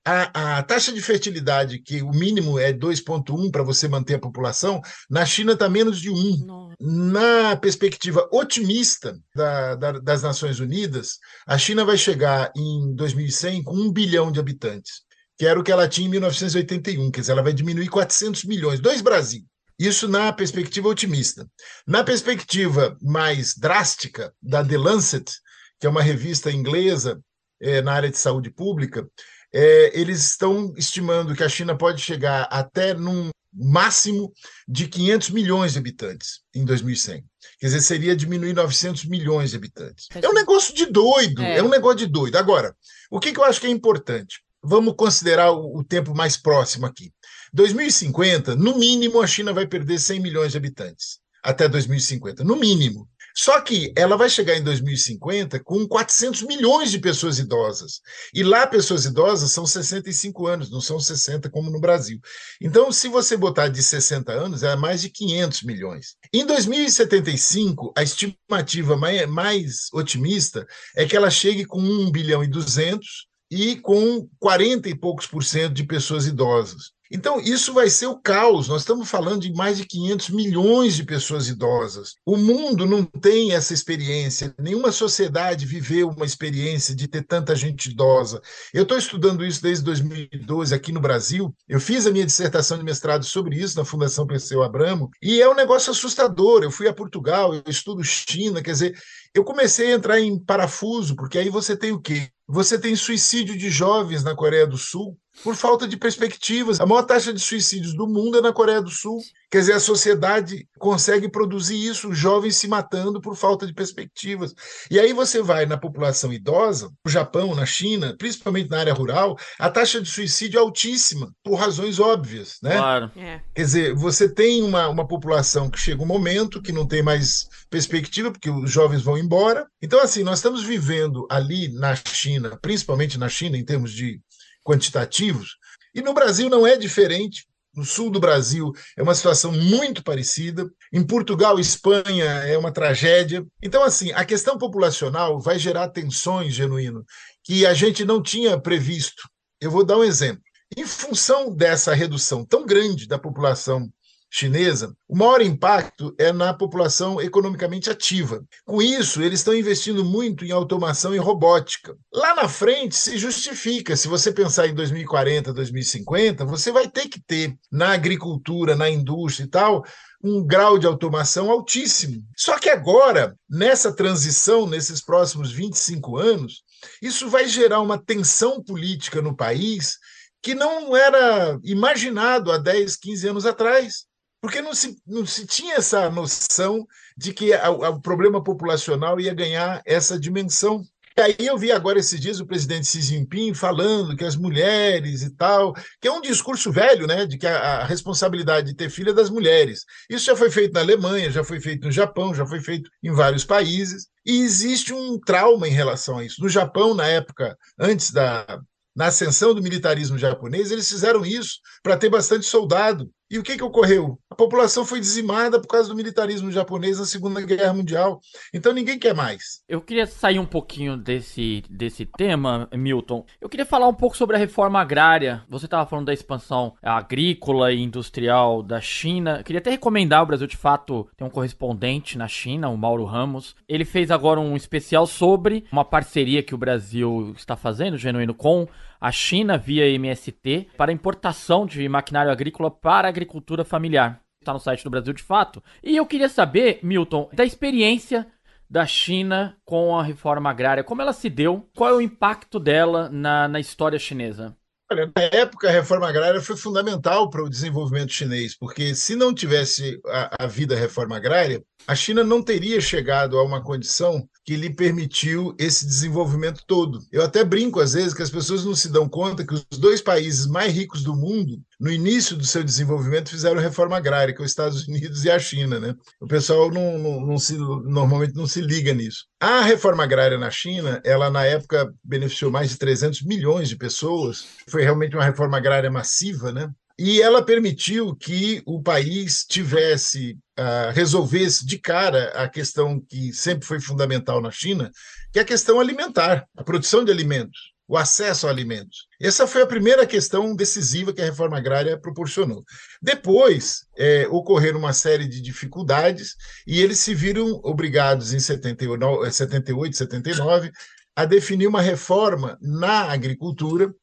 A, 0.06 0.58
a, 0.58 0.64
taxa 0.64 0.92
de 0.94 1.02
fertilidade, 1.02 1.80
que 1.80 2.04
o 2.04 2.12
mínimo 2.12 2.60
é 2.60 2.72
2,1 2.72 3.50
para 3.52 3.64
você 3.64 3.88
manter 3.88 4.16
a 4.16 4.20
população, 4.20 4.80
na 5.10 5.26
China 5.26 5.54
está 5.54 5.68
menos 5.68 6.00
de 6.00 6.12
1. 6.12 6.46
Nossa. 6.46 6.76
Na 6.80 7.56
perspectiva 7.56 8.30
otimista 8.32 9.18
da, 9.36 9.76
da, 9.76 9.92
das 9.94 10.22
Nações 10.22 10.60
Unidas, 10.60 11.18
a 11.48 11.58
China 11.58 11.84
vai 11.84 11.98
chegar 11.98 12.52
em 12.56 12.94
2100 12.94 13.64
com 13.64 13.74
1 13.74 13.92
bilhão 13.92 14.32
de 14.32 14.40
habitantes, 14.40 15.02
que 15.40 15.46
era 15.48 15.60
o 15.60 15.64
que 15.64 15.72
ela 15.72 15.88
tinha 15.88 16.08
em 16.08 16.12
1981, 16.12 17.10
quer 17.10 17.22
dizer, 17.22 17.32
ela 17.32 17.42
vai 17.42 17.54
diminuir 17.54 17.88
400 17.88 18.44
milhões, 18.44 18.80
dois 18.80 19.02
Brasil. 19.02 19.44
Isso 19.78 20.08
na 20.08 20.32
perspectiva 20.32 20.88
otimista. 20.88 21.48
Na 21.86 22.04
perspectiva 22.04 22.96
mais 23.02 23.56
drástica 23.58 24.32
da 24.42 24.64
The 24.64 24.78
Lancet, 24.78 25.32
que 25.80 25.88
é 25.88 25.90
uma 25.90 26.02
revista 26.02 26.52
inglesa 26.52 27.20
é, 27.60 27.82
na 27.82 27.94
área 27.94 28.10
de 28.10 28.18
saúde 28.18 28.50
pública, 28.50 29.06
é, 29.54 30.00
eles 30.00 30.24
estão 30.24 30.74
estimando 30.78 31.36
que 31.36 31.44
a 31.44 31.50
China 31.50 31.78
pode 31.78 32.02
chegar 32.02 32.44
até 32.52 32.94
num 32.94 33.30
máximo 33.54 34.34
de 34.68 34.88
500 34.88 35.30
milhões 35.30 35.74
de 35.74 35.80
habitantes 35.80 36.42
em 36.54 36.66
2100. 36.66 37.24
Quer 37.60 37.68
dizer, 37.68 37.82
seria 37.82 38.16
diminuir 38.16 38.54
900 38.54 39.06
milhões 39.06 39.52
de 39.52 39.56
habitantes. 39.56 40.08
É 40.14 40.28
um 40.28 40.34
negócio 40.34 40.76
de 40.76 40.86
doido, 40.86 41.42
é, 41.42 41.60
é 41.60 41.64
um 41.64 41.70
negócio 41.70 42.00
de 42.00 42.08
doido. 42.08 42.36
Agora, 42.38 42.76
o 43.10 43.20
que, 43.20 43.32
que 43.32 43.40
eu 43.40 43.46
acho 43.46 43.62
que 43.62 43.68
é 43.68 43.70
importante? 43.70 44.42
Vamos 44.62 44.96
considerar 44.98 45.52
o, 45.52 45.78
o 45.78 45.84
tempo 45.84 46.14
mais 46.14 46.36
próximo 46.36 46.86
aqui. 46.86 47.12
2050, 47.54 48.56
no 48.56 48.78
mínimo, 48.78 49.22
a 49.22 49.28
China 49.28 49.54
vai 49.54 49.66
perder 49.66 50.00
100 50.00 50.20
milhões 50.20 50.52
de 50.52 50.58
habitantes 50.58 51.20
até 51.42 51.70
2050, 51.70 52.44
no 52.44 52.56
mínimo. 52.56 53.08
Só 53.38 53.60
que 53.60 53.92
ela 53.98 54.16
vai 54.16 54.30
chegar 54.30 54.56
em 54.56 54.64
2050 54.64 55.60
com 55.60 55.86
400 55.86 56.44
milhões 56.44 56.90
de 56.90 57.00
pessoas 57.00 57.38
idosas. 57.38 58.00
E 58.34 58.42
lá, 58.44 58.66
pessoas 58.66 59.04
idosas 59.04 59.52
são 59.52 59.66
65 59.66 60.48
anos, 60.48 60.72
não 60.72 60.80
são 60.80 61.00
60 61.00 61.50
como 61.50 61.70
no 61.70 61.82
Brasil. 61.82 62.18
Então, 62.62 62.92
se 62.94 63.10
você 63.10 63.36
botar 63.36 63.68
de 63.68 63.84
60 63.84 64.32
anos, 64.32 64.64
é 64.64 64.74
mais 64.78 65.02
de 65.02 65.10
500 65.10 65.64
milhões. 65.64 66.16
Em 66.34 66.46
2075, 66.46 67.92
a 67.98 68.04
estimativa 68.04 68.96
mais, 68.96 69.28
mais 69.28 69.76
otimista 69.94 70.66
é 70.96 71.06
que 71.06 71.16
ela 71.16 71.30
chegue 71.30 71.66
com 71.66 71.82
1 71.82 72.12
bilhão 72.12 72.42
e 72.42 72.48
200 72.48 73.28
e 73.52 73.76
com 73.76 74.28
40 74.40 74.90
e 74.90 74.96
poucos 74.96 75.28
por 75.28 75.44
cento 75.44 75.74
de 75.74 75.84
pessoas 75.84 76.26
idosas. 76.26 76.95
Então, 77.12 77.40
isso 77.40 77.74
vai 77.74 77.90
ser 77.90 78.08
o 78.08 78.20
caos. 78.20 78.68
Nós 78.68 78.82
estamos 78.82 79.10
falando 79.10 79.42
de 79.42 79.54
mais 79.54 79.78
de 79.78 79.86
500 79.86 80.30
milhões 80.30 80.96
de 80.96 81.04
pessoas 81.04 81.48
idosas. 81.48 82.16
O 82.26 82.36
mundo 82.36 82.86
não 82.86 83.04
tem 83.04 83.54
essa 83.54 83.74
experiência, 83.74 84.54
nenhuma 84.60 84.92
sociedade 84.92 85.66
viveu 85.66 86.10
uma 86.10 86.26
experiência 86.26 86.96
de 86.96 87.08
ter 87.08 87.24
tanta 87.24 87.56
gente 87.56 87.92
idosa. 87.92 88.42
Eu 88.74 88.84
estou 88.84 88.98
estudando 88.98 89.46
isso 89.46 89.62
desde 89.62 89.84
2012 89.84 90.74
aqui 90.74 90.92
no 90.92 91.00
Brasil. 91.00 91.56
Eu 91.68 91.80
fiz 91.80 92.08
a 92.08 92.12
minha 92.12 92.26
dissertação 92.26 92.78
de 92.78 92.84
mestrado 92.84 93.24
sobre 93.24 93.58
isso 93.58 93.78
na 93.78 93.86
Fundação 93.86 94.26
Perseu 94.26 94.64
Abramo, 94.64 95.10
e 95.22 95.42
é 95.42 95.50
um 95.50 95.56
negócio 95.56 95.92
assustador. 95.92 96.64
Eu 96.64 96.72
fui 96.72 96.88
a 96.88 96.94
Portugal, 96.94 97.54
eu 97.54 97.64
estudo 97.68 98.04
China, 98.04 98.62
quer 98.62 98.72
dizer, 98.72 98.98
eu 99.34 99.44
comecei 99.44 99.92
a 99.92 99.96
entrar 99.96 100.20
em 100.20 100.40
parafuso, 100.40 101.16
porque 101.16 101.38
aí 101.38 101.50
você 101.50 101.76
tem 101.76 101.92
o 101.92 102.00
quê? 102.00 102.30
Você 102.48 102.80
tem 102.80 102.96
suicídio 102.96 103.58
de 103.58 103.70
jovens 103.70 104.24
na 104.24 104.36
Coreia 104.36 104.68
do 104.68 104.78
Sul, 104.78 105.18
por 105.44 105.56
falta 105.56 105.88
de 105.88 105.98
perspectivas. 105.98 106.80
A 106.80 106.86
maior 106.86 107.04
taxa 107.04 107.34
de 107.34 107.40
suicídios 107.40 107.96
do 107.96 108.08
mundo 108.08 108.38
é 108.38 108.42
na 108.42 108.54
Coreia 108.54 108.82
do 108.82 108.90
Sul. 108.90 109.20
Quer 109.52 109.60
dizer, 109.60 109.74
a 109.74 109.80
sociedade 109.80 110.68
consegue 110.78 111.30
produzir 111.30 111.78
isso, 111.78 112.14
jovens 112.14 112.58
se 112.58 112.68
matando 112.68 113.22
por 113.22 113.36
falta 113.36 113.66
de 113.66 113.74
perspectivas. 113.74 114.54
E 114.90 115.00
aí 115.00 115.14
você 115.14 115.42
vai 115.42 115.66
na 115.66 115.78
população 115.78 116.34
idosa, 116.34 116.90
no 117.06 117.12
Japão, 117.12 117.56
na 117.56 117.66
China, 117.66 118.16
principalmente 118.18 118.70
na 118.70 118.80
área 118.80 118.94
rural, 118.94 119.38
a 119.60 119.70
taxa 119.70 120.02
de 120.02 120.10
suicídio 120.10 120.58
é 120.58 120.62
altíssima, 120.62 121.32
por 121.44 121.56
razões 121.56 122.00
óbvias. 122.00 122.58
Né? 122.62 122.76
Claro. 122.76 123.12
É. 123.16 123.40
Quer 123.54 123.62
dizer, 123.62 123.96
você 123.96 124.28
tem 124.28 124.62
uma, 124.62 124.90
uma 124.90 125.08
população 125.08 125.70
que 125.70 125.80
chega 125.80 126.04
um 126.04 126.08
momento 126.08 126.62
que 126.62 126.72
não 126.72 126.86
tem 126.86 127.02
mais 127.02 127.48
perspectiva, 127.70 128.32
porque 128.32 128.50
os 128.50 128.72
jovens 128.72 129.02
vão 129.02 129.18
embora. 129.18 129.66
Então, 129.82 130.02
assim, 130.02 130.24
nós 130.24 130.40
estamos 130.40 130.64
vivendo 130.64 131.26
ali 131.30 131.72
na 131.74 131.96
China, 131.96 132.58
principalmente 132.62 133.18
na 133.18 133.30
China, 133.30 133.58
em 133.58 133.64
termos 133.66 133.92
de 133.92 134.20
quantitativos. 134.66 135.58
E 135.94 136.02
no 136.02 136.14
Brasil 136.14 136.50
não 136.50 136.66
é 136.66 136.76
diferente. 136.76 137.46
No 137.74 137.84
sul 137.84 138.10
do 138.10 138.22
Brasil 138.22 138.72
é 138.98 139.04
uma 139.04 139.14
situação 139.14 139.52
muito 139.52 140.02
parecida. 140.02 140.70
Em 140.92 141.06
Portugal 141.06 141.60
Espanha 141.60 142.26
é 142.26 142.58
uma 142.58 142.72
tragédia. 142.72 143.46
Então, 143.62 143.84
assim, 143.84 144.12
a 144.14 144.26
questão 144.26 144.58
populacional 144.58 145.40
vai 145.40 145.60
gerar 145.60 145.90
tensões, 145.90 146.54
genuíno, 146.54 147.06
que 147.44 147.66
a 147.66 147.74
gente 147.74 148.06
não 148.06 148.22
tinha 148.22 148.60
previsto. 148.60 149.30
Eu 149.60 149.70
vou 149.70 149.86
dar 149.86 149.98
um 149.98 150.04
exemplo. 150.04 150.42
Em 150.76 150.86
função 150.86 151.54
dessa 151.54 151.94
redução 151.94 152.46
tão 152.46 152.66
grande 152.66 153.08
da 153.08 153.20
população 153.20 153.90
chinesa, 154.30 154.96
o 155.08 155.16
maior 155.16 155.42
impacto 155.42 156.14
é 156.18 156.34
na 156.34 156.54
população 156.54 157.22
economicamente 157.22 157.90
ativa. 157.90 158.44
Com 158.66 158.82
isso, 158.82 159.22
eles 159.22 159.40
estão 159.40 159.56
investindo 159.56 160.04
muito 160.04 160.44
em 160.44 160.52
automação 160.52 161.16
e 161.16 161.18
robótica. 161.18 161.96
Lá 162.14 162.36
na 162.36 162.50
frente 162.50 162.96
se 162.96 163.18
justifica, 163.18 163.96
se 163.96 164.08
você 164.08 164.32
pensar 164.32 164.68
em 164.68 164.76
2040, 164.76 165.54
2050, 165.54 166.44
você 166.46 166.72
vai 166.72 166.88
ter 166.88 167.08
que 167.08 167.22
ter 167.22 167.56
na 167.72 167.94
agricultura, 167.94 168.76
na 168.76 168.90
indústria 168.90 169.46
e 169.46 169.50
tal, 169.50 169.86
um 170.22 170.46
grau 170.46 170.78
de 170.78 170.88
automação 170.88 171.52
altíssimo. 171.52 172.22
Só 172.36 172.58
que 172.58 172.70
agora, 172.70 173.38
nessa 173.50 173.94
transição, 173.94 174.68
nesses 174.68 175.02
próximos 175.02 175.52
25 175.52 176.18
anos, 176.18 176.64
isso 177.02 177.30
vai 177.30 177.48
gerar 177.48 177.80
uma 177.80 177.98
tensão 177.98 178.62
política 178.62 179.22
no 179.22 179.36
país 179.36 179.98
que 180.42 180.54
não 180.54 180.96
era 180.96 181.58
imaginado 181.64 182.52
há 182.52 182.58
10, 182.58 182.98
15 182.98 183.30
anos 183.30 183.46
atrás 183.46 184.06
porque 184.46 184.62
não 184.62 184.76
se, 184.76 184.96
não 185.08 185.26
se 185.26 185.44
tinha 185.48 185.74
essa 185.74 186.08
noção 186.08 186.86
de 187.18 187.34
que 187.34 187.50
o 187.56 188.00
problema 188.00 188.44
populacional 188.44 189.20
ia 189.20 189.34
ganhar 189.34 189.82
essa 189.84 190.20
dimensão. 190.20 190.84
E 191.18 191.22
aí 191.22 191.36
eu 191.40 191.58
vi 191.58 191.72
agora 191.72 191.98
esses 191.98 192.20
dias 192.20 192.40
o 192.40 192.46
presidente 192.46 192.86
Xi 192.86 193.02
Jinping 193.02 193.56
falando 193.56 194.16
que 194.16 194.24
as 194.24 194.36
mulheres 194.36 195.24
e 195.24 195.32
tal, 195.32 195.74
que 196.00 196.08
é 196.08 196.12
um 196.12 196.22
discurso 196.22 196.72
velho, 196.72 197.08
né, 197.08 197.26
de 197.26 197.40
que 197.40 197.48
a, 197.48 197.58
a 197.58 197.86
responsabilidade 197.86 198.68
de 198.68 198.76
ter 198.76 198.92
filho 198.92 199.10
é 199.10 199.14
das 199.14 199.32
mulheres. 199.32 199.84
Isso 200.08 200.26
já 200.26 200.36
foi 200.36 200.52
feito 200.52 200.74
na 200.74 200.82
Alemanha, 200.82 201.32
já 201.32 201.44
foi 201.44 201.60
feito 201.60 201.86
no 201.86 201.92
Japão, 201.92 202.36
já 202.36 202.46
foi 202.46 202.62
feito 202.62 202.88
em 203.02 203.12
vários 203.12 203.44
países, 203.44 204.06
e 204.24 204.42
existe 204.42 204.94
um 204.94 205.20
trauma 205.20 205.68
em 205.68 205.72
relação 205.72 206.20
a 206.20 206.24
isso. 206.24 206.40
No 206.40 206.50
Japão, 206.50 206.94
na 206.94 207.08
época 207.08 207.58
antes 207.80 208.12
da 208.12 208.62
na 208.96 209.08
ascensão 209.08 209.54
do 209.54 209.62
militarismo 209.62 210.18
japonês, 210.18 210.72
eles 210.72 210.88
fizeram 210.88 211.26
isso 211.26 211.60
para 211.84 211.98
ter 211.98 212.10
bastante 212.10 212.46
soldado. 212.46 213.12
E 213.36 213.38
o 213.38 213.44
que, 213.44 213.58
que 213.58 213.64
ocorreu? 213.66 214.18
A 214.30 214.36
população 214.36 214.86
foi 214.86 214.98
dizimada 214.98 215.60
por 215.60 215.68
causa 215.68 215.90
do 215.90 215.96
militarismo 215.96 216.50
japonês 216.50 217.00
na 217.00 217.06
Segunda 217.06 217.42
Guerra 217.42 217.74
Mundial. 217.74 218.22
Então 218.54 218.72
ninguém 218.72 218.98
quer 218.98 219.14
mais. 219.14 219.62
Eu 219.68 219.82
queria 219.82 220.08
sair 220.08 220.40
um 220.40 220.46
pouquinho 220.46 220.96
desse, 220.96 221.62
desse 221.70 222.06
tema, 222.06 222.70
Milton. 222.74 223.26
Eu 223.42 223.50
queria 223.50 223.66
falar 223.66 223.90
um 223.90 223.94
pouco 223.94 224.16
sobre 224.16 224.38
a 224.38 224.40
reforma 224.40 224.80
agrária. 224.80 225.44
Você 225.50 225.66
estava 225.66 225.86
falando 225.86 226.06
da 226.06 226.14
expansão 226.14 226.76
agrícola 226.82 227.74
e 227.74 227.82
industrial 227.82 228.64
da 228.64 228.80
China. 228.80 229.40
Eu 229.40 229.44
queria 229.44 229.60
até 229.60 229.72
recomendar 229.72 230.24
o 230.24 230.28
Brasil 230.28 230.48
de 230.48 230.56
Fato 230.56 231.06
tem 231.18 231.28
um 231.28 231.30
correspondente 231.30 232.18
na 232.18 232.30
China, 232.30 232.70
o 232.70 232.78
Mauro 232.78 233.04
Ramos. 233.04 233.54
Ele 233.68 233.84
fez 233.84 234.12
agora 234.12 234.40
um 234.40 234.56
especial 234.56 235.06
sobre 235.06 235.66
uma 235.74 235.84
parceria 235.84 236.42
que 236.42 236.56
o 236.56 236.58
Brasil 236.58 237.34
está 237.36 237.58
fazendo, 237.58 237.98
genuíno, 237.98 238.34
com 238.34 238.66
a 239.06 239.12
China 239.12 239.56
via 239.56 239.88
MST 239.88 240.70
para 240.76 240.92
importação 240.92 241.64
de 241.68 241.88
maquinário 241.88 242.32
agrícola 242.32 242.72
para 242.72 243.08
a 243.08 243.10
agricultura 243.10 243.64
familiar. 243.64 244.20
Está 244.42 244.52
no 244.52 244.60
site 244.60 244.84
do 244.84 244.90
Brasil 244.90 245.14
de 245.14 245.22
fato. 245.22 245.64
E 245.84 245.96
eu 245.96 246.08
queria 246.08 246.28
saber, 246.28 246.80
Milton, 246.82 247.30
da 247.32 247.46
experiência 247.46 248.26
da 248.68 248.84
China 248.88 249.58
com 249.64 249.96
a 249.96 250.02
reforma 250.02 250.50
agrária, 250.50 250.84
como 250.84 251.04
ela 251.04 251.14
se 251.14 251.30
deu, 251.30 251.70
qual 251.76 251.92
é 251.92 251.94
o 251.94 252.02
impacto 252.02 252.60
dela 252.60 253.08
na, 253.08 253.48
na 253.48 253.60
história 253.60 254.00
chinesa? 254.00 254.58
Olha, 254.92 255.12
na 255.16 255.24
época, 255.24 255.68
a 255.68 255.72
reforma 255.72 256.08
agrária 256.08 256.40
foi 256.40 256.56
fundamental 256.56 257.30
para 257.30 257.44
o 257.44 257.50
desenvolvimento 257.50 258.14
chinês, 258.14 258.56
porque 258.56 258.94
se 258.94 259.16
não 259.16 259.34
tivesse 259.34 260.00
havido 260.38 260.76
a 260.76 260.78
reforma 260.78 261.18
agrária, 261.18 261.64
a 261.88 261.96
China 261.96 262.24
não 262.24 262.42
teria 262.42 262.80
chegado 262.80 263.38
a 263.38 263.44
uma 263.44 263.64
condição 263.64 264.28
que 264.44 264.56
lhe 264.56 264.70
permitiu 264.70 265.56
esse 265.58 265.88
desenvolvimento 265.88 266.64
todo. 266.68 267.00
Eu 267.12 267.24
até 267.24 267.44
brinco 267.44 267.80
às 267.80 267.94
vezes 267.94 268.14
que 268.14 268.22
as 268.22 268.30
pessoas 268.30 268.64
não 268.64 268.76
se 268.76 268.90
dão 268.90 269.10
conta 269.10 269.46
que 269.46 269.56
os 269.56 269.66
dois 269.72 270.02
países 270.02 270.46
mais 270.46 270.72
ricos 270.72 271.04
do 271.04 271.16
mundo, 271.16 271.60
no 271.80 271.92
início 271.92 272.36
do 272.36 272.46
seu 272.46 272.64
desenvolvimento, 272.64 273.30
fizeram 273.30 273.60
reforma 273.60 273.98
agrária, 273.98 274.34
que 274.34 274.42
é 274.42 274.46
os 274.46 274.52
Estados 274.52 274.88
Unidos 274.88 275.26
e 275.26 275.30
a 275.30 275.40
China. 275.40 275.80
Né? 275.80 275.94
O 276.20 276.28
pessoal 276.28 276.72
não, 276.72 276.98
não, 276.98 277.20
não 277.22 277.38
se, 277.38 277.58
normalmente 277.58 278.36
não 278.36 278.48
se 278.48 278.62
liga 278.62 278.94
nisso. 278.94 279.26
A 279.40 279.62
reforma 279.62 280.04
agrária 280.04 280.38
na 280.38 280.50
China, 280.50 281.02
ela 281.04 281.30
na 281.30 281.46
época 281.46 281.94
beneficiou 282.04 282.52
mais 282.52 282.70
de 282.70 282.78
300 282.78 283.24
milhões 283.24 283.70
de 283.70 283.78
pessoas. 283.78 284.46
Foi 284.70 284.84
realmente 284.84 285.16
uma 285.16 285.26
reforma 285.26 285.58
agrária 285.58 285.92
massiva, 285.92 286.52
né? 286.52 286.70
E 286.98 287.22
ela 287.22 287.44
permitiu 287.44 288.16
que 288.16 288.64
o 288.66 288.82
país 288.82 289.44
tivesse, 289.46 290.38
uh, 290.58 290.94
resolvesse 290.94 291.66
de 291.66 291.78
cara 291.78 292.30
a 292.30 292.48
questão 292.48 293.02
que 293.02 293.34
sempre 293.34 293.68
foi 293.68 293.82
fundamental 293.82 294.42
na 294.42 294.50
China, 294.50 294.90
que 295.34 295.40
é 295.40 295.42
a 295.42 295.46
questão 295.46 295.78
alimentar, 295.78 296.48
a 296.56 296.64
produção 296.64 297.04
de 297.04 297.12
alimentos, 297.12 297.75
o 297.88 297.98
acesso 297.98 298.48
a 298.48 298.50
alimentos. 298.50 299.08
Essa 299.22 299.46
foi 299.46 299.62
a 299.62 299.68
primeira 299.68 300.06
questão 300.06 300.56
decisiva 300.56 301.14
que 301.14 301.22
a 301.22 301.26
reforma 301.26 301.58
agrária 301.58 302.00
proporcionou. 302.00 302.64
Depois, 303.02 303.86
é, 303.98 304.28
ocorreram 304.30 304.80
uma 304.80 304.94
série 304.94 305.28
de 305.28 305.42
dificuldades 305.42 306.36
e 306.66 306.82
eles 306.82 307.00
se 307.00 307.14
viram 307.14 307.60
obrigados, 307.64 308.34
em 308.34 308.40
78, 308.40 309.96
79, 309.96 310.72
a 311.16 311.26
definir 311.26 311.68
uma 311.68 311.82
reforma 311.82 312.58
na 312.62 313.12
agricultura 313.12 313.94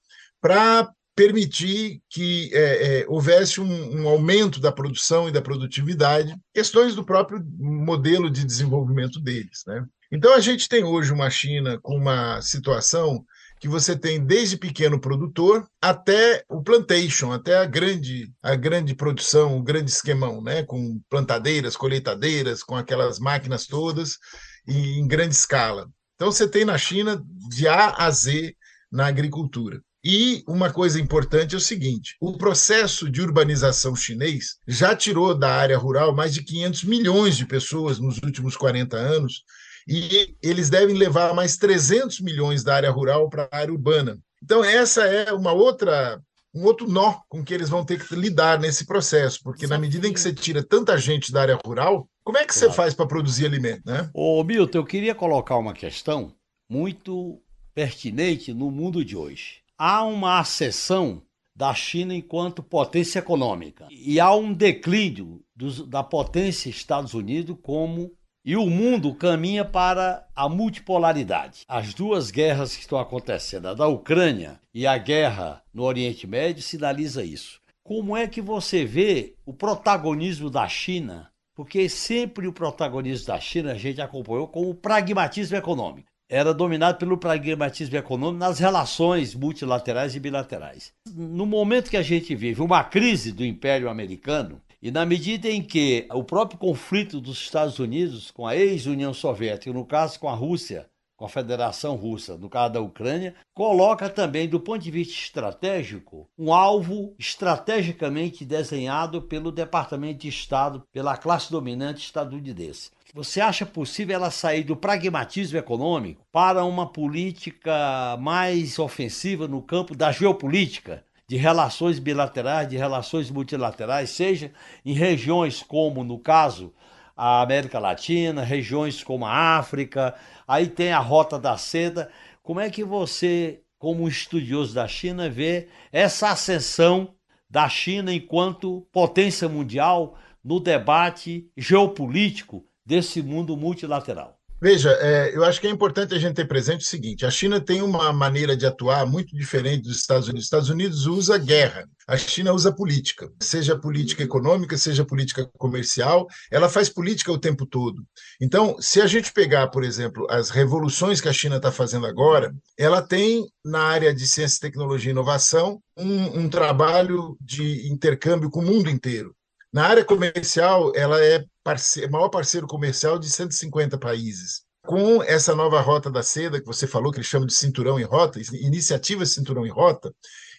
para 0.41 0.89
permitir 1.15 2.01
que 2.09 2.51
é, 2.55 3.01
é, 3.01 3.07
houvesse 3.07 3.61
um, 3.61 4.01
um, 4.01 4.09
aumento 4.09 4.59
da 4.59 4.73
produção 4.73 5.29
e 5.29 5.33
da 5.33 5.43
produtividade, 5.43 6.35
questões 6.55 6.95
do 6.95 7.05
próprio 7.05 7.45
modelo 7.59 8.31
de 8.31 8.45
desenvolvimento 8.45 9.21
deles. 9.21 9.63
Né? 9.67 9.85
Então, 10.11 10.35
a 10.35 10.41
gente 10.41 10.69
tem 10.69 10.85
hoje 10.85 11.13
uma 11.13 11.29
China 11.29 11.79
com 11.83 11.97
uma 11.97 12.41
situação 12.41 13.25
que 13.63 13.69
você 13.69 13.97
tem 13.97 14.19
desde 14.19 14.57
pequeno 14.57 15.01
produtor 15.01 15.65
até 15.81 16.45
o 16.49 16.61
plantation, 16.61 17.31
até 17.31 17.59
a 17.59 17.65
grande, 17.65 18.29
a 18.43 18.57
grande 18.57 18.93
produção, 18.93 19.57
o 19.57 19.63
grande 19.63 19.89
esquemão, 19.89 20.43
né? 20.43 20.65
com 20.65 21.01
plantadeiras, 21.09 21.77
colheitadeiras, 21.77 22.65
com 22.65 22.75
aquelas 22.75 23.21
máquinas 23.21 23.65
todas 23.65 24.19
e 24.67 24.99
em 24.99 25.07
grande 25.07 25.37
escala. 25.37 25.89
Então, 26.17 26.33
você 26.33 26.49
tem 26.49 26.65
na 26.65 26.77
China 26.77 27.23
de 27.49 27.69
A 27.69 27.95
a 28.05 28.11
Z 28.11 28.53
na 28.91 29.07
agricultura. 29.07 29.81
E 30.05 30.43
uma 30.49 30.73
coisa 30.73 31.01
importante 31.01 31.55
é 31.55 31.59
o 31.59 31.61
seguinte: 31.61 32.17
o 32.21 32.37
processo 32.37 33.09
de 33.09 33.23
urbanização 33.23 33.95
chinês 33.95 34.57
já 34.67 34.97
tirou 34.97 35.39
da 35.39 35.55
área 35.55 35.79
rural 35.79 36.13
mais 36.13 36.35
de 36.35 36.43
500 36.43 36.83
milhões 36.83 37.37
de 37.37 37.47
pessoas 37.47 38.01
nos 38.01 38.19
últimos 38.25 38.57
40 38.57 38.97
anos, 38.97 39.45
e 39.87 40.35
eles 40.43 40.71
devem 40.71 40.97
levar 40.97 41.35
mais 41.35 41.57
300 41.57 42.21
milhões 42.21 42.63
da 42.63 42.75
área 42.75 42.91
rural 42.91 43.29
para 43.29 43.49
a 43.51 43.57
área 43.59 43.73
urbana. 43.73 44.19
Então, 44.43 44.65
essa 44.65 45.05
é 45.05 45.33
uma 45.33 45.53
outra 45.53 46.21
um 46.55 46.65
outro 46.65 46.87
nó 46.87 47.15
com 47.31 47.43
que 47.43 47.55
eles 47.55 47.71
vão 47.71 47.83
ter 47.83 48.07
que 48.07 48.15
lidar 48.15 48.61
nesse 48.61 48.85
processo, 48.85 49.41
porque 49.43 49.67
na 49.67 49.79
medida 49.79 50.07
em 50.07 50.13
que 50.13 50.21
você 50.21 50.35
tira 50.35 50.63
tanta 50.63 50.99
gente 50.99 51.33
da 51.33 51.41
área 51.41 51.59
rural, 51.65 52.07
como 52.23 52.37
é 52.37 52.45
que 52.45 52.53
claro. 52.53 52.69
você 52.69 52.77
faz 52.77 52.93
para 52.93 53.07
produzir 53.07 53.47
alimento, 53.47 53.81
né? 53.87 54.11
Ô, 54.13 54.45
Milton, 54.45 54.79
eu 54.79 54.85
queria 54.85 55.15
colocar 55.15 55.57
uma 55.57 55.73
questão 55.73 56.35
muito 56.69 57.41
pertinente 57.75 58.53
no 58.53 58.71
mundo 58.71 59.03
de 59.03 59.17
hoje 59.17 59.63
há 59.85 60.05
uma 60.05 60.39
acessão 60.39 61.21
da 61.57 61.75
China 61.75 62.15
enquanto 62.15 62.63
potência 62.63 63.19
econômica 63.19 63.89
e 63.91 64.21
há 64.21 64.33
um 64.33 64.53
declínio 64.53 65.43
dos, 65.57 65.85
da 65.89 66.05
potência 66.05 66.71
Estados 66.71 67.15
Unidos 67.15 67.57
como 67.61 68.13
e 68.45 68.57
o 68.57 68.69
mundo 68.69 69.15
caminha 69.15 69.65
para 69.65 70.27
a 70.35 70.49
multipolaridade. 70.49 71.63
As 71.69 71.95
duas 71.95 72.31
guerras 72.31 72.75
que 72.75 72.83
estão 72.83 72.99
acontecendo, 72.99 73.69
a 73.69 73.75
da 73.75 73.87
Ucrânia 73.87 74.61
e 74.75 74.87
a 74.87 74.99
guerra 74.99 75.63
no 75.73 75.85
Oriente 75.85 76.27
Médio, 76.27 76.63
sinaliza 76.63 77.25
isso. 77.25 77.61
Como 77.85 78.17
é 78.17 78.27
que 78.27 78.41
você 78.41 78.85
vê 78.85 79.35
o 79.45 79.53
protagonismo 79.53 80.51
da 80.51 80.69
China? 80.69 81.31
Porque 81.55 81.89
sempre 81.89 82.47
o 82.47 82.53
protagonismo 82.53 83.27
da 83.27 83.39
China 83.39 83.73
a 83.73 83.79
gente 83.79 84.01
acompanhou 84.01 84.49
com 84.49 84.69
o 84.69 84.75
pragmatismo 84.75 85.57
econômico 85.57 86.13
era 86.33 86.55
dominado 86.55 86.97
pelo 86.97 87.19
pragmatismo 87.19 87.95
econômico 87.95 88.39
nas 88.39 88.59
relações 88.59 89.35
multilaterais 89.35 90.17
e 90.17 90.21
bilaterais. 90.21 90.91
No 91.15 91.45
momento 91.45 91.91
que 91.91 91.97
a 91.97 92.03
gente 92.03 92.35
vive 92.35 92.63
uma 92.63 92.83
crise 92.83 93.33
do 93.33 93.45
Império 93.45 93.87
Americano, 93.91 94.59
e 94.83 94.91
na 94.91 95.07
medida 95.07 95.49
em 95.49 95.63
que 95.63 96.09
o 96.11 96.25
próprio 96.25 96.59
conflito 96.59 97.21
dos 97.21 97.39
Estados 97.39 97.79
Unidos 97.79 98.33
com 98.33 98.45
a 98.45 98.57
ex-União 98.57 99.15
Soviética, 99.15 99.73
no 99.73 99.87
caso 99.87 100.19
com 100.19 100.29
a 100.29 100.35
Rússia, 100.35 100.91
com 101.17 101.27
a 101.27 101.29
Federação 101.29 101.95
Russa, 101.95 102.37
no 102.37 102.51
caso 102.51 102.73
da 102.73 102.81
Ucrânia, 102.81 103.33
coloca 103.55 104.11
também, 104.11 104.49
do 104.49 104.59
ponto 104.59 104.83
de 104.83 104.91
vista 104.91 105.15
estratégico, 105.15 106.29
um 106.37 106.53
alvo 106.53 107.15
estrategicamente 107.17 108.45
desenhado 108.45 109.23
pelo 109.23 109.53
Departamento 109.53 110.23
de 110.23 110.29
Estado, 110.29 110.83
pela 110.93 111.17
classe 111.17 111.49
dominante 111.49 112.05
estadunidense. 112.05 112.91
Você 113.15 113.41
acha 113.41 113.65
possível 113.65 114.17
ela 114.17 114.33
sair 114.33 114.65
do 114.65 114.75
pragmatismo 114.75 115.59
econômico 115.59 116.25
para 116.33 116.65
uma 116.65 116.91
política 116.91 118.17
mais 118.19 118.77
ofensiva 118.81 119.47
no 119.47 119.63
campo 119.63 119.95
da 119.95 120.11
geopolítica, 120.11 121.05
de 121.33 121.39
relações 121.39 121.99
bilaterais, 121.99 122.69
de 122.69 122.77
relações 122.77 123.31
multilaterais, 123.31 124.11
seja 124.11 124.53
em 124.85 124.93
regiões 124.93 125.63
como, 125.63 126.05
no 126.05 126.19
caso, 126.19 126.75
a 127.17 127.41
América 127.41 127.79
Latina, 127.79 128.45
regiões 128.45 129.03
como 129.03 129.25
a 129.25 129.57
África, 129.57 130.15
aí 130.47 130.67
tem 130.67 130.93
a 130.93 130.99
Rota 130.99 131.39
da 131.39 131.57
Seda. 131.57 132.11
Como 132.43 132.61
é 132.61 132.69
que 132.69 132.85
você, 132.85 133.63
como 133.79 134.07
estudioso 134.07 134.75
da 134.75 134.87
China, 134.87 135.31
vê 135.31 135.69
essa 135.91 136.29
ascensão 136.29 137.15
da 137.49 137.67
China 137.67 138.13
enquanto 138.13 138.87
potência 138.93 139.49
mundial 139.49 140.19
no 140.45 140.61
debate 140.61 141.51
geopolítico 141.57 142.63
desse 142.85 143.23
mundo 143.23 143.57
multilateral. 143.57 144.42
Veja, 144.63 144.93
é, 145.01 145.35
eu 145.35 145.43
acho 145.43 145.61
que 145.61 145.67
é 145.67 145.71
importante 145.71 146.15
a 146.15 146.19
gente 146.21 146.37
ter 146.37 146.47
presente 146.47 146.83
o 146.83 146.89
seguinte: 146.89 147.27
a 147.27 147.31
China 147.33 147.61
tem 147.61 147.83
uma 147.83 148.13
maneira 148.13 148.57
de 148.57 148.65
atuar 148.65 149.05
muito 149.05 149.35
diferente 149.37 149.83
dos 149.83 149.97
Estados 149.97 150.29
Unidos. 150.29 150.45
Os 150.45 150.47
Estados 150.47 150.69
Unidos 150.71 151.07
usa 151.07 151.37
guerra, 151.37 151.85
a 152.07 152.17
China 152.17 152.53
usa 152.53 152.73
política, 152.73 153.29
seja 153.43 153.77
política 153.77 154.23
econômica, 154.23 154.79
seja 154.79 155.05
política 155.05 155.51
comercial, 155.59 156.29
ela 156.49 156.69
faz 156.69 156.89
política 156.89 157.33
o 157.33 157.41
tempo 157.41 157.67
todo. 157.67 158.05
Então, 158.41 158.77
se 158.79 159.01
a 159.01 159.07
gente 159.09 159.33
pegar, 159.33 159.67
por 159.67 159.83
exemplo, 159.83 160.29
as 160.31 160.49
revoluções 160.51 161.21
que 161.21 161.29
a 161.29 161.33
China 161.33 161.57
está 161.57 161.73
fazendo 161.73 162.07
agora, 162.07 162.55
ela 162.79 163.03
tem 163.03 163.45
na 163.65 163.81
área 163.81 164.15
de 164.15 164.29
ciência, 164.29 164.61
tecnologia 164.61 165.11
e 165.11 165.13
inovação 165.13 165.83
um, 165.97 166.39
um 166.39 166.49
trabalho 166.49 167.37
de 167.41 167.91
intercâmbio 167.91 168.49
com 168.49 168.61
o 168.61 168.65
mundo 168.65 168.89
inteiro. 168.89 169.35
Na 169.73 169.87
área 169.87 170.05
comercial, 170.05 170.93
ela 170.95 171.25
é 171.25 171.45
parceiro, 171.65 172.13
maior 172.13 172.29
parceiro 172.29 172.67
comercial 172.67 173.19
de 173.19 173.31
150 173.31 173.97
países. 173.97 174.63
Com 174.85 175.23
essa 175.23 175.55
nova 175.55 175.81
rota 175.81 176.11
da 176.11 176.23
seda, 176.23 176.61
que 176.61 176.67
você 176.67 176.87
falou 176.87 177.11
que 177.11 177.19
eles 177.19 177.29
chamam 177.29 177.47
de 177.47 177.55
cinturão 177.55 177.99
em 177.99 178.03
rota, 178.03 178.39
iniciativa 178.53 179.25
cinturão 179.25 179.65
em 179.65 179.71
rota, 179.71 180.13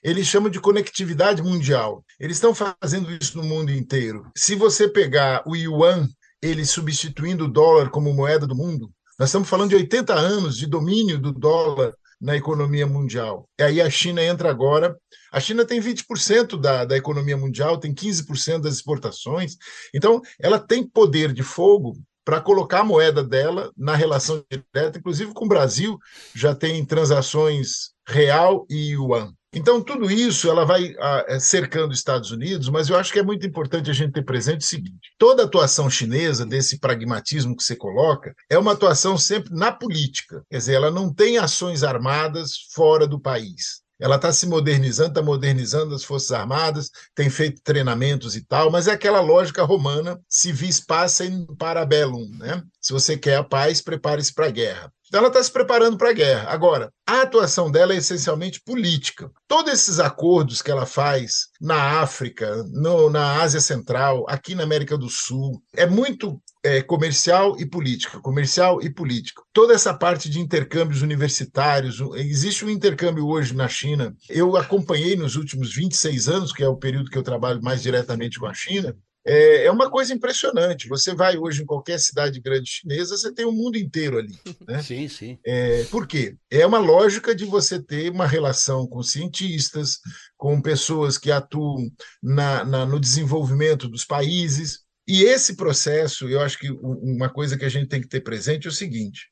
eles 0.03 0.25
chamam 0.25 0.49
de 0.49 0.59
conectividade 0.59 1.43
mundial. 1.43 2.03
Eles 2.19 2.37
estão 2.37 2.55
fazendo 2.55 3.11
isso 3.21 3.37
no 3.37 3.43
mundo 3.43 3.71
inteiro. 3.71 4.31
Se 4.35 4.55
você 4.55 4.87
pegar 4.87 5.43
o 5.45 5.55
yuan, 5.55 6.07
ele 6.41 6.65
substituindo 6.65 7.45
o 7.45 7.51
dólar 7.51 7.89
como 7.89 8.13
moeda 8.13 8.47
do 8.47 8.55
mundo, 8.55 8.91
nós 9.19 9.29
estamos 9.29 9.47
falando 9.47 9.69
de 9.69 9.75
80 9.75 10.13
anos 10.13 10.57
de 10.57 10.65
domínio 10.65 11.19
do 11.19 11.31
dólar 11.31 11.93
na 12.23 12.37
economia 12.37 12.87
mundial. 12.87 13.49
E 13.59 13.63
aí 13.63 13.81
a 13.81 13.89
China 13.89 14.23
entra 14.23 14.49
agora. 14.49 14.97
A 15.29 15.41
China 15.41 15.65
tem 15.65 15.81
20% 15.81 16.57
da, 16.57 16.85
da 16.85 16.95
economia 16.95 17.35
mundial, 17.35 17.77
tem 17.77 17.93
15% 17.93 18.61
das 18.61 18.75
exportações. 18.75 19.57
Então, 19.93 20.21
ela 20.39 20.57
tem 20.57 20.87
poder 20.87 21.33
de 21.33 21.43
fogo 21.43 21.97
para 22.23 22.39
colocar 22.39 22.79
a 22.79 22.85
moeda 22.85 23.21
dela 23.21 23.73
na 23.75 23.93
relação 23.93 24.41
direta, 24.49 24.97
inclusive 24.97 25.33
com 25.33 25.43
o 25.43 25.49
Brasil, 25.49 25.99
já 26.33 26.55
tem 26.55 26.85
transações 26.85 27.91
real 28.07 28.65
e 28.69 28.93
yuan. 28.93 29.33
Então, 29.53 29.81
tudo 29.81 30.09
isso 30.09 30.49
ela 30.49 30.65
vai 30.65 30.95
ah, 30.99 31.39
cercando 31.39 31.91
os 31.91 31.99
Estados 31.99 32.31
Unidos, 32.31 32.69
mas 32.69 32.89
eu 32.89 32.97
acho 32.97 33.13
que 33.13 33.19
é 33.19 33.23
muito 33.23 33.45
importante 33.45 33.91
a 33.91 33.93
gente 33.93 34.13
ter 34.13 34.23
presente 34.23 34.61
o 34.61 34.67
seguinte: 34.67 35.13
toda 35.17 35.43
atuação 35.43 35.89
chinesa, 35.89 36.45
desse 36.45 36.79
pragmatismo 36.79 37.55
que 37.55 37.63
você 37.63 37.75
coloca, 37.75 38.33
é 38.49 38.57
uma 38.57 38.71
atuação 38.71 39.17
sempre 39.17 39.53
na 39.53 39.71
política. 39.71 40.43
Quer 40.49 40.57
dizer, 40.57 40.73
ela 40.73 40.89
não 40.89 41.13
tem 41.13 41.37
ações 41.37 41.83
armadas 41.83 42.53
fora 42.73 43.05
do 43.05 43.19
país. 43.19 43.83
Ela 43.99 44.15
está 44.15 44.33
se 44.33 44.47
modernizando, 44.47 45.09
está 45.09 45.21
modernizando 45.21 45.93
as 45.93 46.03
Forças 46.03 46.31
Armadas, 46.31 46.89
tem 47.15 47.29
feito 47.29 47.61
treinamentos 47.63 48.35
e 48.35 48.43
tal, 48.43 48.71
mas 48.71 48.87
é 48.87 48.91
aquela 48.91 49.21
lógica 49.21 49.63
romana, 49.63 50.19
civis 50.27 50.79
passa 50.79 51.23
em 51.25 51.45
parabellum, 51.55 52.27
né? 52.37 52.61
Se 52.81 52.91
você 52.91 53.15
quer 53.17 53.37
a 53.37 53.43
paz, 53.43 53.81
prepare-se 53.81 54.33
para 54.33 54.47
a 54.47 54.51
guerra. 54.51 54.91
Então 55.13 55.19
ela 55.19 55.27
está 55.27 55.43
se 55.43 55.51
preparando 55.51 55.95
para 55.95 56.09
a 56.09 56.13
guerra. 56.13 56.49
Agora, 56.49 56.91
a 57.05 57.21
atuação 57.21 57.69
dela 57.69 57.93
é 57.93 57.97
essencialmente 57.97 58.59
política. 58.65 59.29
Todos 59.47 59.71
esses 59.71 59.99
acordos 59.99 60.59
que 60.59 60.71
ela 60.71 60.87
faz 60.87 61.49
na 61.61 62.01
África, 62.01 62.63
no, 62.71 63.11
na 63.11 63.39
Ásia 63.43 63.61
Central, 63.61 64.25
aqui 64.27 64.55
na 64.55 64.63
América 64.63 64.97
do 64.97 65.07
Sul, 65.07 65.61
é 65.75 65.85
muito 65.85 66.41
é, 66.63 66.81
comercial 66.81 67.55
e 67.59 67.65
política, 67.69 68.19
comercial 68.21 68.81
e 68.81 68.89
política. 68.91 69.43
Toda 69.53 69.75
essa 69.75 69.93
parte 69.93 70.27
de 70.27 70.39
intercâmbios 70.39 71.03
universitários, 71.03 72.01
existe 72.15 72.65
um 72.65 72.69
intercâmbio 72.71 73.27
hoje 73.27 73.55
na 73.55 73.67
China. 73.67 74.15
Eu 74.27 74.57
acompanhei 74.57 75.15
nos 75.15 75.35
últimos 75.35 75.75
26 75.75 76.27
anos, 76.27 76.51
que 76.51 76.63
é 76.63 76.67
o 76.67 76.75
período 76.77 77.11
que 77.11 77.17
eu 77.19 77.23
trabalho 77.23 77.61
mais 77.61 77.83
diretamente 77.83 78.39
com 78.39 78.47
a 78.47 78.53
China, 78.55 78.97
é, 79.25 79.65
é 79.65 79.71
uma 79.71 79.89
coisa 79.89 80.13
impressionante. 80.13 80.87
Você 80.89 81.15
vai 81.15 81.37
hoje 81.37 81.63
em 81.63 81.65
qualquer 81.65 81.99
cidade 81.99 82.41
grande 82.41 82.69
chinesa, 82.69 83.17
você 83.17 83.33
tem 83.33 83.45
o 83.45 83.51
mundo 83.51 83.77
inteiro 83.77 84.17
ali. 84.17 84.33
Né? 84.67 84.81
Sim, 84.81 85.09
sim. 85.09 85.37
É, 85.45 85.83
por 85.85 86.07
quê? 86.07 86.37
É 86.49 86.65
uma 86.65 86.77
lógica 86.77 87.35
de 87.35 87.43
você 87.43 87.81
ter 87.81 88.09
uma 88.09 88.25
relação 88.25 88.87
com 88.87 89.03
cientistas, 89.03 89.99
com 90.37 90.61
pessoas 90.61 91.17
que 91.17 91.31
atuam 91.31 91.91
na, 92.21 92.63
na, 92.63 92.85
no 92.85 92.97
desenvolvimento 92.97 93.89
dos 93.89 94.05
países. 94.05 94.79
E 95.05 95.23
esse 95.23 95.57
processo, 95.57 96.29
eu 96.29 96.39
acho 96.39 96.57
que 96.57 96.71
uma 96.71 97.29
coisa 97.29 97.57
que 97.57 97.65
a 97.65 97.69
gente 97.69 97.89
tem 97.89 97.99
que 97.99 98.07
ter 98.07 98.21
presente 98.21 98.67
é 98.67 98.69
o 98.69 98.73
seguinte: 98.73 99.27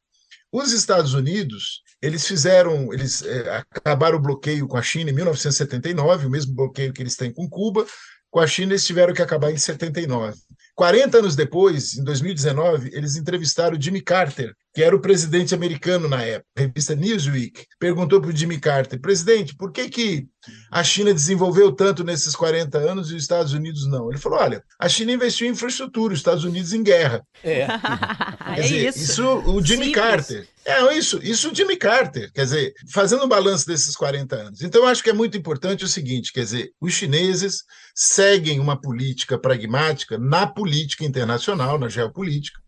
os 0.52 0.74
Estados 0.74 1.14
Unidos, 1.14 1.82
eles 2.02 2.28
fizeram, 2.28 2.92
eles 2.92 3.22
é, 3.22 3.64
acabaram 3.72 4.18
o 4.18 4.22
bloqueio 4.22 4.68
com 4.68 4.76
a 4.76 4.82
China 4.82 5.12
em 5.12 5.14
1979, 5.14 6.28
o 6.28 6.30
mesmo 6.30 6.54
bloqueio 6.54 6.92
que 6.92 7.02
eles 7.02 7.16
têm 7.16 7.32
com 7.32 7.50
Cuba, 7.50 7.86
com 8.32 8.40
a 8.40 8.48
China, 8.48 8.72
eles 8.72 8.86
tiveram 8.86 9.14
que 9.14 9.22
acabar 9.22 9.52
em 9.52 9.58
79. 9.58 10.40
40 10.74 11.18
anos 11.20 11.36
depois, 11.36 11.98
em 11.98 12.04
2019, 12.04 12.90
eles 12.94 13.18
entrevistaram 13.18 13.80
Jimmy 13.80 14.02
Carter, 14.02 14.56
que 14.74 14.82
era 14.82 14.96
o 14.96 15.02
presidente 15.02 15.54
americano 15.54 16.08
na 16.08 16.22
época. 16.22 16.48
A 16.58 16.62
revista 16.62 16.96
Newsweek 16.96 17.66
perguntou 17.80 18.22
para 18.22 18.30
o 18.30 18.36
Jimmy 18.36 18.60
Carter: 18.60 19.00
presidente, 19.00 19.56
por 19.56 19.72
que, 19.72 19.90
que 19.90 20.28
a 20.72 20.84
China 20.84 21.14
desenvolveu 21.14 21.72
tanto 21.72 22.04
nesses 22.04 22.36
40 22.36 22.78
anos 22.78 23.12
e 23.12 23.16
os 23.16 23.22
Estados 23.22 23.54
Unidos 23.54 23.88
não? 23.88 24.10
Ele 24.10 24.20
falou: 24.20 24.40
olha, 24.40 24.64
a 24.80 24.88
China 24.88 25.12
investiu 25.12 25.48
em 25.48 25.52
infraestrutura, 25.52 26.14
os 26.14 26.20
Estados 26.20 26.44
Unidos 26.44 26.74
em 26.74 26.84
guerra. 26.84 27.22
É. 27.44 27.68
é 28.58 28.62
dizer, 28.62 28.90
isso. 28.90 29.00
Isso 29.00 29.28
o 29.46 29.64
Jimmy 29.64 29.86
Simples. 29.86 29.96
Carter. 29.96 30.48
É 30.64 30.96
isso, 30.96 31.20
isso 31.24 31.52
o 31.52 31.56
Jimmy 31.56 31.76
Carter, 31.76 32.32
quer 32.32 32.44
dizer, 32.44 32.74
fazendo 32.94 33.26
um 33.26 33.28
balanço 33.28 33.66
desses 33.66 33.96
40 33.96 34.36
anos. 34.36 34.62
Então, 34.62 34.84
eu 34.84 34.88
acho 34.88 35.02
que 35.02 35.10
é 35.10 35.14
muito 35.14 35.36
importante 35.36 35.84
o 35.84 35.88
seguinte: 35.88 36.32
quer 36.32 36.42
dizer, 36.42 36.72
os 36.80 36.94
chineses 36.94 37.64
seguem 37.96 38.60
uma 38.60 38.80
política 38.80 39.40
pragmática 39.40 40.20
na 40.20 40.46
política 40.46 41.04
internacional, 41.04 41.80
na 41.80 41.90
geopolítica. 41.90 42.61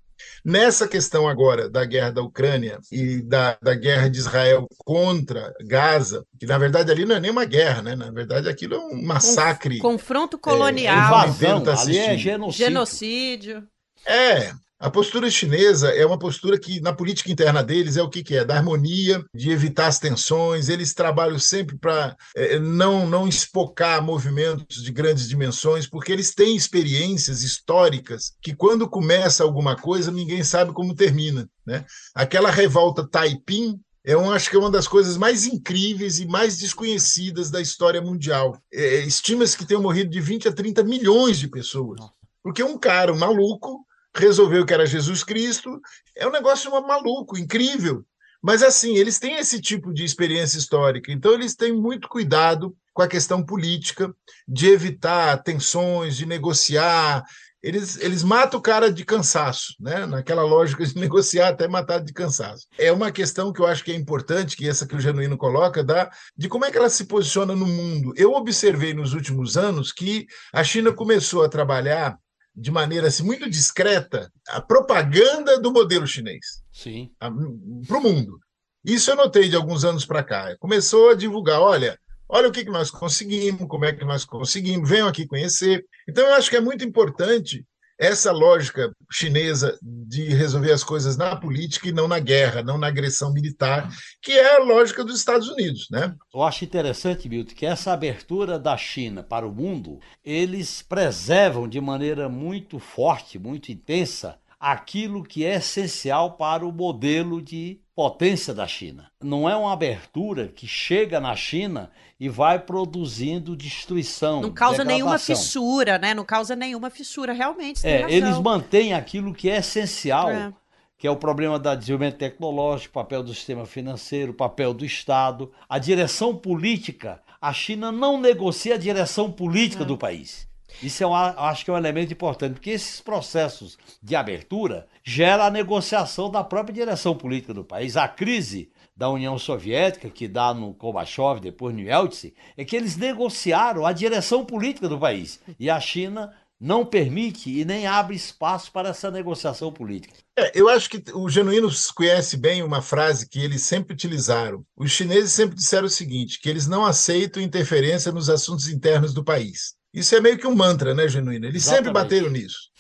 Nessa 0.44 0.88
questão 0.88 1.28
agora 1.28 1.70
da 1.70 1.86
guerra 1.86 2.12
da 2.12 2.22
Ucrânia 2.22 2.80
e 2.92 3.22
da, 3.22 3.58
da 3.62 3.74
guerra 3.76 4.10
de 4.10 4.20
Israel 4.20 4.68
contra 4.78 5.54
Gaza, 5.66 6.26
que 6.40 6.46
na 6.46 6.58
verdade 6.58 6.92
ali 6.92 7.06
não 7.06 7.16
é 7.16 7.20
nem 7.20 7.32
uma 7.32 7.46
guerra, 7.46 7.82
né? 7.82 7.96
Na 7.96 8.12
verdade 8.12 8.50
aquilo 8.50 8.76
é 8.76 8.80
um 8.80 9.02
massacre. 9.02 9.80
Confronto 9.80 10.38
É, 10.38 10.40
colonial, 10.40 10.98
invasão. 10.98 11.62
Invasão, 11.62 11.64
tá 11.64 11.80
ali 11.82 11.98
é 11.98 12.18
genocídio. 12.18 12.66
genocídio. 12.66 13.68
É, 14.06 14.54
a 14.84 14.90
postura 14.90 15.32
chinesa 15.32 15.92
é 15.92 16.06
uma 16.06 16.20
postura 16.20 16.60
que, 16.60 16.82
na 16.82 16.92
política 16.92 17.32
interna 17.32 17.64
deles, 17.64 17.96
é 17.96 18.04
o 18.04 18.10
que, 18.10 18.22
que 18.22 18.36
é? 18.36 18.44
Da 18.44 18.58
harmonia, 18.58 19.24
de 19.34 19.50
evitar 19.50 19.88
as 19.88 19.98
tensões. 19.98 20.68
Eles 20.68 20.94
trabalham 20.94 21.40
sempre 21.40 21.78
para 21.78 22.18
não, 22.62 23.08
não 23.08 23.26
espocar 23.26 24.04
movimentos 24.04 24.84
de 24.84 24.92
grandes 24.92 25.30
dimensões, 25.30 25.88
porque 25.88 26.12
eles 26.12 26.36
têm 26.36 26.54
experiências 26.54 27.44
históricas 27.44 28.34
que, 28.42 28.54
quando 28.54 28.90
começa 28.90 29.42
alguma 29.42 29.78
coisa, 29.78 30.12
ninguém 30.12 30.44
sabe 30.44 30.74
como 30.74 30.94
termina. 30.94 31.50
Né? 31.66 31.86
Aquela 32.14 32.52
revolta 32.52 33.08
Taiping. 33.08 33.80
Eu 34.04 34.30
acho 34.34 34.50
que 34.50 34.58
é 34.58 34.60
uma 34.60 34.70
das 34.70 34.86
coisas 34.86 35.16
mais 35.16 35.46
incríveis 35.46 36.20
e 36.20 36.26
mais 36.28 36.58
desconhecidas 36.58 37.50
da 37.50 37.62
história 37.62 38.02
mundial. 38.02 38.62
É, 38.70 39.00
Estima-se 39.06 39.58
que 39.58 39.66
tenham 39.66 39.82
morrido 39.82 40.10
de 40.10 40.20
20 40.20 40.50
a 40.50 40.52
30 40.52 40.84
milhões 40.84 41.40
de 41.40 41.48
pessoas. 41.48 42.02
Porque 42.44 42.62
um 42.62 42.78
cara, 42.78 43.14
um 43.14 43.18
maluco, 43.18 43.86
resolveu 44.16 44.66
que 44.66 44.74
era 44.74 44.86
Jesus 44.86 45.24
Cristo. 45.24 45.80
É 46.16 46.28
um 46.28 46.32
negócio 46.32 46.72
maluco, 46.86 47.38
incrível. 47.38 48.06
Mas, 48.42 48.62
assim, 48.62 48.98
eles 48.98 49.20
têm 49.20 49.36
esse 49.36 49.62
tipo 49.62 49.94
de 49.94 50.04
experiência 50.04 50.58
histórica. 50.58 51.12
Então, 51.12 51.34
eles 51.34 51.56
têm 51.56 51.72
muito 51.72 52.10
cuidado 52.10 52.76
com 52.94 53.02
a 53.02 53.08
questão 53.08 53.44
política, 53.44 54.14
de 54.48 54.68
evitar 54.68 55.42
tensões, 55.42 56.16
de 56.16 56.26
negociar. 56.26 57.24
Eles, 57.62 57.98
eles 58.02 58.22
matam 58.22 58.60
o 58.60 58.62
cara 58.62 58.92
de 58.92 59.06
cansaço, 59.06 59.74
né? 59.80 60.06
naquela 60.06 60.44
lógica 60.44 60.86
de 60.86 60.94
negociar 61.00 61.48
até 61.48 61.68
matar 61.68 62.00
de 62.00 62.12
cansaço. 62.14 62.68
É 62.78 62.92
uma 62.92 63.12
questão 63.12 63.52
que 63.52 63.62
eu 63.62 63.66
acho 63.66 63.84
que 63.84 63.94
é 63.94 63.96
importante, 63.96 64.58
que 64.58 64.68
essa 64.68 64.86
que 64.86 64.96
o 64.96 65.00
Genuíno 65.00 65.38
coloca, 65.38 65.84
da, 65.84 66.12
de 66.38 66.50
como 66.50 66.66
é 66.66 66.72
que 66.72 66.78
ela 66.78 66.90
se 66.90 67.06
posiciona 67.06 67.56
no 67.56 67.66
mundo. 67.66 68.14
Eu 68.16 68.34
observei 68.34 68.94
nos 68.94 69.14
últimos 69.14 69.58
anos 69.58 69.92
que 69.94 70.28
a 70.52 70.64
China 70.64 70.92
começou 70.92 71.44
a 71.44 71.50
trabalhar 71.50 72.20
de 72.56 72.72
maneira 72.72 73.08
assim, 73.08 73.24
muito 73.24 73.50
discreta 73.50 74.32
a 74.50 74.62
propaganda 74.62 75.60
do 75.60 75.72
modelo 75.72 76.06
chinês 76.06 76.62
Sim. 76.72 77.12
para 77.20 77.98
o 77.98 78.02
mundo. 78.02 78.40
Isso 78.86 79.10
eu 79.12 79.16
notei 79.16 79.48
de 79.48 79.56
alguns 79.56 79.86
anos 79.86 80.06
para 80.06 80.24
cá. 80.24 80.56
Começou 80.60 81.10
a 81.10 81.16
divulgar, 81.16 81.60
olha, 81.60 81.98
olha 82.28 82.50
o 82.50 82.52
que, 82.52 82.66
que 82.66 82.72
nós 82.72 82.92
conseguimos, 82.92 83.68
como 83.68 83.86
é 83.86 83.94
que 83.94 84.04
nós 84.04 84.26
conseguimos, 84.26 84.90
venham 84.90 85.08
aqui 85.08 85.26
conhecer. 85.26 85.86
Então 86.08 86.26
eu 86.26 86.34
acho 86.34 86.50
que 86.50 86.58
é 86.58 86.62
muito 86.62 86.84
importante 86.84 87.66
essa 88.00 88.32
lógica 88.32 88.92
chinesa 89.12 89.78
de 89.82 90.30
resolver 90.30 90.72
as 90.72 90.84
coisas 90.84 91.16
na 91.16 91.36
política 91.36 91.88
e 91.88 91.92
não 91.92 92.08
na 92.08 92.20
guerra, 92.20 92.64
não 92.64 92.78
na 92.78 92.88
agressão 92.88 93.32
militar, 93.32 93.90
que 94.22 94.32
é 94.32 94.56
a 94.56 94.64
lógica 94.64 95.04
dos 95.04 95.18
Estados 95.18 95.48
Unidos, 95.50 95.88
né? 95.92 96.16
Eu 96.34 96.42
acho 96.44 96.66
interessante, 96.66 97.30
Milton, 97.30 97.54
que 97.56 97.66
essa 97.66 97.94
abertura 97.94 98.58
da 98.58 98.76
China 98.76 99.24
para 99.24 99.48
o 99.48 99.54
mundo, 99.54 100.00
eles 100.24 100.82
preservam 100.82 101.68
de 101.68 101.80
maneira 101.80 102.28
muito 102.28 102.80
forte, 102.80 103.38
muito 103.38 103.72
intensa, 103.72 104.38
aquilo 104.64 105.26
que 105.26 105.44
é 105.46 105.56
essencial 105.56 106.38
para 106.38 106.66
o 106.66 106.72
modelo 106.72 107.42
de 107.42 107.82
potência 107.94 108.54
da 108.54 108.66
China. 108.66 109.12
Não 109.22 109.48
é 109.50 109.54
uma 109.58 109.74
abertura 109.74 110.48
que 110.48 110.66
chega 110.66 111.20
na 111.20 111.36
China 111.36 111.92
e 112.18 112.30
vai 112.30 112.58
produzindo 112.58 113.58
destruição. 113.58 114.42
Não 114.42 114.54
causa 114.54 114.86
nenhuma 114.86 115.18
degradação. 115.18 115.36
fissura, 115.36 115.98
né? 115.98 116.14
Não 116.14 116.24
causa 116.24 116.56
nenhuma 116.56 116.90
fissura, 116.90 117.34
realmente. 117.34 117.86
É, 117.86 118.10
eles 118.10 118.40
mantêm 118.40 118.94
aquilo 118.94 119.34
que 119.34 119.50
é 119.50 119.58
essencial, 119.58 120.30
É. 120.32 120.54
que 120.98 121.06
é 121.06 121.12
o 121.12 121.18
problema 121.18 121.60
da 121.60 121.76
desenvolvimento 121.76 122.20
tecnológico, 122.20 122.94
papel 122.94 123.22
do 123.22 123.34
sistema 123.34 123.66
financeiro, 123.66 124.32
o 124.32 124.36
papel 124.36 124.74
do 124.74 124.86
Estado, 124.86 125.52
a 125.68 125.78
direção 125.78 126.34
política. 126.34 127.22
A 127.42 127.52
China 127.52 127.92
não 127.92 128.18
negocia 128.18 128.76
a 128.76 128.78
direção 128.78 129.30
política 129.30 129.84
do 129.84 129.98
país. 129.98 130.48
Isso 130.82 131.04
é 131.04 131.08
um, 131.08 131.14
acho 131.14 131.64
que 131.64 131.72
é 131.72 131.74
um 131.74 131.78
elemento 131.78 132.14
importante, 132.14 132.54
porque 132.54 132.72
esses 132.72 133.00
processos 133.00 133.78
de 134.02 134.16
abertura 134.16 134.88
geram 135.04 135.44
a 135.44 135.50
negociação 135.50 136.30
da 136.30 136.44
própria 136.44 136.74
direção 136.74 137.16
política 137.16 137.54
do 137.54 137.64
país. 137.64 137.96
A 137.96 138.08
crise 138.08 138.72
da 138.96 139.10
União 139.10 139.38
Soviética, 139.38 140.10
que 140.10 140.28
dá 140.28 140.54
no 140.54 140.74
Gorbachev, 140.74 141.40
depois 141.40 141.74
no 141.74 141.82
Yeltsin, 141.82 142.34
é 142.56 142.64
que 142.64 142.76
eles 142.76 142.96
negociaram 142.96 143.86
a 143.86 143.92
direção 143.92 144.46
política 144.46 144.88
do 144.88 145.00
país. 145.00 145.40
E 145.60 145.70
a 145.70 145.80
China 145.80 146.34
não 146.60 146.86
permite 146.86 147.50
e 147.50 147.66
nem 147.66 147.86
abre 147.86 148.16
espaço 148.16 148.72
para 148.72 148.90
essa 148.90 149.12
negociação 149.12 149.72
política. 149.72 150.14
É, 150.38 150.52
eu 150.58 150.70
acho 150.70 150.90
que 150.90 151.04
o 151.14 151.30
Genuíno 151.30 151.70
conhece 151.94 152.38
bem 152.38 152.64
uma 152.64 152.82
frase 152.82 153.28
que 153.28 153.40
eles 153.40 153.64
sempre 153.64 153.94
utilizaram. 153.94 154.66
Os 154.78 154.92
chineses 154.92 155.34
sempre 155.34 155.56
disseram 155.56 155.88
o 155.88 155.90
seguinte, 155.90 156.40
que 156.40 156.50
eles 156.50 156.66
não 156.66 156.86
aceitam 156.86 157.44
interferência 157.44 158.14
nos 158.14 158.30
assuntos 158.30 158.70
internos 158.70 159.14
do 159.14 159.24
país. 159.24 159.76
Isso 159.94 160.16
é 160.16 160.22
meio 160.22 160.38
que 160.38 160.48
um 160.48 160.56
mantra, 160.56 160.94
né, 160.96 161.08
Genuíno? 161.08 161.46
Eles 161.46 161.64
sempre 161.64 161.90
Exatamente. 161.90 161.94
bateram 161.94 162.30
nisso. 162.32 162.73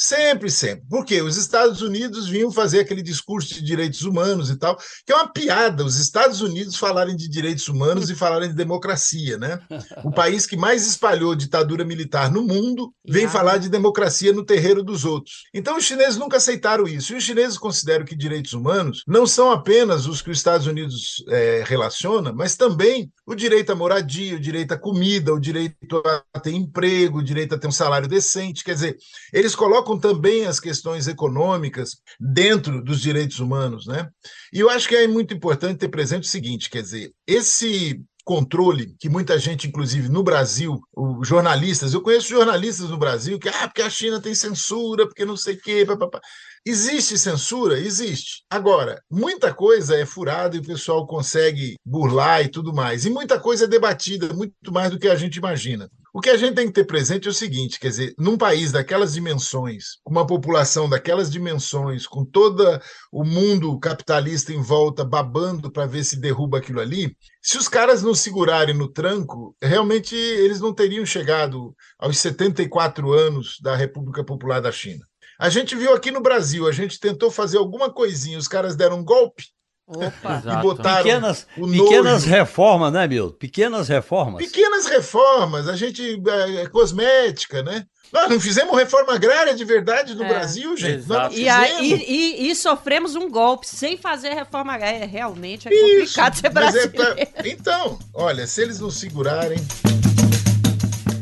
Sempre, 0.00 0.48
sempre. 0.48 0.84
Porque 0.88 1.20
os 1.20 1.36
Estados 1.36 1.82
Unidos 1.82 2.28
vinham 2.28 2.52
fazer 2.52 2.78
aquele 2.80 3.02
discurso 3.02 3.52
de 3.52 3.62
direitos 3.62 4.02
humanos 4.02 4.48
e 4.48 4.56
tal, 4.56 4.76
que 5.04 5.12
é 5.12 5.14
uma 5.16 5.28
piada 5.32 5.84
os 5.84 5.96
Estados 5.96 6.40
Unidos 6.40 6.76
falarem 6.76 7.16
de 7.16 7.28
direitos 7.28 7.66
humanos 7.66 8.08
e 8.08 8.14
falarem 8.14 8.48
de 8.48 8.54
democracia, 8.54 9.36
né? 9.36 9.58
O 10.04 10.12
país 10.12 10.46
que 10.46 10.56
mais 10.56 10.86
espalhou 10.86 11.34
ditadura 11.34 11.84
militar 11.84 12.30
no 12.30 12.42
mundo 12.42 12.92
vem 13.04 13.18
Yeah. 13.18 13.36
falar 13.36 13.58
de 13.58 13.68
democracia 13.68 14.32
no 14.32 14.44
terreiro 14.44 14.82
dos 14.84 15.04
outros. 15.04 15.42
Então 15.52 15.76
os 15.76 15.84
chineses 15.84 16.16
nunca 16.16 16.36
aceitaram 16.36 16.86
isso. 16.86 17.12
E 17.12 17.16
os 17.16 17.24
chineses 17.24 17.58
consideram 17.58 18.04
que 18.04 18.14
direitos 18.16 18.52
humanos 18.52 19.02
não 19.06 19.26
são 19.26 19.50
apenas 19.50 20.06
os 20.06 20.22
que 20.22 20.30
os 20.30 20.38
Estados 20.38 20.68
Unidos 20.68 21.24
eh, 21.28 21.64
relaciona, 21.66 22.32
mas 22.32 22.54
também 22.56 23.10
o 23.26 23.34
direito 23.34 23.72
à 23.72 23.74
moradia, 23.74 24.36
o 24.36 24.40
direito 24.40 24.72
à 24.72 24.78
comida, 24.78 25.34
o 25.34 25.40
direito 25.40 26.00
a 26.32 26.40
ter 26.40 26.52
emprego, 26.52 27.18
o 27.18 27.24
direito 27.24 27.56
a 27.56 27.58
ter 27.58 27.66
um 27.66 27.72
salário 27.72 28.06
decente. 28.08 28.62
Quer 28.62 28.74
dizer, 28.74 28.96
eles 29.32 29.54
colocam 29.56 29.87
também 29.96 30.44
as 30.44 30.58
questões 30.58 31.06
econômicas 31.06 32.02
dentro 32.18 32.82
dos 32.82 33.00
direitos 33.00 33.38
humanos, 33.38 33.86
né? 33.86 34.08
E 34.52 34.58
eu 34.58 34.68
acho 34.68 34.88
que 34.88 34.96
é 34.96 35.06
muito 35.06 35.32
importante 35.32 35.78
ter 35.78 35.88
presente 35.88 36.24
o 36.24 36.30
seguinte, 36.30 36.68
quer 36.68 36.82
dizer, 36.82 37.12
esse 37.26 38.02
controle 38.28 38.94
que 39.00 39.08
muita 39.08 39.38
gente, 39.38 39.66
inclusive 39.66 40.10
no 40.10 40.22
Brasil, 40.22 40.78
jornalistas, 41.22 41.94
eu 41.94 42.02
conheço 42.02 42.28
jornalistas 42.28 42.90
no 42.90 42.98
Brasil 42.98 43.38
que, 43.38 43.48
ah, 43.48 43.66
porque 43.66 43.80
a 43.80 43.88
China 43.88 44.20
tem 44.20 44.34
censura, 44.34 45.06
porque 45.06 45.24
não 45.24 45.34
sei 45.34 45.54
o 45.54 45.60
quê, 45.62 45.86
papapá. 45.86 46.20
Existe 46.62 47.16
censura? 47.16 47.78
Existe. 47.80 48.42
Agora, 48.50 49.02
muita 49.10 49.54
coisa 49.54 49.96
é 49.96 50.04
furada 50.04 50.54
e 50.54 50.58
o 50.58 50.62
pessoal 50.62 51.06
consegue 51.06 51.76
burlar 51.82 52.44
e 52.44 52.48
tudo 52.48 52.74
mais. 52.74 53.06
E 53.06 53.10
muita 53.10 53.40
coisa 53.40 53.64
é 53.64 53.66
debatida, 53.68 54.34
muito 54.34 54.70
mais 54.70 54.90
do 54.90 54.98
que 54.98 55.08
a 55.08 55.16
gente 55.16 55.36
imagina. 55.36 55.88
O 56.18 56.20
que 56.20 56.30
a 56.30 56.36
gente 56.36 56.56
tem 56.56 56.66
que 56.66 56.72
ter 56.72 56.84
presente 56.84 57.28
é 57.28 57.30
o 57.30 57.32
seguinte: 57.32 57.78
quer 57.78 57.90
dizer, 57.90 58.12
num 58.18 58.36
país 58.36 58.72
daquelas 58.72 59.12
dimensões, 59.12 60.00
com 60.02 60.10
uma 60.10 60.26
população 60.26 60.88
daquelas 60.88 61.30
dimensões, 61.30 62.08
com 62.08 62.24
todo 62.24 62.64
o 63.12 63.22
mundo 63.22 63.78
capitalista 63.78 64.52
em 64.52 64.60
volta 64.60 65.04
babando 65.04 65.70
para 65.70 65.86
ver 65.86 66.02
se 66.02 66.20
derruba 66.20 66.58
aquilo 66.58 66.80
ali, 66.80 67.16
se 67.40 67.56
os 67.56 67.68
caras 67.68 68.02
não 68.02 68.16
segurarem 68.16 68.74
no 68.74 68.88
tranco, 68.88 69.54
realmente 69.62 70.16
eles 70.16 70.58
não 70.58 70.74
teriam 70.74 71.06
chegado 71.06 71.72
aos 71.96 72.18
74 72.18 73.12
anos 73.12 73.56
da 73.62 73.76
República 73.76 74.24
Popular 74.24 74.60
da 74.60 74.72
China. 74.72 75.06
A 75.38 75.48
gente 75.48 75.76
viu 75.76 75.94
aqui 75.94 76.10
no 76.10 76.20
Brasil, 76.20 76.66
a 76.66 76.72
gente 76.72 76.98
tentou 76.98 77.30
fazer 77.30 77.58
alguma 77.58 77.94
coisinha, 77.94 78.38
os 78.38 78.48
caras 78.48 78.74
deram 78.74 78.98
um 78.98 79.04
golpe. 79.04 79.44
Opa. 79.88 80.42
e 80.46 80.62
botaram 80.62 81.02
Pequenas, 81.02 81.46
o 81.56 81.66
pequenas 81.66 82.24
reformas, 82.24 82.92
né, 82.92 83.08
Milton? 83.08 83.36
Pequenas 83.38 83.88
reformas. 83.88 84.44
Pequenas 84.44 84.86
reformas, 84.86 85.66
a 85.66 85.74
gente. 85.74 86.20
É, 86.58 86.66
cosmética, 86.66 87.62
né? 87.62 87.86
Nós 88.12 88.30
não 88.30 88.40
fizemos 88.40 88.74
reforma 88.76 89.14
agrária 89.14 89.54
de 89.54 89.64
verdade 89.64 90.14
no 90.14 90.24
É. 90.24 90.28
Brasil, 90.28 90.74
gente. 90.76 91.04
E, 91.32 91.46
aí, 91.48 91.92
e, 92.08 92.50
e 92.50 92.54
sofremos 92.54 93.14
um 93.14 93.30
golpe 93.30 93.66
sem 93.66 93.96
fazer 93.98 94.30
reforma. 94.30 94.76
É, 94.76 95.04
realmente 95.04 95.68
é 95.68 95.74
Isso, 95.74 95.82
complicado 96.14 96.34
ser 96.36 96.50
mas 96.54 96.74
é 96.74 96.86
brasileiro. 96.88 97.26
pra- 97.32 97.48
Então, 97.48 97.98
olha, 98.14 98.46
se 98.46 98.62
eles 98.62 98.80
não 98.80 98.90
segurarem. 98.90 99.58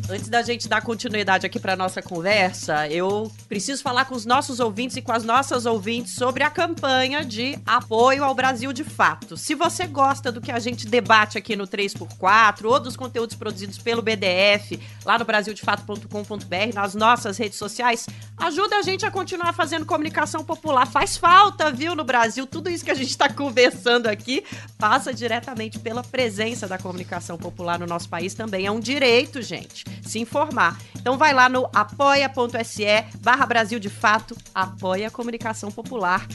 Antes 0.08 0.28
da 0.28 0.40
gente 0.40 0.68
dar 0.68 0.82
continuidade 0.82 1.44
aqui 1.44 1.58
para 1.58 1.74
nossa 1.74 2.00
conversa, 2.00 2.86
eu 2.86 3.28
preciso 3.48 3.82
falar 3.82 4.04
com 4.04 4.14
os 4.14 4.24
nossos 4.24 4.60
ouvintes 4.60 4.96
e 4.96 5.02
com 5.02 5.10
as 5.10 5.24
nossas 5.24 5.66
ouvintes 5.66 6.14
sobre 6.14 6.44
a 6.44 6.50
campanha 6.50 7.24
de 7.24 7.58
apoio 7.66 8.22
ao 8.22 8.32
Brasil 8.32 8.72
de 8.72 8.84
Fato. 8.84 9.36
Se 9.36 9.56
você 9.56 9.84
gosta 9.84 10.30
do 10.30 10.40
que 10.40 10.52
a 10.52 10.60
gente 10.60 10.86
debate 10.86 11.36
aqui 11.36 11.56
no 11.56 11.66
3x4 11.66 12.66
ou 12.66 12.78
dos 12.78 12.96
conteúdos 12.96 13.34
produzidos 13.34 13.78
pelo 13.78 14.00
BDF, 14.00 14.80
lá 15.04 15.18
no 15.18 15.24
brasildefato.com.br, 15.24 16.72
nas 16.72 16.94
nossas 16.94 17.36
redes 17.36 17.58
sociais, 17.58 18.06
ajuda 18.38 18.76
a 18.76 18.82
gente 18.82 19.04
a 19.04 19.10
continuar 19.10 19.52
fazendo 19.54 19.84
comunicação 19.84 20.44
popular. 20.44 20.86
Faz 20.86 21.16
falta, 21.16 21.72
viu, 21.72 21.96
no 21.96 22.04
Brasil. 22.04 22.46
Tudo 22.46 22.70
isso 22.70 22.84
que 22.84 22.92
a 22.92 22.96
gente 22.96 23.10
está 23.10 23.28
conversando 23.28 24.06
aqui 24.06 24.44
passa 24.78 25.12
diretamente 25.12 25.80
pela 25.80 26.04
presença 26.04 26.68
da 26.68 26.78
comunicação 26.78 27.36
popular 27.36 27.80
no 27.80 27.86
nosso 27.86 28.08
país 28.08 28.34
também. 28.34 28.66
É 28.66 28.70
um 28.70 28.78
direito, 28.78 29.42
gente, 29.42 29.84
se 30.02 30.18
informar. 30.18 30.78
Então 30.96 31.16
vai 31.16 31.32
lá 31.32 31.48
no 31.48 31.68
apoia.se 31.74 32.84
barra 33.20 33.46
Brasil 33.46 33.78
de 33.78 33.88
Fato, 33.88 34.36
apoia 34.54 35.08
a 35.08 35.10
comunicação 35.10 35.70
popular. 35.70 36.26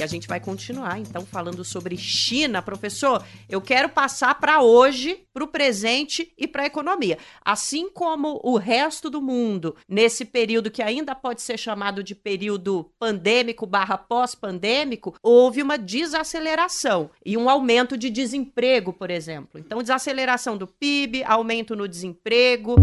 E 0.00 0.02
a 0.02 0.06
gente 0.06 0.26
vai 0.26 0.40
continuar, 0.40 0.98
então, 0.98 1.26
falando 1.26 1.62
sobre 1.62 1.94
China. 1.94 2.62
Professor, 2.62 3.22
eu 3.50 3.60
quero 3.60 3.86
passar 3.86 4.40
para 4.40 4.62
hoje, 4.62 5.26
para 5.30 5.44
o 5.44 5.46
presente 5.46 6.32
e 6.38 6.48
para 6.48 6.62
a 6.62 6.66
economia. 6.66 7.18
Assim 7.44 7.90
como 7.90 8.40
o 8.42 8.56
resto 8.56 9.10
do 9.10 9.20
mundo, 9.20 9.76
nesse 9.86 10.24
período 10.24 10.70
que 10.70 10.82
ainda 10.82 11.14
pode 11.14 11.42
ser 11.42 11.58
chamado 11.58 12.02
de 12.02 12.14
período 12.14 12.90
pandêmico 12.98 13.66
barra 13.66 13.98
pós-pandêmico, 13.98 15.14
houve 15.22 15.62
uma 15.62 15.76
desaceleração 15.76 17.10
e 17.22 17.36
um 17.36 17.50
aumento 17.50 17.94
de 17.94 18.08
desemprego, 18.08 18.94
por 18.94 19.10
exemplo. 19.10 19.60
Então, 19.60 19.82
desaceleração 19.82 20.56
do 20.56 20.66
PIB, 20.66 21.24
aumento 21.24 21.76
no 21.76 21.86
desemprego. 21.86 22.76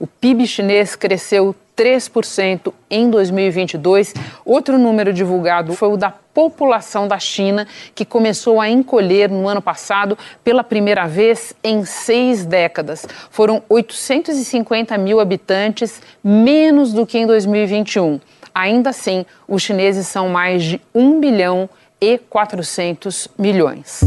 O 0.00 0.06
PIB 0.06 0.46
chinês 0.46 0.96
cresceu 0.96 1.54
3% 1.82 2.72
em 2.88 3.10
2022. 3.10 4.14
Outro 4.44 4.78
número 4.78 5.12
divulgado 5.12 5.74
foi 5.74 5.88
o 5.88 5.96
da 5.96 6.10
população 6.10 7.08
da 7.08 7.18
China, 7.18 7.66
que 7.92 8.04
começou 8.04 8.60
a 8.60 8.70
encolher 8.70 9.28
no 9.28 9.48
ano 9.48 9.60
passado 9.60 10.16
pela 10.44 10.62
primeira 10.62 11.06
vez 11.08 11.52
em 11.62 11.84
seis 11.84 12.46
décadas. 12.46 13.04
Foram 13.30 13.64
850 13.68 14.96
mil 14.96 15.18
habitantes, 15.18 16.00
menos 16.22 16.92
do 16.92 17.04
que 17.04 17.18
em 17.18 17.26
2021. 17.26 18.20
Ainda 18.54 18.90
assim, 18.90 19.26
os 19.48 19.62
chineses 19.62 20.06
são 20.06 20.28
mais 20.28 20.62
de 20.62 20.80
1 20.94 21.18
bilhão 21.18 21.68
e 22.00 22.16
400 22.16 23.28
milhões. 23.36 24.00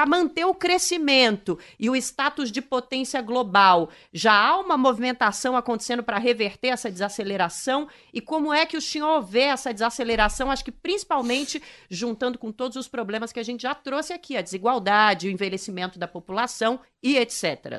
Para 0.00 0.08
manter 0.08 0.46
o 0.46 0.54
crescimento 0.54 1.58
e 1.78 1.90
o 1.90 1.94
status 1.94 2.50
de 2.50 2.62
potência 2.62 3.20
global, 3.20 3.90
já 4.10 4.32
há 4.32 4.58
uma 4.58 4.78
movimentação 4.78 5.54
acontecendo 5.54 6.02
para 6.02 6.16
reverter 6.16 6.68
essa 6.68 6.90
desaceleração? 6.90 7.86
E 8.10 8.18
como 8.18 8.50
é 8.50 8.64
que 8.64 8.78
o 8.78 8.80
senhor 8.80 9.20
vê 9.20 9.40
essa 9.40 9.74
desaceleração? 9.74 10.50
Acho 10.50 10.64
que 10.64 10.72
principalmente 10.72 11.62
juntando 11.90 12.38
com 12.38 12.50
todos 12.50 12.78
os 12.78 12.88
problemas 12.88 13.30
que 13.30 13.40
a 13.40 13.42
gente 13.42 13.60
já 13.60 13.74
trouxe 13.74 14.14
aqui, 14.14 14.38
a 14.38 14.40
desigualdade, 14.40 15.28
o 15.28 15.30
envelhecimento 15.30 15.98
da 15.98 16.08
população 16.08 16.80
e 17.02 17.18
etc. 17.18 17.78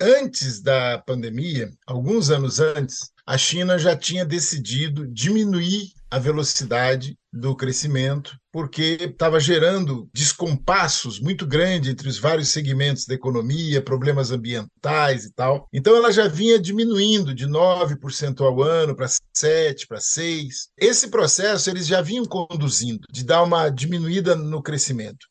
Antes 0.00 0.60
da 0.60 0.98
pandemia, 0.98 1.70
alguns 1.86 2.28
anos 2.28 2.58
antes, 2.58 3.12
a 3.24 3.38
China 3.38 3.78
já 3.78 3.96
tinha 3.96 4.24
decidido 4.24 5.06
diminuir 5.06 5.92
a 6.10 6.18
velocidade 6.18 7.16
do 7.32 7.56
crescimento, 7.56 8.36
porque 8.52 8.98
estava 9.00 9.40
gerando 9.40 10.06
descompassos 10.12 11.18
muito 11.18 11.46
grandes 11.46 11.90
entre 11.90 12.06
os 12.06 12.18
vários 12.18 12.50
segmentos 12.50 13.06
da 13.06 13.14
economia, 13.14 13.80
problemas 13.80 14.30
ambientais 14.30 15.24
e 15.24 15.32
tal. 15.32 15.66
Então 15.72 15.96
ela 15.96 16.12
já 16.12 16.28
vinha 16.28 16.58
diminuindo 16.58 17.34
de 17.34 17.46
9% 17.46 18.40
ao 18.42 18.62
ano 18.62 18.94
para 18.94 19.08
7, 19.34 19.86
para 19.86 19.98
6. 19.98 20.68
Esse 20.78 21.08
processo 21.08 21.70
eles 21.70 21.86
já 21.86 22.02
vinham 22.02 22.26
conduzindo 22.26 23.06
de 23.10 23.24
dar 23.24 23.42
uma 23.42 23.70
diminuída 23.70 24.36
no 24.36 24.62
crescimento. 24.62 25.26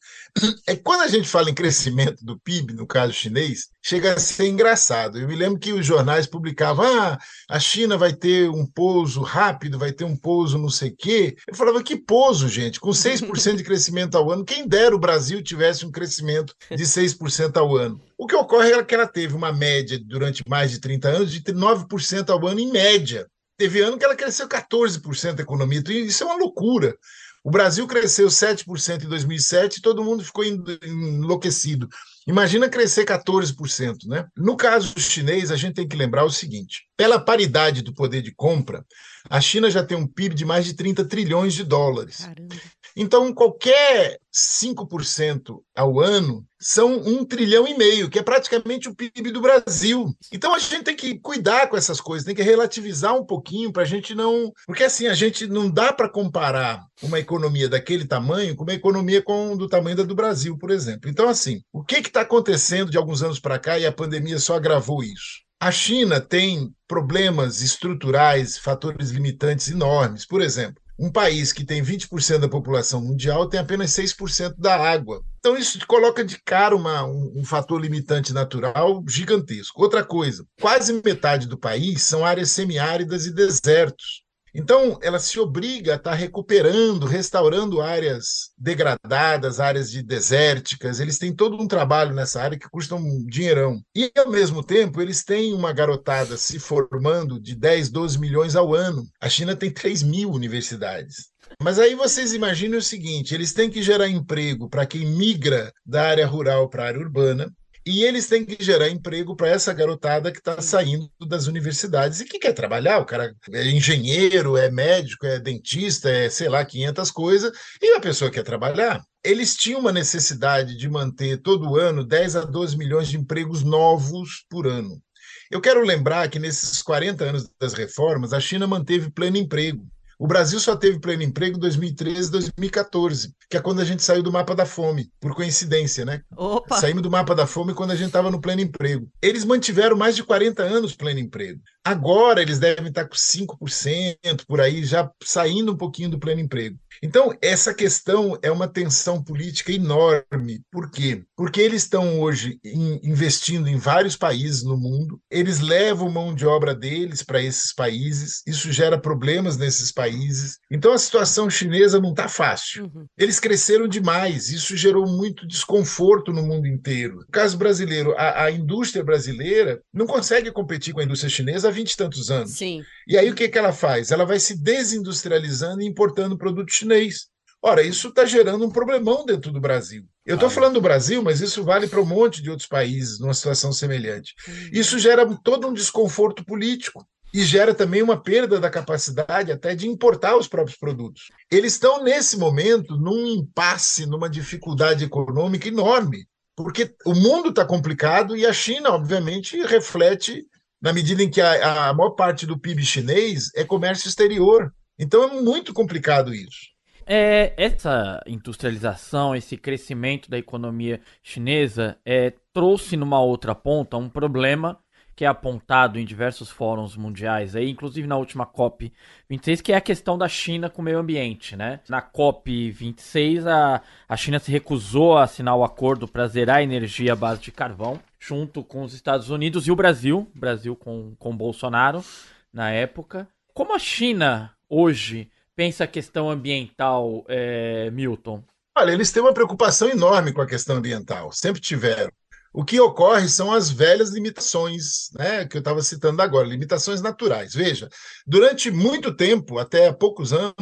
É 0.66 0.76
quando 0.76 1.02
a 1.02 1.08
gente 1.08 1.28
fala 1.28 1.50
em 1.50 1.54
crescimento 1.54 2.26
do 2.26 2.40
PIB, 2.40 2.74
no 2.74 2.88
caso 2.88 3.14
chinês, 3.14 3.68
chega 3.84 4.14
a 4.14 4.20
ser 4.20 4.48
engraçado. 4.48 5.20
Eu 5.20 5.28
me 5.28 5.36
lembro 5.36 5.60
que 5.60 5.74
os 5.74 5.86
jornais 5.86 6.26
publicavam: 6.26 6.86
ah, 6.86 7.20
a 7.50 7.60
China 7.60 7.98
vai 7.98 8.14
ter 8.14 8.50
um 8.50 8.66
pouso 8.66 9.22
rápido, 9.22 9.78
vai 9.78 9.92
ter 9.92 10.06
um 10.06 10.16
pouso 10.16 10.58
não 10.58 10.70
sei 10.70 10.92
quê. 10.98 11.36
Eu 11.48 11.56
falava: 11.56 11.84
que 11.84 11.91
pouso, 11.98 12.48
gente? 12.48 12.80
Com 12.80 12.90
6% 12.90 13.56
de 13.56 13.64
crescimento 13.64 14.18
ao 14.18 14.32
ano, 14.32 14.46
quem 14.46 14.68
dera 14.68 14.96
o 14.96 15.00
Brasil 15.00 15.42
tivesse 15.42 15.86
um 15.86 15.92
crescimento 15.92 16.56
de 16.70 16.84
6% 16.84 17.58
ao 17.58 17.76
ano. 17.76 18.02
O 18.18 18.28
que 18.28 18.36
ocorre 18.36 18.72
é 18.72 18.84
que 18.84 18.96
ela 18.96 19.08
teve 19.08 19.36
uma 19.36 19.52
média 19.52 20.00
durante 20.04 20.44
mais 20.48 20.72
de 20.72 20.80
30 20.80 21.10
anos 21.10 21.32
de 21.32 21.42
9% 21.42 22.30
ao 22.30 22.48
ano 22.48 22.60
em 22.60 22.72
média. 22.72 23.28
Teve 23.58 23.82
ano 23.82 23.98
que 23.98 24.06
ela 24.06 24.16
cresceu 24.16 24.48
14% 24.48 25.40
a 25.40 25.42
economia, 25.42 25.80
então 25.80 25.94
isso 25.94 26.24
é 26.24 26.26
uma 26.26 26.38
loucura. 26.38 26.96
O 27.44 27.50
Brasil 27.50 27.88
cresceu 27.88 28.28
7% 28.28 29.04
em 29.04 29.10
2007 29.10 29.78
e 29.78 29.82
todo 29.82 30.04
mundo 30.04 30.24
ficou 30.24 30.44
enlouquecido. 30.44 31.90
Imagina 32.28 32.70
crescer 32.70 33.04
14%, 33.04 34.06
né? 34.06 34.28
No 34.38 34.56
caso 34.56 34.94
chinês, 35.00 35.52
a 35.52 35.56
gente 35.56 35.74
tem 35.74 35.88
que 35.88 35.98
lembrar 35.98 36.24
o 36.24 36.32
seguinte: 36.32 36.84
pela 37.02 37.20
paridade 37.20 37.82
do 37.82 37.96
poder 37.96 38.22
de 38.22 38.32
compra, 38.32 38.86
a 39.28 39.42
China 39.42 39.72
já 39.72 39.84
tem 39.84 39.98
um 39.98 40.06
PIB 40.06 40.36
de 40.36 40.46
mais 40.46 40.66
de 40.66 40.76
30 40.76 41.04
trilhões 41.06 41.52
de 41.56 41.64
dólares. 41.64 42.18
Caramba. 42.18 42.56
Então, 42.96 43.34
qualquer 43.34 44.20
5% 44.32 45.64
ao 45.76 46.00
ano 46.00 46.46
são 46.60 46.94
um 46.94 47.26
trilhão 47.26 47.68
e 47.68 47.76
meio, 47.76 48.08
que 48.08 48.20
é 48.20 48.22
praticamente 48.22 48.88
o 48.88 48.94
PIB 48.94 49.32
do 49.32 49.42
Brasil. 49.42 50.14
Então, 50.32 50.54
a 50.54 50.60
gente 50.60 50.84
tem 50.84 50.96
que 50.96 51.18
cuidar 51.18 51.70
com 51.70 51.76
essas 51.76 52.00
coisas, 52.00 52.24
tem 52.24 52.36
que 52.36 52.44
relativizar 52.44 53.16
um 53.16 53.26
pouquinho 53.26 53.72
para 53.72 53.82
a 53.82 53.86
gente 53.86 54.14
não. 54.14 54.52
Porque, 54.68 54.84
assim, 54.84 55.08
a 55.08 55.16
gente 55.16 55.48
não 55.48 55.72
dá 55.72 55.92
para 55.92 56.08
comparar 56.08 56.86
uma 57.02 57.18
economia 57.18 57.68
daquele 57.68 58.06
tamanho 58.06 58.56
com 58.56 58.62
uma 58.62 58.76
economia 58.76 59.24
com, 59.24 59.58
do 59.58 59.68
tamanho 59.68 59.96
da 59.96 60.04
do 60.04 60.14
Brasil, 60.14 60.56
por 60.56 60.70
exemplo. 60.70 61.10
Então, 61.10 61.28
assim, 61.28 61.64
o 61.74 61.84
que 61.84 61.96
está 61.96 62.22
acontecendo 62.22 62.92
de 62.92 62.98
alguns 62.98 63.24
anos 63.24 63.40
para 63.40 63.58
cá 63.58 63.80
e 63.80 63.88
a 63.88 63.92
pandemia 63.92 64.38
só 64.38 64.56
agravou 64.56 65.04
isso? 65.04 65.50
A 65.62 65.70
China 65.70 66.20
tem 66.20 66.74
problemas 66.88 67.62
estruturais, 67.62 68.58
fatores 68.58 69.12
limitantes 69.12 69.70
enormes. 69.70 70.26
Por 70.26 70.42
exemplo, 70.42 70.82
um 70.98 71.12
país 71.12 71.54
que 71.54 71.64
tem 71.64 71.84
20% 71.84 72.40
da 72.40 72.50
população 72.50 73.00
mundial 73.00 73.48
tem 73.48 73.60
apenas 73.60 73.92
6% 73.92 74.56
da 74.58 74.76
água. 74.76 75.24
Então, 75.38 75.56
isso 75.56 75.78
coloca 75.86 76.26
de 76.26 76.42
cara 76.44 76.76
uma, 76.76 77.06
um, 77.06 77.34
um, 77.36 77.46
fator 77.46 77.80
limitante 77.80 78.34
natural 78.34 79.04
gigantesco. 79.08 79.80
Outra 79.80 80.04
coisa, 80.04 80.44
quase 80.60 81.00
metade 81.06 81.48
do 81.48 81.60
país 81.60 82.02
são 82.02 82.26
áreas 82.26 82.50
semiáridas 82.50 83.28
e 83.28 83.32
desertos. 83.32 84.24
Então, 84.54 85.00
ela 85.02 85.20
se 85.20 85.40
obriga 85.40 85.94
a 85.94 85.96
estar 85.96 86.14
recuperando, 86.14 87.06
restaurando 87.06 87.82
áreas 87.82 88.52
degradadas, 88.58 89.60
áreas 89.60 89.90
de 89.90 90.04
desérticas. 90.04 91.00
Eles 91.00 91.18
têm 91.18 91.34
todo 91.34 91.62
um 91.62 91.68
trabalho 91.68 92.14
nessa 92.14 92.42
área 92.42 92.60
que 92.60 92.70
custa 92.70 92.96
um 92.96 93.26
dinheirão. 93.26 93.82
E, 93.96 94.12
ao 94.18 94.30
mesmo 94.30 94.62
tempo, 94.62 95.02
eles 95.02 95.24
têm 95.24 95.54
uma 95.54 95.72
garotada 95.72 96.38
se 96.38 96.60
formando 96.60 97.40
de 97.40 97.56
10, 97.56 97.90
12 97.90 98.20
milhões 98.20 98.56
ao 98.56 98.74
ano. 98.74 99.08
A 99.22 99.30
China 99.30 99.56
tem 99.56 99.72
3 99.72 100.04
mil 100.04 100.32
universidades. 100.32 101.32
Mas 101.62 101.80
aí 101.80 101.96
vocês 101.96 102.34
imaginem 102.34 102.78
o 102.78 102.82
seguinte: 102.82 103.34
eles 103.34 103.54
têm 103.54 103.70
que 103.70 103.82
gerar 103.82 104.08
emprego 104.08 104.70
para 104.70 104.86
quem 104.86 105.06
migra 105.06 105.72
da 105.86 106.08
área 106.08 106.26
rural 106.26 106.70
para 106.70 106.84
a 106.84 106.88
área 106.88 107.00
urbana, 107.00 107.52
e 107.86 108.04
eles 108.04 108.28
têm 108.28 108.46
que 108.46 108.64
gerar 108.64 108.90
emprego 108.90 109.36
para 109.36 109.50
essa 109.50 109.74
garotada 109.74 110.32
que 110.32 110.38
está 110.38 110.62
saindo 110.62 111.10
das 111.28 111.48
universidades 111.48 112.20
e 112.20 112.26
que 112.26 112.40
quer 112.40 112.54
trabalhar. 112.54 113.00
O 113.00 113.06
cara 113.06 113.36
é 113.52 113.68
engenheiro, 113.68 114.56
é 114.58 114.70
médico, 114.70 115.26
é 115.26 115.40
dentista, 115.40 116.10
é 116.10 116.30
sei 116.30 116.48
lá, 116.48 116.64
500 116.64 117.12
coisas, 117.12 117.52
e 117.82 117.96
a 117.96 118.00
pessoa 118.00 118.30
quer 118.30 118.44
trabalhar. 118.44 119.02
Eles 119.24 119.56
tinham 119.56 119.80
uma 119.80 119.92
necessidade 119.92 120.78
de 120.78 120.90
manter 120.90 121.42
todo 121.42 121.76
ano 121.76 122.04
10 122.04 122.36
a 122.36 122.42
12 122.42 122.78
milhões 122.78 123.08
de 123.08 123.18
empregos 123.18 123.64
novos 123.64 124.46
por 124.50 124.68
ano. 124.68 125.02
Eu 125.50 125.60
quero 125.60 125.84
lembrar 125.84 126.30
que 126.30 126.40
nesses 126.40 126.82
40 126.82 127.26
anos 127.26 127.50
das 127.60 127.74
reformas, 127.74 128.32
a 128.32 128.40
China 128.40 128.66
manteve 128.66 129.12
pleno 129.12 129.38
emprego. 129.38 129.86
O 130.22 130.28
Brasil 130.28 130.60
só 130.60 130.76
teve 130.76 131.00
pleno 131.00 131.24
emprego 131.24 131.58
em 131.58 131.60
2013 131.60 132.28
e 132.28 132.32
2014, 132.32 133.34
que 133.50 133.58
é 133.58 133.60
quando 133.60 133.82
a 133.82 133.84
gente 133.84 134.04
saiu 134.04 134.22
do 134.22 134.32
mapa 134.32 134.54
da 134.54 134.68
fome, 134.68 135.10
por 135.20 135.34
coincidência, 135.34 136.06
né? 136.06 136.22
Opa! 136.38 136.78
Saímos 136.78 137.02
do 137.02 137.10
mapa 137.10 137.34
da 137.34 137.48
fome 137.48 137.74
quando 137.74 137.90
a 137.90 137.96
gente 137.96 138.10
estava 138.10 138.30
no 138.30 138.40
pleno 138.40 138.62
emprego. 138.62 139.10
Eles 139.20 139.44
mantiveram 139.44 139.98
mais 139.98 140.16
de 140.16 140.24
40 140.24 140.62
anos 140.62 140.96
pleno 140.96 141.20
emprego. 141.20 141.60
Agora 141.84 142.42
eles 142.42 142.60
devem 142.60 142.88
estar 142.88 143.06
com 143.06 143.16
5% 143.16 144.46
por 144.48 144.62
aí, 144.62 144.84
já 144.84 145.10
saindo 145.24 145.74
um 145.74 145.78
pouquinho 145.78 146.10
do 146.10 146.20
pleno 146.20 146.42
emprego. 146.42 146.78
Então, 147.02 147.36
essa 147.42 147.74
questão 147.74 148.38
é 148.42 148.52
uma 148.52 148.68
tensão 148.68 149.24
política 149.24 149.72
enorme. 149.72 150.62
Por 150.72 150.92
quê? 150.92 151.24
Porque 151.36 151.60
eles 151.60 151.84
estão 151.84 152.20
hoje 152.20 152.60
investindo 152.64 153.68
em 153.68 153.78
vários 153.78 154.16
países 154.16 154.64
no 154.64 154.78
mundo, 154.78 155.20
eles 155.30 155.60
levam 155.60 156.12
mão 156.12 156.36
de 156.36 156.46
obra 156.46 156.76
deles 156.76 157.24
para 157.24 157.42
esses 157.42 157.74
países, 157.74 158.44
isso 158.46 158.72
gera 158.72 159.00
problemas 159.00 159.58
nesses 159.58 159.92
países. 159.92 160.60
Então, 160.70 160.94
a 160.94 160.98
situação 161.00 161.50
chinesa 161.50 162.00
não 162.00 162.12
está 162.12 162.28
fácil. 162.28 162.84
Uhum. 162.84 163.06
Eles 163.18 163.40
cresceram 163.40 163.88
demais, 163.88 164.50
isso 164.50 164.78
gerou 164.78 165.08
muito 165.08 165.48
desconforto 165.48 166.32
no 166.32 166.44
mundo 166.44 166.68
inteiro. 166.68 167.16
No 167.16 167.28
caso 167.32 167.58
brasileiro, 167.58 168.14
a, 168.16 168.44
a 168.44 168.52
indústria 168.52 169.04
brasileira 169.04 169.82
não 169.92 170.06
consegue 170.06 170.52
competir 170.52 170.94
com 170.94 171.00
a 171.00 171.04
indústria 171.04 171.30
chinesa 171.30 171.71
há 171.72 171.74
20 171.74 171.92
e 171.92 171.98
tantos 171.98 172.30
anos. 172.30 172.52
Sim. 172.52 172.84
E 173.08 173.18
aí 173.18 173.30
o 173.30 173.36
que, 173.36 173.50
que 173.50 173.58
ela 173.58 173.74
faz? 173.74 174.12
Ela 174.12 174.26
vai 174.26 174.40
se 174.40 174.62
desindustrializando 174.62 175.82
e 175.82 175.88
importando 175.88 176.38
produto 176.38 176.72
chinês. 176.72 177.32
Ora, 177.64 177.84
isso 177.84 178.08
está 178.08 178.26
gerando 178.26 178.66
um 178.66 178.72
problemão 178.72 179.24
dentro 179.24 179.52
do 179.52 179.62
Brasil. 179.62 180.04
Eu 180.26 180.36
estou 180.36 180.50
falando 180.50 180.76
do 180.76 180.82
Brasil, 180.82 181.22
mas 181.22 181.42
isso 181.42 181.64
vale 181.64 181.88
para 181.88 182.02
um 182.02 182.06
monte 182.06 182.42
de 182.42 182.50
outros 182.50 182.68
países 182.68 183.20
numa 183.20 183.34
situação 183.34 183.72
semelhante. 183.72 184.34
Isso 184.72 184.98
gera 184.98 185.26
todo 185.44 185.68
um 185.68 185.74
desconforto 185.74 186.44
político 186.44 187.06
e 187.34 187.44
gera 187.44 187.74
também 187.74 188.02
uma 188.02 188.22
perda 188.22 188.60
da 188.60 188.70
capacidade 188.70 189.52
até 189.52 189.76
de 189.76 189.88
importar 189.88 190.36
os 190.36 190.48
próprios 190.48 190.78
produtos. 190.78 191.30
Eles 191.52 191.74
estão, 191.74 192.04
nesse 192.04 192.38
momento, 192.38 192.98
num 192.98 193.28
impasse, 193.28 194.06
numa 194.06 194.30
dificuldade 194.30 195.06
econômica 195.06 195.68
enorme, 195.68 196.26
porque 196.56 196.94
o 197.06 197.14
mundo 197.14 197.50
está 197.50 197.64
complicado 197.64 198.36
e 198.36 198.46
a 198.46 198.52
China, 198.52 198.90
obviamente, 198.90 199.62
reflete 199.66 200.46
na 200.82 200.92
medida 200.92 201.22
em 201.22 201.30
que 201.30 201.40
a, 201.40 201.90
a 201.90 201.94
maior 201.94 202.12
parte 202.12 202.46
do 202.46 202.58
PIB 202.58 202.84
chinês 202.84 203.52
é 203.56 203.64
comércio 203.64 204.08
exterior. 204.08 204.74
Então 204.98 205.24
é 205.24 205.42
muito 205.42 205.74
complicado 205.74 206.34
isso. 206.34 206.72
É, 207.06 207.54
essa 207.58 208.22
industrialização, 208.26 209.36
esse 209.36 209.58
crescimento 209.58 210.30
da 210.30 210.38
economia 210.38 211.02
chinesa 211.22 211.98
é, 212.06 212.34
trouxe 212.54 212.96
numa 212.96 213.20
outra 213.20 213.54
ponta 213.54 213.98
um 213.98 214.10
problema 214.10 214.80
que 215.16 215.26
é 215.26 215.28
apontado 215.28 216.00
em 216.00 216.06
diversos 216.06 216.50
fóruns 216.50 216.96
mundiais, 216.96 217.56
aí, 217.56 217.70
inclusive 217.70 218.08
na 218.08 218.18
última 218.18 218.46
COP 218.46 218.92
26, 219.30 219.62
que 219.62 219.74
é 219.74 219.76
a 219.76 219.82
questão 219.82 220.18
da 220.18 220.28
China 220.28 220.70
com 220.70 220.82
o 220.82 220.86
meio 220.86 221.00
ambiente. 221.00 221.56
Né? 221.56 221.80
Na 221.90 222.02
COP 222.02 222.72
26, 222.72 223.46
a, 223.46 223.82
a 224.08 224.18
China 224.18 224.40
se 224.40 224.52
recusou 224.52 225.18
a 225.18 225.24
assinar 225.24 225.56
o 225.56 225.64
acordo 225.64 226.08
para 226.08 226.28
zerar 226.28 226.58
a 226.58 226.64
energia 226.64 227.14
à 227.14 227.16
base 227.16 227.42
de 227.42 227.52
carvão, 227.52 228.00
junto 228.22 228.64
com 228.64 228.84
os 228.84 228.94
Estados 228.94 229.32
Unidos 229.32 229.66
e 229.66 229.72
o 229.72 229.76
Brasil, 229.76 230.30
Brasil 230.36 230.76
com, 230.76 231.16
com 231.18 231.36
Bolsonaro 231.36 232.06
na 232.54 232.70
época. 232.70 233.28
Como 233.52 233.76
a 233.76 233.80
China 233.80 234.56
hoje 234.70 235.30
pensa 235.56 235.86
a 235.86 235.88
questão 235.88 236.30
ambiental, 236.30 237.26
é, 237.28 237.90
Milton? 237.90 238.44
Olha, 238.78 238.92
eles 238.92 239.12
têm 239.12 239.24
uma 239.24 239.34
preocupação 239.34 239.90
enorme 239.90 240.32
com 240.32 240.42
a 240.42 240.48
questão 240.48 240.78
ambiental, 240.78 241.32
sempre 241.32 241.60
tiveram. 241.60 242.12
O 242.54 242.66
que 242.66 242.80
ocorre 242.80 243.30
são 243.30 243.52
as 243.52 243.70
velhas 243.70 244.12
limitações, 244.12 245.10
né, 245.14 245.46
que 245.46 245.56
eu 245.56 245.60
estava 245.60 245.82
citando 245.82 246.22
agora, 246.22 246.48
limitações 246.48 247.02
naturais. 247.02 247.54
Veja, 247.54 247.90
durante 248.28 248.70
muito 248.70 249.16
tempo, 249.16 249.58
até 249.58 249.88
há 249.88 249.94
poucos 249.94 250.34
anos, 250.34 250.54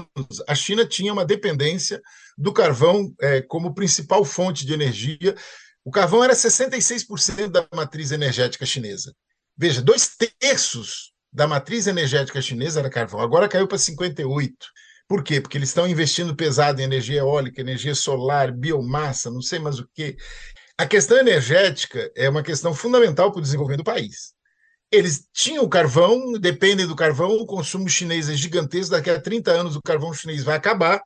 a 0.48 0.54
China 0.54 0.86
tinha 0.86 1.12
uma 1.12 1.26
dependência 1.26 2.00
do 2.38 2.54
carvão 2.54 3.12
é, 3.20 3.42
como 3.42 3.74
principal 3.74 4.24
fonte 4.24 4.66
de 4.68 4.74
energia. 4.74 5.36
O 5.90 5.92
carvão 5.92 6.24
era 6.24 6.36
66% 6.36 7.48
da 7.48 7.68
matriz 7.74 8.12
energética 8.12 8.64
chinesa. 8.64 9.12
Veja, 9.58 9.82
dois 9.82 10.16
terços 10.40 11.14
da 11.34 11.48
matriz 11.48 11.88
energética 11.88 12.40
chinesa 12.44 12.80
era 12.80 12.92
carvão, 12.92 13.20
agora 13.20 13.50
caiu 13.50 13.68
para 13.68 13.80
58%. 13.80 14.54
Por 15.08 15.24
quê? 15.24 15.42
Porque 15.42 15.58
eles 15.58 15.70
estão 15.70 15.88
investindo 15.88 16.36
pesado 16.36 16.80
em 16.80 16.84
energia 16.84 17.22
eólica, 17.22 17.60
energia 17.60 17.96
solar, 17.96 18.52
biomassa, 18.52 19.32
não 19.32 19.42
sei 19.42 19.58
mais 19.58 19.80
o 19.80 19.90
quê. 19.92 20.16
A 20.78 20.86
questão 20.86 21.18
energética 21.18 22.12
é 22.16 22.30
uma 22.30 22.44
questão 22.44 22.72
fundamental 22.72 23.32
para 23.32 23.40
o 23.40 23.42
desenvolvimento 23.42 23.80
do 23.80 23.92
país. 23.92 24.36
Eles 24.92 25.28
tinham 25.34 25.68
carvão, 25.68 26.34
dependem 26.34 26.86
do 26.86 26.96
carvão, 26.96 27.32
o 27.32 27.48
consumo 27.48 27.90
chinês 27.90 28.30
é 28.30 28.36
gigantesco, 28.36 28.92
daqui 28.92 29.10
a 29.10 29.20
30 29.20 29.50
anos 29.50 29.76
o 29.76 29.82
carvão 29.82 30.14
chinês 30.14 30.44
vai 30.44 30.56
acabar. 30.56 31.02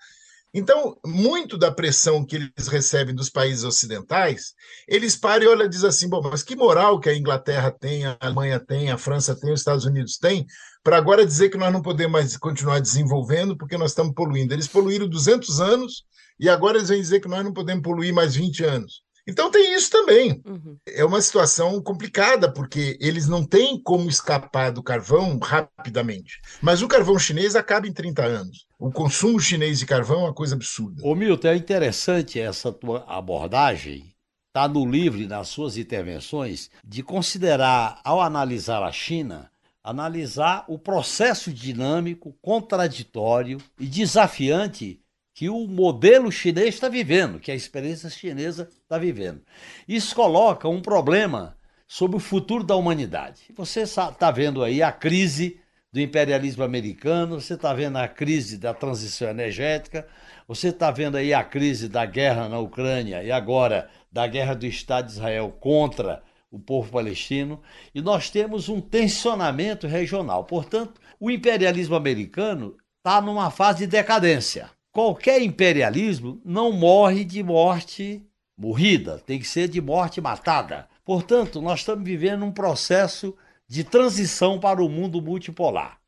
Então, 0.54 0.96
muito 1.04 1.58
da 1.58 1.72
pressão 1.72 2.24
que 2.24 2.36
eles 2.36 2.68
recebem 2.68 3.16
dos 3.16 3.30
países 3.30 3.64
ocidentais, 3.64 4.54
eles 4.88 5.16
param 5.16 5.44
e 5.44 5.48
olham 5.48 5.66
e 5.66 5.70
dizem 5.70 5.90
assim: 5.90 6.08
bom, 6.08 6.22
mas 6.22 6.44
que 6.44 6.56
moral 6.56 7.00
que 7.00 7.10
a 7.10 7.16
Inglaterra 7.16 7.72
tem, 7.72 8.06
a 8.06 8.16
Alemanha 8.20 8.60
tem, 8.60 8.92
a 8.92 8.98
França 8.98 9.36
tem, 9.36 9.52
os 9.52 9.62
Estados 9.62 9.84
Unidos 9.84 10.18
têm, 10.18 10.46
para 10.84 10.98
agora 10.98 11.26
dizer 11.26 11.50
que 11.50 11.58
nós 11.58 11.74
não 11.74 11.82
podemos 11.82 12.12
mais 12.12 12.38
continuar 12.38 12.80
desenvolvendo 12.80 13.58
porque 13.58 13.78
nós 13.78 13.92
estamos 13.92 14.14
poluindo. 14.14 14.54
Eles 14.54 14.68
poluíram 14.68 15.08
200 15.08 15.60
anos 15.60 16.04
e 16.40 16.48
agora 16.48 16.78
eles 16.78 16.90
vêm 16.90 17.02
dizer 17.02 17.20
que 17.20 17.28
nós 17.28 17.44
não 17.44 17.54
podemos 17.54 17.82
poluir 17.82 18.14
mais 18.14 18.36
20 18.36 18.64
anos. 18.64 19.03
Então 19.28 19.50
tem 19.50 19.74
isso 19.74 19.90
também. 19.90 20.42
Uhum. 20.46 20.78
É 20.88 21.04
uma 21.06 21.22
situação 21.22 21.82
complicada, 21.82 22.52
porque 22.52 22.98
eles 23.00 23.28
não 23.28 23.46
têm 23.46 23.82
como 23.82 24.10
escapar 24.10 24.72
do 24.72 24.84
carvão 24.84 25.40
rapidamente. 25.40 26.42
Mas 26.62 26.82
o 26.82 26.88
carvão 26.88 27.18
chinês 27.18 27.56
acaba 27.56 27.88
em 27.88 27.94
30 27.94 28.24
anos. 28.24 28.66
O 28.78 28.92
consumo 28.92 29.40
chinês 29.40 29.80
de 29.80 29.86
carvão 29.86 30.22
é 30.22 30.24
uma 30.26 30.34
coisa 30.34 30.56
absurda. 30.56 31.02
Ô 31.06 31.16
Milton, 31.16 31.48
é 31.48 31.56
interessante 31.56 32.40
essa 32.40 32.72
tua 32.72 33.06
abordagem, 33.08 34.14
está 34.48 34.68
no 34.68 34.86
livro 34.86 35.22
e 35.22 35.28
nas 35.28 35.48
suas 35.48 35.78
intervenções, 35.78 36.70
de 36.84 37.02
considerar, 37.02 38.02
ao 38.04 38.22
analisar 38.22 38.84
a 38.84 38.92
China, 38.92 39.50
analisar 39.84 40.66
o 40.68 40.78
processo 40.78 41.52
dinâmico, 41.52 42.36
contraditório 42.42 43.58
e 43.80 43.86
desafiante 43.86 45.00
que 45.34 45.50
o 45.50 45.68
modelo 45.68 46.32
chinês 46.32 46.76
está 46.76 46.88
vivendo, 46.88 47.40
que 47.40 47.52
a 47.52 47.56
experiência 47.56 48.10
chinesa 48.10 48.70
está 48.84 48.98
vivendo. 48.98 49.42
Isso 49.88 50.16
coloca 50.16 50.70
um 50.70 50.82
problema 50.82 51.58
sobre 51.88 52.18
o 52.18 52.20
futuro 52.20 52.64
da 52.64 52.76
humanidade. 52.76 53.42
Você 53.56 53.82
está 53.82 54.32
vendo 54.32 54.64
aí 54.64 54.84
a 54.84 54.92
crise 54.92 55.60
do 55.92 56.00
imperialismo 56.00 56.64
americano, 56.64 57.40
você 57.40 57.56
está 57.56 57.74
vendo 57.74 57.98
a 57.98 58.08
crise 58.08 58.58
da 58.58 58.74
transição 58.74 59.30
energética, 59.30 60.08
você 60.48 60.70
está 60.70 60.92
vendo 60.92 61.18
aí 61.18 61.34
a 61.34 61.44
crise 61.44 61.88
da 61.88 62.06
guerra 62.06 62.50
na 62.50 62.60
Ucrânia 62.60 63.24
e 63.24 63.32
agora 63.32 63.90
da 64.12 64.26
guerra 64.28 64.56
do 64.56 64.66
Estado 64.66 65.08
de 65.08 65.14
Israel 65.14 65.56
contra 65.60 66.24
o 66.50 66.60
povo 66.60 66.92
palestino, 66.92 67.60
e 67.96 68.02
nós 68.02 68.30
temos 68.30 68.70
um 68.70 68.80
tensionamento 68.80 69.88
regional. 69.88 70.44
Portanto, 70.44 71.02
o 71.20 71.32
imperialismo 71.32 71.96
americano 71.96 72.78
está 72.98 73.20
numa 73.20 73.50
fase 73.50 73.80
de 73.80 73.88
decadência 73.88 74.70
qualquer 74.94 75.42
imperialismo 75.42 76.40
não 76.46 76.72
morre 76.72 77.26
de 77.26 77.44
morte 77.44 78.24
morrida, 78.56 79.20
tem 79.26 79.40
que 79.40 79.48
ser 79.48 79.68
de 79.68 79.82
morte 79.82 80.22
matada. 80.22 80.88
Portanto, 81.04 81.60
nós 81.62 81.80
estamos 81.80 82.06
vivendo 82.06 82.46
um 82.46 82.52
processo 82.52 83.36
de 83.68 83.84
transição 83.84 84.60
para 84.60 84.82
o 84.82 84.88
mundo 84.88 85.22
multipolar. 85.22 86.00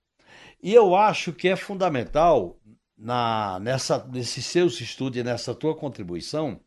E 0.61 0.73
eu 0.73 0.95
acho 0.95 1.33
que 1.33 1.47
é 1.49 1.55
fundamental, 1.55 2.57
na, 2.97 3.59
nessa, 3.59 4.07
nesses 4.11 4.45
seus 4.45 4.79
estudos 4.79 5.19
e 5.19 5.23
nessa 5.23 5.53
tua 5.53 5.75
contribuição, 5.75 6.59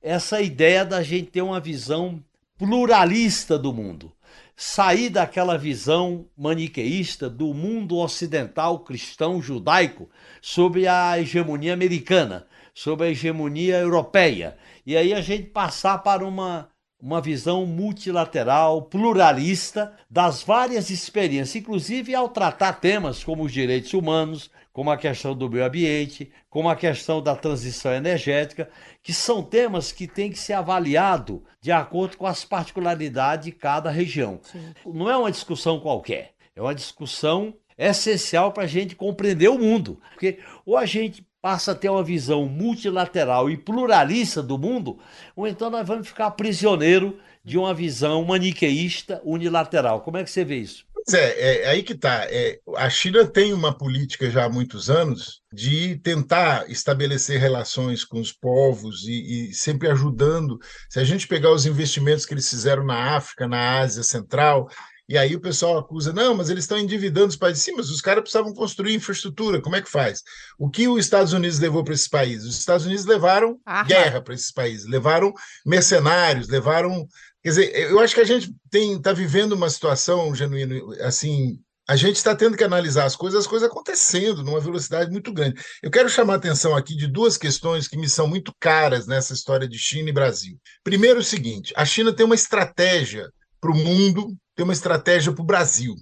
essa 0.00 0.40
ideia 0.40 0.84
da 0.84 1.02
gente 1.02 1.30
ter 1.30 1.42
uma 1.42 1.60
visão 1.60 2.22
pluralista 2.56 3.58
do 3.58 3.72
mundo. 3.72 4.12
Sair 4.60 5.08
daquela 5.08 5.56
visão 5.56 6.26
maniqueísta 6.36 7.30
do 7.30 7.54
mundo 7.54 7.96
ocidental 7.96 8.80
cristão 8.80 9.40
judaico 9.40 10.10
sobre 10.42 10.88
a 10.88 11.16
hegemonia 11.16 11.72
americana, 11.72 12.44
sobre 12.74 13.06
a 13.06 13.10
hegemonia 13.10 13.76
europeia. 13.78 14.58
E 14.84 14.96
aí 14.96 15.14
a 15.14 15.20
gente 15.20 15.50
passar 15.50 15.98
para 15.98 16.26
uma 16.26 16.68
uma 17.00 17.20
visão 17.20 17.64
multilateral, 17.64 18.82
pluralista 18.82 19.94
das 20.10 20.42
várias 20.42 20.90
experiências, 20.90 21.54
inclusive 21.54 22.12
ao 22.12 22.28
tratar 22.28 22.80
temas 22.80 23.22
como 23.22 23.44
os 23.44 23.52
direitos 23.52 23.94
humanos, 23.94 24.50
como 24.78 24.92
a 24.92 24.96
questão 24.96 25.34
do 25.34 25.50
meio 25.50 25.64
ambiente, 25.64 26.30
como 26.48 26.68
a 26.68 26.76
questão 26.76 27.20
da 27.20 27.34
transição 27.34 27.92
energética, 27.92 28.70
que 29.02 29.12
são 29.12 29.42
temas 29.42 29.90
que 29.90 30.06
têm 30.06 30.30
que 30.30 30.38
ser 30.38 30.52
avaliados 30.52 31.40
de 31.60 31.72
acordo 31.72 32.16
com 32.16 32.24
as 32.24 32.44
particularidades 32.44 33.46
de 33.46 33.50
cada 33.50 33.90
região. 33.90 34.38
Sim. 34.40 34.72
Não 34.86 35.10
é 35.10 35.16
uma 35.16 35.32
discussão 35.32 35.80
qualquer, 35.80 36.30
é 36.54 36.62
uma 36.62 36.76
discussão 36.76 37.54
essencial 37.76 38.52
para 38.52 38.62
a 38.62 38.66
gente 38.68 38.94
compreender 38.94 39.48
o 39.48 39.58
mundo. 39.58 40.00
Porque 40.12 40.38
ou 40.64 40.76
a 40.76 40.86
gente 40.86 41.26
passa 41.42 41.72
a 41.72 41.74
ter 41.74 41.88
uma 41.88 42.04
visão 42.04 42.46
multilateral 42.46 43.50
e 43.50 43.56
pluralista 43.56 44.40
do 44.40 44.56
mundo, 44.56 45.00
ou 45.34 45.48
então 45.48 45.70
nós 45.70 45.88
vamos 45.88 46.06
ficar 46.06 46.30
prisioneiro 46.30 47.18
de 47.44 47.58
uma 47.58 47.74
visão 47.74 48.24
maniqueísta 48.24 49.20
unilateral. 49.24 50.02
Como 50.02 50.18
é 50.18 50.22
que 50.22 50.30
você 50.30 50.44
vê 50.44 50.58
isso? 50.58 50.86
Pois 51.10 51.22
é, 51.22 51.62
é 51.62 51.68
aí 51.70 51.82
que 51.82 51.94
está. 51.94 52.26
É, 52.28 52.58
a 52.76 52.90
China 52.90 53.26
tem 53.26 53.54
uma 53.54 53.72
política 53.72 54.30
já 54.30 54.44
há 54.44 54.48
muitos 54.50 54.90
anos 54.90 55.40
de 55.50 55.96
tentar 56.00 56.70
estabelecer 56.70 57.40
relações 57.40 58.04
com 58.04 58.20
os 58.20 58.30
povos 58.30 59.04
e, 59.04 59.48
e, 59.48 59.54
sempre 59.54 59.88
ajudando. 59.88 60.58
Se 60.90 61.00
a 61.00 61.04
gente 61.04 61.26
pegar 61.26 61.50
os 61.50 61.64
investimentos 61.64 62.26
que 62.26 62.34
eles 62.34 62.50
fizeram 62.50 62.84
na 62.84 63.16
África, 63.16 63.48
na 63.48 63.78
Ásia 63.78 64.02
Central, 64.02 64.68
e 65.08 65.16
aí 65.16 65.34
o 65.34 65.40
pessoal 65.40 65.78
acusa, 65.78 66.12
não, 66.12 66.34
mas 66.34 66.50
eles 66.50 66.64
estão 66.64 66.76
endividando 66.76 67.28
os 67.28 67.36
países. 67.36 67.62
Sim, 67.62 67.72
mas 67.72 67.88
os 67.88 68.02
caras 68.02 68.20
precisavam 68.20 68.52
construir 68.52 68.94
infraestrutura, 68.94 69.62
como 69.62 69.74
é 69.74 69.80
que 69.80 69.90
faz? 69.90 70.22
O 70.58 70.68
que 70.68 70.86
os 70.86 71.02
Estados 71.02 71.32
Unidos 71.32 71.58
levou 71.58 71.82
para 71.82 71.94
esses 71.94 72.08
países? 72.08 72.46
Os 72.46 72.58
Estados 72.58 72.84
Unidos 72.84 73.06
levaram 73.06 73.58
guerra 73.86 74.20
para 74.20 74.34
esses 74.34 74.52
países, 74.52 74.86
levaram 74.86 75.32
mercenários, 75.64 76.48
levaram. 76.48 77.08
Quer 77.48 77.62
dizer, 77.62 77.90
eu 77.90 77.98
acho 77.98 78.14
que 78.14 78.20
a 78.20 78.24
gente 78.24 78.54
está 78.74 79.12
vivendo 79.12 79.52
uma 79.52 79.70
situação, 79.70 80.34
genuíno, 80.34 80.92
assim, 81.00 81.58
a 81.88 81.96
gente 81.96 82.16
está 82.16 82.36
tendo 82.36 82.58
que 82.58 82.62
analisar 82.62 83.06
as 83.06 83.16
coisas, 83.16 83.40
as 83.40 83.46
coisas 83.46 83.66
acontecendo 83.66 84.44
numa 84.44 84.60
velocidade 84.60 85.10
muito 85.10 85.32
grande. 85.32 85.58
Eu 85.82 85.90
quero 85.90 86.10
chamar 86.10 86.34
a 86.34 86.36
atenção 86.36 86.76
aqui 86.76 86.94
de 86.94 87.06
duas 87.06 87.38
questões 87.38 87.88
que 87.88 87.96
me 87.96 88.06
são 88.06 88.28
muito 88.28 88.52
caras 88.60 89.06
nessa 89.06 89.32
história 89.32 89.66
de 89.66 89.78
China 89.78 90.10
e 90.10 90.12
Brasil. 90.12 90.58
Primeiro, 90.84 91.20
o 91.20 91.24
seguinte: 91.24 91.72
a 91.74 91.86
China 91.86 92.12
tem 92.12 92.26
uma 92.26 92.34
estratégia 92.34 93.30
para 93.58 93.72
o 93.72 93.74
mundo 93.74 94.36
tem 94.54 94.64
uma 94.64 94.72
estratégia 94.72 95.32
para 95.32 95.42
o 95.42 95.46
Brasil. 95.46 95.94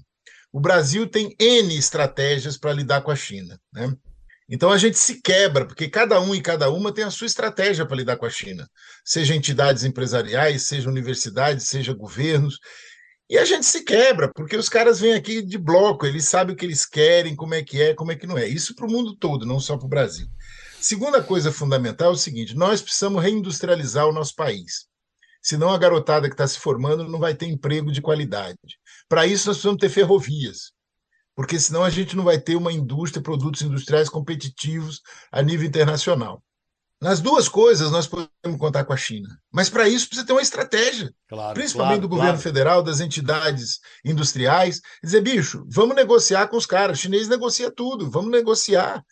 O 0.50 0.58
Brasil 0.58 1.06
tem 1.06 1.36
N 1.38 1.76
estratégias 1.76 2.56
para 2.56 2.72
lidar 2.72 3.02
com 3.02 3.10
a 3.10 3.16
China. 3.16 3.60
Né? 3.72 3.94
Então 4.48 4.70
a 4.70 4.78
gente 4.78 4.96
se 4.98 5.20
quebra, 5.20 5.66
porque 5.66 5.88
cada 5.88 6.20
um 6.20 6.34
e 6.34 6.40
cada 6.40 6.70
uma 6.70 6.92
tem 6.92 7.04
a 7.04 7.10
sua 7.10 7.26
estratégia 7.26 7.84
para 7.84 7.96
lidar 7.96 8.16
com 8.16 8.26
a 8.26 8.30
China, 8.30 8.68
seja 9.04 9.34
entidades 9.34 9.82
empresariais, 9.82 10.62
seja 10.62 10.88
universidades, 10.88 11.68
seja 11.68 11.92
governos. 11.92 12.58
E 13.28 13.36
a 13.36 13.44
gente 13.44 13.66
se 13.66 13.82
quebra, 13.82 14.30
porque 14.32 14.56
os 14.56 14.68
caras 14.68 15.00
vêm 15.00 15.14
aqui 15.14 15.42
de 15.42 15.58
bloco, 15.58 16.06
eles 16.06 16.28
sabem 16.28 16.54
o 16.54 16.56
que 16.56 16.64
eles 16.64 16.86
querem, 16.86 17.34
como 17.34 17.54
é 17.54 17.62
que 17.62 17.82
é, 17.82 17.92
como 17.92 18.12
é 18.12 18.16
que 18.16 18.26
não 18.26 18.38
é. 18.38 18.46
Isso 18.46 18.72
para 18.74 18.86
o 18.86 18.90
mundo 18.90 19.16
todo, 19.16 19.44
não 19.44 19.58
só 19.58 19.76
para 19.76 19.86
o 19.86 19.88
Brasil. 19.88 20.28
Segunda 20.80 21.20
coisa 21.20 21.50
fundamental 21.50 22.10
é 22.10 22.14
o 22.14 22.16
seguinte: 22.16 22.54
nós 22.54 22.80
precisamos 22.80 23.20
reindustrializar 23.20 24.06
o 24.06 24.12
nosso 24.12 24.36
país. 24.36 24.86
Senão 25.42 25.70
a 25.70 25.78
garotada 25.78 26.28
que 26.28 26.34
está 26.34 26.46
se 26.46 26.58
formando 26.60 27.08
não 27.08 27.18
vai 27.18 27.34
ter 27.34 27.46
emprego 27.46 27.90
de 27.90 28.00
qualidade. 28.00 28.58
Para 29.08 29.26
isso, 29.26 29.48
nós 29.48 29.56
precisamos 29.56 29.80
ter 29.80 29.88
ferrovias, 29.88 30.72
porque 31.36 31.60
senão 31.60 31.84
a 31.84 31.90
gente 31.90 32.16
não 32.16 32.24
vai 32.24 32.40
ter 32.40 32.56
uma 32.56 32.72
indústria, 32.72 33.22
produtos 33.22 33.60
industriais 33.60 34.08
competitivos 34.08 35.02
a 35.30 35.42
nível 35.42 35.68
internacional. 35.68 36.42
Nas 36.98 37.20
duas 37.20 37.46
coisas, 37.46 37.90
nós 37.90 38.06
podemos 38.06 38.58
contar 38.58 38.84
com 38.84 38.92
a 38.94 38.96
China. 38.96 39.28
Mas 39.52 39.68
para 39.68 39.86
isso 39.86 40.06
precisa 40.08 40.26
ter 40.26 40.32
uma 40.32 40.40
estratégia. 40.40 41.12
Claro, 41.28 41.52
principalmente 41.52 41.98
claro, 41.98 42.00
do 42.00 42.08
governo 42.08 42.32
claro. 42.32 42.42
federal, 42.42 42.82
das 42.82 43.00
entidades 43.00 43.80
industriais. 44.02 44.80
Dizer, 45.04 45.20
bicho, 45.20 45.66
vamos 45.68 45.94
negociar 45.94 46.48
com 46.48 46.56
os 46.56 46.64
caras. 46.64 46.98
O 46.98 47.02
chinês 47.02 47.28
negocia 47.28 47.70
tudo, 47.70 48.10
vamos 48.10 48.30
negociar. 48.30 49.04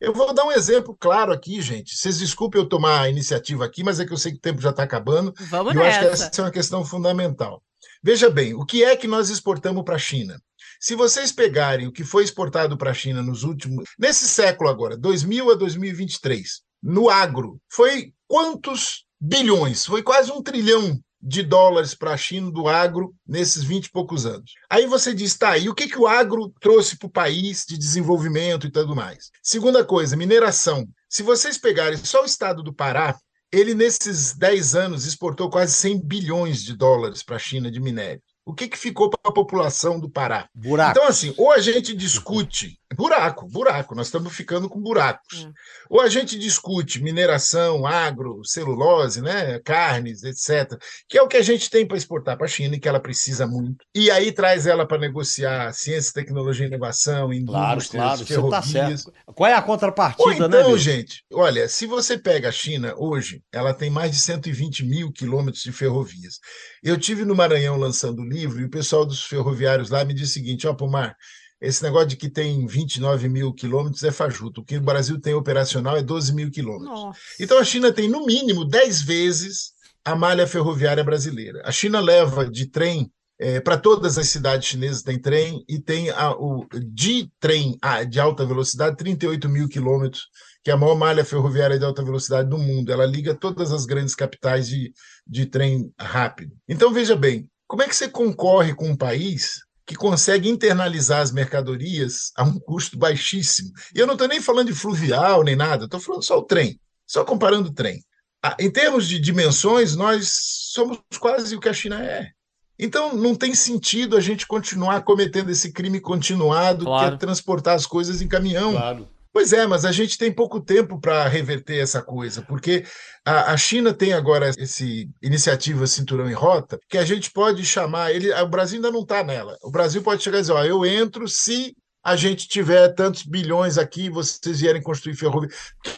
Eu 0.00 0.14
vou 0.14 0.32
dar 0.32 0.44
um 0.44 0.52
exemplo 0.52 0.96
claro 0.98 1.30
aqui, 1.30 1.60
gente. 1.60 1.94
Vocês 1.94 2.18
desculpem 2.18 2.60
eu 2.60 2.66
tomar 2.66 3.02
a 3.02 3.10
iniciativa 3.10 3.66
aqui, 3.66 3.84
mas 3.84 4.00
é 4.00 4.06
que 4.06 4.12
eu 4.14 4.18
sei 4.18 4.32
que 4.32 4.38
o 4.38 4.42
tempo 4.42 4.62
já 4.62 4.70
está 4.70 4.82
acabando. 4.82 5.34
Vamos 5.50 5.74
e 5.74 5.76
eu 5.76 5.82
nessa. 5.82 5.98
acho 5.98 6.08
que 6.08 6.24
essa 6.24 6.40
é 6.40 6.44
uma 6.44 6.50
questão 6.50 6.84
fundamental. 6.86 7.62
Veja 8.02 8.30
bem, 8.30 8.54
o 8.54 8.64
que 8.64 8.82
é 8.82 8.96
que 8.96 9.06
nós 9.06 9.28
exportamos 9.28 9.84
para 9.84 9.96
a 9.96 9.98
China? 9.98 10.40
Se 10.80 10.94
vocês 10.94 11.32
pegarem 11.32 11.86
o 11.86 11.92
que 11.92 12.04
foi 12.04 12.24
exportado 12.24 12.76
para 12.76 12.90
a 12.90 12.94
China 12.94 13.22
nos 13.22 13.42
últimos. 13.42 13.84
Nesse 13.98 14.28
século 14.28 14.68
agora, 14.68 14.96
2000 14.96 15.50
a 15.50 15.54
2023, 15.54 16.60
no 16.82 17.08
agro, 17.08 17.60
foi 17.68 18.12
quantos 18.28 19.04
bilhões? 19.20 19.84
Foi 19.84 20.02
quase 20.02 20.30
um 20.30 20.42
trilhão 20.42 21.00
de 21.20 21.42
dólares 21.42 21.94
para 21.94 22.12
a 22.12 22.16
China 22.16 22.50
do 22.50 22.68
agro 22.68 23.14
nesses 23.26 23.64
20 23.64 23.86
e 23.86 23.90
poucos 23.90 24.26
anos. 24.26 24.52
Aí 24.70 24.86
você 24.86 25.12
diz, 25.12 25.36
tá, 25.36 25.58
e 25.58 25.68
o 25.68 25.74
que, 25.74 25.88
que 25.88 25.98
o 25.98 26.06
agro 26.06 26.52
trouxe 26.60 26.96
para 26.96 27.06
o 27.06 27.10
país 27.10 27.64
de 27.66 27.76
desenvolvimento 27.76 28.66
e 28.66 28.70
tudo 28.70 28.94
mais? 28.94 29.30
Segunda 29.42 29.84
coisa, 29.84 30.16
mineração. 30.16 30.86
Se 31.08 31.22
vocês 31.22 31.58
pegarem 31.58 31.96
só 31.96 32.22
o 32.22 32.26
estado 32.26 32.62
do 32.62 32.72
Pará, 32.72 33.18
ele 33.50 33.74
nesses 33.74 34.34
10 34.34 34.74
anos 34.74 35.06
exportou 35.06 35.50
quase 35.50 35.72
100 35.74 36.06
bilhões 36.06 36.62
de 36.62 36.76
dólares 36.76 37.22
para 37.22 37.36
a 37.36 37.40
China 37.40 37.70
de 37.70 37.80
minério. 37.80 38.22
O 38.46 38.54
que, 38.54 38.68
que 38.68 38.78
ficou 38.78 39.10
para 39.10 39.18
a 39.24 39.32
população 39.32 39.98
do 39.98 40.08
Pará? 40.08 40.48
Buraco. 40.54 40.92
Então, 40.92 41.08
assim, 41.08 41.34
ou 41.36 41.50
a 41.50 41.58
gente 41.58 41.92
discute. 41.92 42.78
Buraco, 42.96 43.46
buraco, 43.46 43.94
nós 43.94 44.06
estamos 44.06 44.34
ficando 44.34 44.68
com 44.68 44.80
buracos. 44.80 45.44
É. 45.44 45.50
Ou 45.90 46.00
a 46.00 46.08
gente 46.08 46.38
discute 46.38 47.02
mineração, 47.02 47.86
agro, 47.86 48.40
celulose, 48.42 49.20
né, 49.20 49.58
carnes, 49.60 50.22
etc., 50.22 50.80
que 51.06 51.18
é 51.18 51.22
o 51.22 51.28
que 51.28 51.36
a 51.36 51.42
gente 51.42 51.68
tem 51.68 51.86
para 51.86 51.98
exportar 51.98 52.36
para 52.38 52.46
a 52.46 52.48
China 52.48 52.74
e 52.74 52.80
que 52.80 52.88
ela 52.88 52.98
precisa 52.98 53.46
muito. 53.46 53.84
E 53.94 54.10
aí 54.10 54.32
traz 54.32 54.66
ela 54.66 54.86
para 54.86 54.98
negociar 54.98 55.72
ciência, 55.74 56.12
tecnologia 56.14 56.64
e 56.64 56.68
inovação, 56.68 57.32
indústrias, 57.32 57.88
claro, 57.88 58.16
claro, 58.16 58.26
ferrovias. 58.26 58.64
Tá 58.64 59.06
certo. 59.06 59.12
Qual 59.34 59.50
é 59.50 59.54
a 59.54 59.62
contrapartida, 59.62 60.24
ou 60.24 60.32
então, 60.32 60.48
né? 60.48 60.60
Então, 60.60 60.78
gente, 60.78 61.22
olha, 61.32 61.68
se 61.68 61.86
você 61.86 62.16
pega 62.16 62.48
a 62.48 62.52
China 62.52 62.94
hoje, 62.96 63.42
ela 63.52 63.74
tem 63.74 63.90
mais 63.90 64.10
de 64.10 64.18
120 64.18 64.84
mil 64.84 65.12
quilômetros 65.12 65.62
de 65.62 65.72
ferrovias. 65.72 66.40
Eu 66.82 66.96
tive 66.96 67.24
no 67.24 67.34
Maranhão 67.34 67.76
lançando 67.76 68.22
o 68.22 68.28
livro 68.28 68.60
e 68.60 68.64
o 68.64 68.70
pessoal 68.70 69.04
dos 69.04 69.22
ferroviários 69.24 69.90
lá 69.90 70.04
me 70.04 70.14
disse 70.14 70.30
o 70.30 70.34
seguinte: 70.34 70.66
ó, 70.66 70.70
oh, 70.70 70.76
Pomar, 70.76 71.16
esse 71.60 71.82
negócio 71.82 72.08
de 72.08 72.16
que 72.16 72.28
tem 72.28 72.66
29 72.66 73.28
mil 73.28 73.52
quilômetros 73.52 74.02
é 74.02 74.12
fajuto. 74.12 74.60
O 74.60 74.64
que 74.64 74.76
o 74.76 74.82
Brasil 74.82 75.20
tem 75.20 75.34
operacional 75.34 75.96
é 75.96 76.02
12 76.02 76.34
mil 76.34 76.50
quilômetros. 76.50 77.16
Então 77.40 77.58
a 77.58 77.64
China 77.64 77.92
tem, 77.92 78.08
no 78.08 78.26
mínimo, 78.26 78.64
10 78.64 79.02
vezes 79.02 79.72
a 80.04 80.14
malha 80.14 80.46
ferroviária 80.46 81.02
brasileira. 81.02 81.62
A 81.64 81.72
China 81.72 82.00
leva 82.00 82.48
de 82.48 82.66
trem 82.66 83.10
é, 83.38 83.60
para 83.60 83.76
todas 83.76 84.16
as 84.16 84.28
cidades 84.28 84.66
chinesas 84.66 85.02
tem 85.02 85.18
trem 85.18 85.62
e 85.68 85.78
tem 85.78 86.08
a, 86.10 86.32
o 86.32 86.66
de 86.82 87.30
trem 87.38 87.76
a, 87.82 88.02
de 88.02 88.18
alta 88.18 88.46
velocidade 88.46 88.96
38 88.96 89.46
mil 89.48 89.68
quilômetros, 89.68 90.28
que 90.64 90.70
é 90.70 90.74
a 90.74 90.76
maior 90.76 90.96
malha 90.96 91.24
ferroviária 91.24 91.78
de 91.78 91.84
alta 91.84 92.02
velocidade 92.02 92.48
do 92.48 92.56
mundo. 92.56 92.90
Ela 92.90 93.04
liga 93.04 93.34
todas 93.34 93.72
as 93.72 93.84
grandes 93.84 94.14
capitais 94.14 94.66
de, 94.66 94.90
de 95.26 95.44
trem 95.44 95.92
rápido. 95.98 96.56
Então 96.66 96.92
veja 96.92 97.14
bem, 97.14 97.50
como 97.66 97.82
é 97.82 97.88
que 97.88 97.94
você 97.94 98.08
concorre 98.08 98.74
com 98.74 98.88
um 98.88 98.96
país 98.96 99.65
que 99.86 99.94
consegue 99.94 100.48
internalizar 100.48 101.20
as 101.20 101.30
mercadorias 101.30 102.32
a 102.36 102.42
um 102.42 102.58
custo 102.58 102.98
baixíssimo? 102.98 103.72
E 103.94 103.98
eu 103.98 104.06
não 104.06 104.14
estou 104.14 104.28
nem 104.28 104.40
falando 104.40 104.66
de 104.66 104.74
fluvial 104.74 105.44
nem 105.44 105.54
nada, 105.54 105.84
estou 105.84 106.00
falando 106.00 106.24
só 106.24 106.38
o 106.38 106.42
trem, 106.42 106.80
só 107.06 107.24
comparando 107.24 107.68
o 107.68 107.72
trem. 107.72 108.02
Ah, 108.42 108.56
em 108.58 108.70
termos 108.70 109.08
de 109.08 109.18
dimensões, 109.18 109.94
nós 109.94 110.28
somos 110.72 110.98
quase 111.18 111.54
o 111.56 111.60
que 111.60 111.68
a 111.68 111.72
China 111.72 112.02
é. 112.02 112.30
Então, 112.78 113.16
não 113.16 113.34
tem 113.34 113.54
sentido 113.54 114.16
a 114.16 114.20
gente 114.20 114.46
continuar 114.46 115.02
cometendo 115.02 115.50
esse 115.50 115.72
crime 115.72 115.98
continuado, 115.98 116.84
claro. 116.84 117.08
que 117.08 117.14
é 117.14 117.18
transportar 117.18 117.74
as 117.74 117.86
coisas 117.86 118.20
em 118.20 118.28
caminhão. 118.28 118.72
Claro. 118.72 119.08
Pois 119.36 119.52
é, 119.52 119.66
mas 119.66 119.84
a 119.84 119.92
gente 119.92 120.16
tem 120.16 120.32
pouco 120.32 120.58
tempo 120.58 120.98
para 120.98 121.28
reverter 121.28 121.78
essa 121.78 122.00
coisa, 122.00 122.40
porque 122.40 122.86
a, 123.22 123.52
a, 123.52 123.56
China 123.58 123.92
tem 123.92 124.14
agora 124.14 124.48
essa 124.48 124.82
iniciativa 125.22 125.86
Cinturão 125.86 126.26
em 126.30 126.32
Rota, 126.32 126.80
que 126.88 126.96
a 126.96 127.04
gente 127.04 127.30
pode 127.30 127.62
chamar, 127.62 128.12
ele, 128.12 128.32
o 128.32 128.48
Brasil 128.48 128.76
ainda 128.76 128.90
não 128.90 129.02
está 129.02 129.22
nela. 129.22 129.54
O 129.62 129.70
Brasil 129.70 130.02
pode 130.02 130.22
chegar 130.22 130.38
e 130.38 130.40
dizer, 130.40 130.54
ó, 130.54 130.64
eu 130.64 130.86
entro 130.86 131.28
se 131.28 131.76
a 132.02 132.16
gente 132.16 132.48
tiver 132.48 132.88
tantos 132.94 133.24
bilhões 133.24 133.76
aqui, 133.76 134.08
vocês 134.08 134.58
vierem 134.58 134.80
construir 134.80 135.16
ferrovia. 135.16 135.50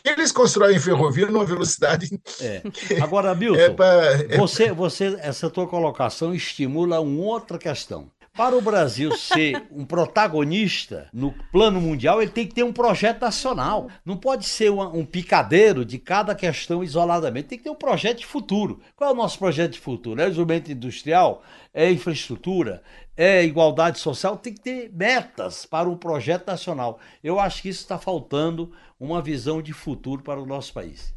Eles 0.04 0.32
constroem 0.32 0.80
ferrovia 0.80 1.26
numa 1.26 1.44
velocidade. 1.44 2.08
É. 2.40 2.62
Agora, 3.00 3.34
Milton, 3.36 3.60
é 3.60 3.70
pra, 3.70 4.14
é... 4.14 4.36
você, 4.36 4.72
você, 4.72 5.16
essa 5.20 5.48
tua 5.48 5.68
colocação 5.68 6.34
estimula 6.34 6.98
uma 7.00 7.22
outra 7.22 7.56
questão. 7.56 8.10
Para 8.38 8.56
o 8.56 8.60
Brasil 8.60 9.16
ser 9.16 9.66
um 9.68 9.84
protagonista 9.84 11.08
no 11.12 11.34
plano 11.50 11.80
mundial, 11.80 12.22
ele 12.22 12.30
tem 12.30 12.46
que 12.46 12.54
ter 12.54 12.62
um 12.62 12.72
projeto 12.72 13.22
nacional. 13.22 13.90
Não 14.04 14.16
pode 14.16 14.46
ser 14.46 14.70
um, 14.70 14.80
um 14.80 15.04
picadeiro 15.04 15.84
de 15.84 15.98
cada 15.98 16.36
questão 16.36 16.84
isoladamente. 16.84 17.48
Tem 17.48 17.58
que 17.58 17.64
ter 17.64 17.70
um 17.70 17.74
projeto 17.74 18.18
de 18.18 18.26
futuro. 18.26 18.80
Qual 18.94 19.10
é 19.10 19.12
o 19.12 19.16
nosso 19.16 19.40
projeto 19.40 19.72
de 19.72 19.80
futuro? 19.80 20.20
É 20.20 20.26
desenvolvimento 20.26 20.70
industrial? 20.70 21.42
É 21.74 21.90
infraestrutura? 21.90 22.80
É 23.16 23.42
igualdade 23.44 23.98
social? 23.98 24.36
Tem 24.36 24.54
que 24.54 24.60
ter 24.60 24.88
metas 24.94 25.66
para 25.66 25.88
um 25.88 25.96
projeto 25.96 26.46
nacional. 26.46 27.00
Eu 27.24 27.40
acho 27.40 27.60
que 27.60 27.68
isso 27.68 27.80
está 27.80 27.98
faltando 27.98 28.70
uma 29.00 29.20
visão 29.20 29.60
de 29.60 29.72
futuro 29.72 30.22
para 30.22 30.40
o 30.40 30.46
nosso 30.46 30.72
país. 30.72 31.12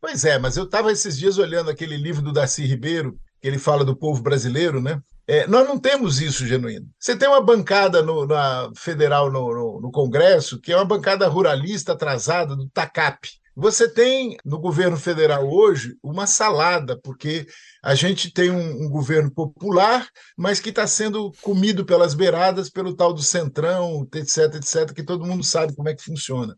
Pois 0.00 0.24
é, 0.24 0.38
mas 0.38 0.56
eu 0.56 0.64
estava 0.64 0.90
esses 0.90 1.18
dias 1.18 1.36
olhando 1.36 1.68
aquele 1.68 1.98
livro 1.98 2.22
do 2.22 2.32
Darcy 2.32 2.64
Ribeiro, 2.64 3.18
que 3.42 3.46
ele 3.46 3.58
fala 3.58 3.84
do 3.84 3.94
povo 3.94 4.22
brasileiro, 4.22 4.80
né? 4.80 5.02
É, 5.26 5.46
nós 5.46 5.66
não 5.66 5.78
temos 5.78 6.20
isso 6.20 6.46
genuíno. 6.46 6.88
Você 6.98 7.16
tem 7.16 7.28
uma 7.28 7.42
bancada 7.42 8.02
no, 8.02 8.26
na 8.26 8.70
federal 8.76 9.30
no, 9.30 9.54
no, 9.54 9.80
no, 9.80 9.90
Congresso, 9.90 10.60
que 10.60 10.72
é 10.72 10.76
uma 10.76 10.84
bancada 10.84 11.28
ruralista 11.28 11.92
atrasada 11.92 12.56
do 12.56 12.68
TACAP. 12.68 13.28
Você 13.54 13.88
tem 13.88 14.36
no 14.44 14.58
governo 14.58 14.96
federal 14.96 15.46
hoje 15.48 15.94
uma 16.02 16.26
salada, 16.26 16.98
porque 16.98 17.46
a 17.84 17.94
gente 17.94 18.32
tem 18.32 18.50
um, 18.50 18.86
um 18.86 18.88
governo 18.88 19.30
popular, 19.30 20.08
mas 20.36 20.58
que 20.58 20.70
está 20.70 20.86
sendo 20.86 21.30
comido 21.42 21.84
pelas 21.84 22.14
beiradas 22.14 22.70
pelo 22.70 22.96
tal 22.96 23.12
do 23.12 23.22
centrão, 23.22 24.08
etc, 24.14 24.54
etc, 24.54 24.92
que 24.94 25.04
todo 25.04 25.26
mundo 25.26 25.44
sabe 25.44 25.74
como 25.74 25.88
é 25.88 25.94
que 25.94 26.02
funciona. 26.02 26.56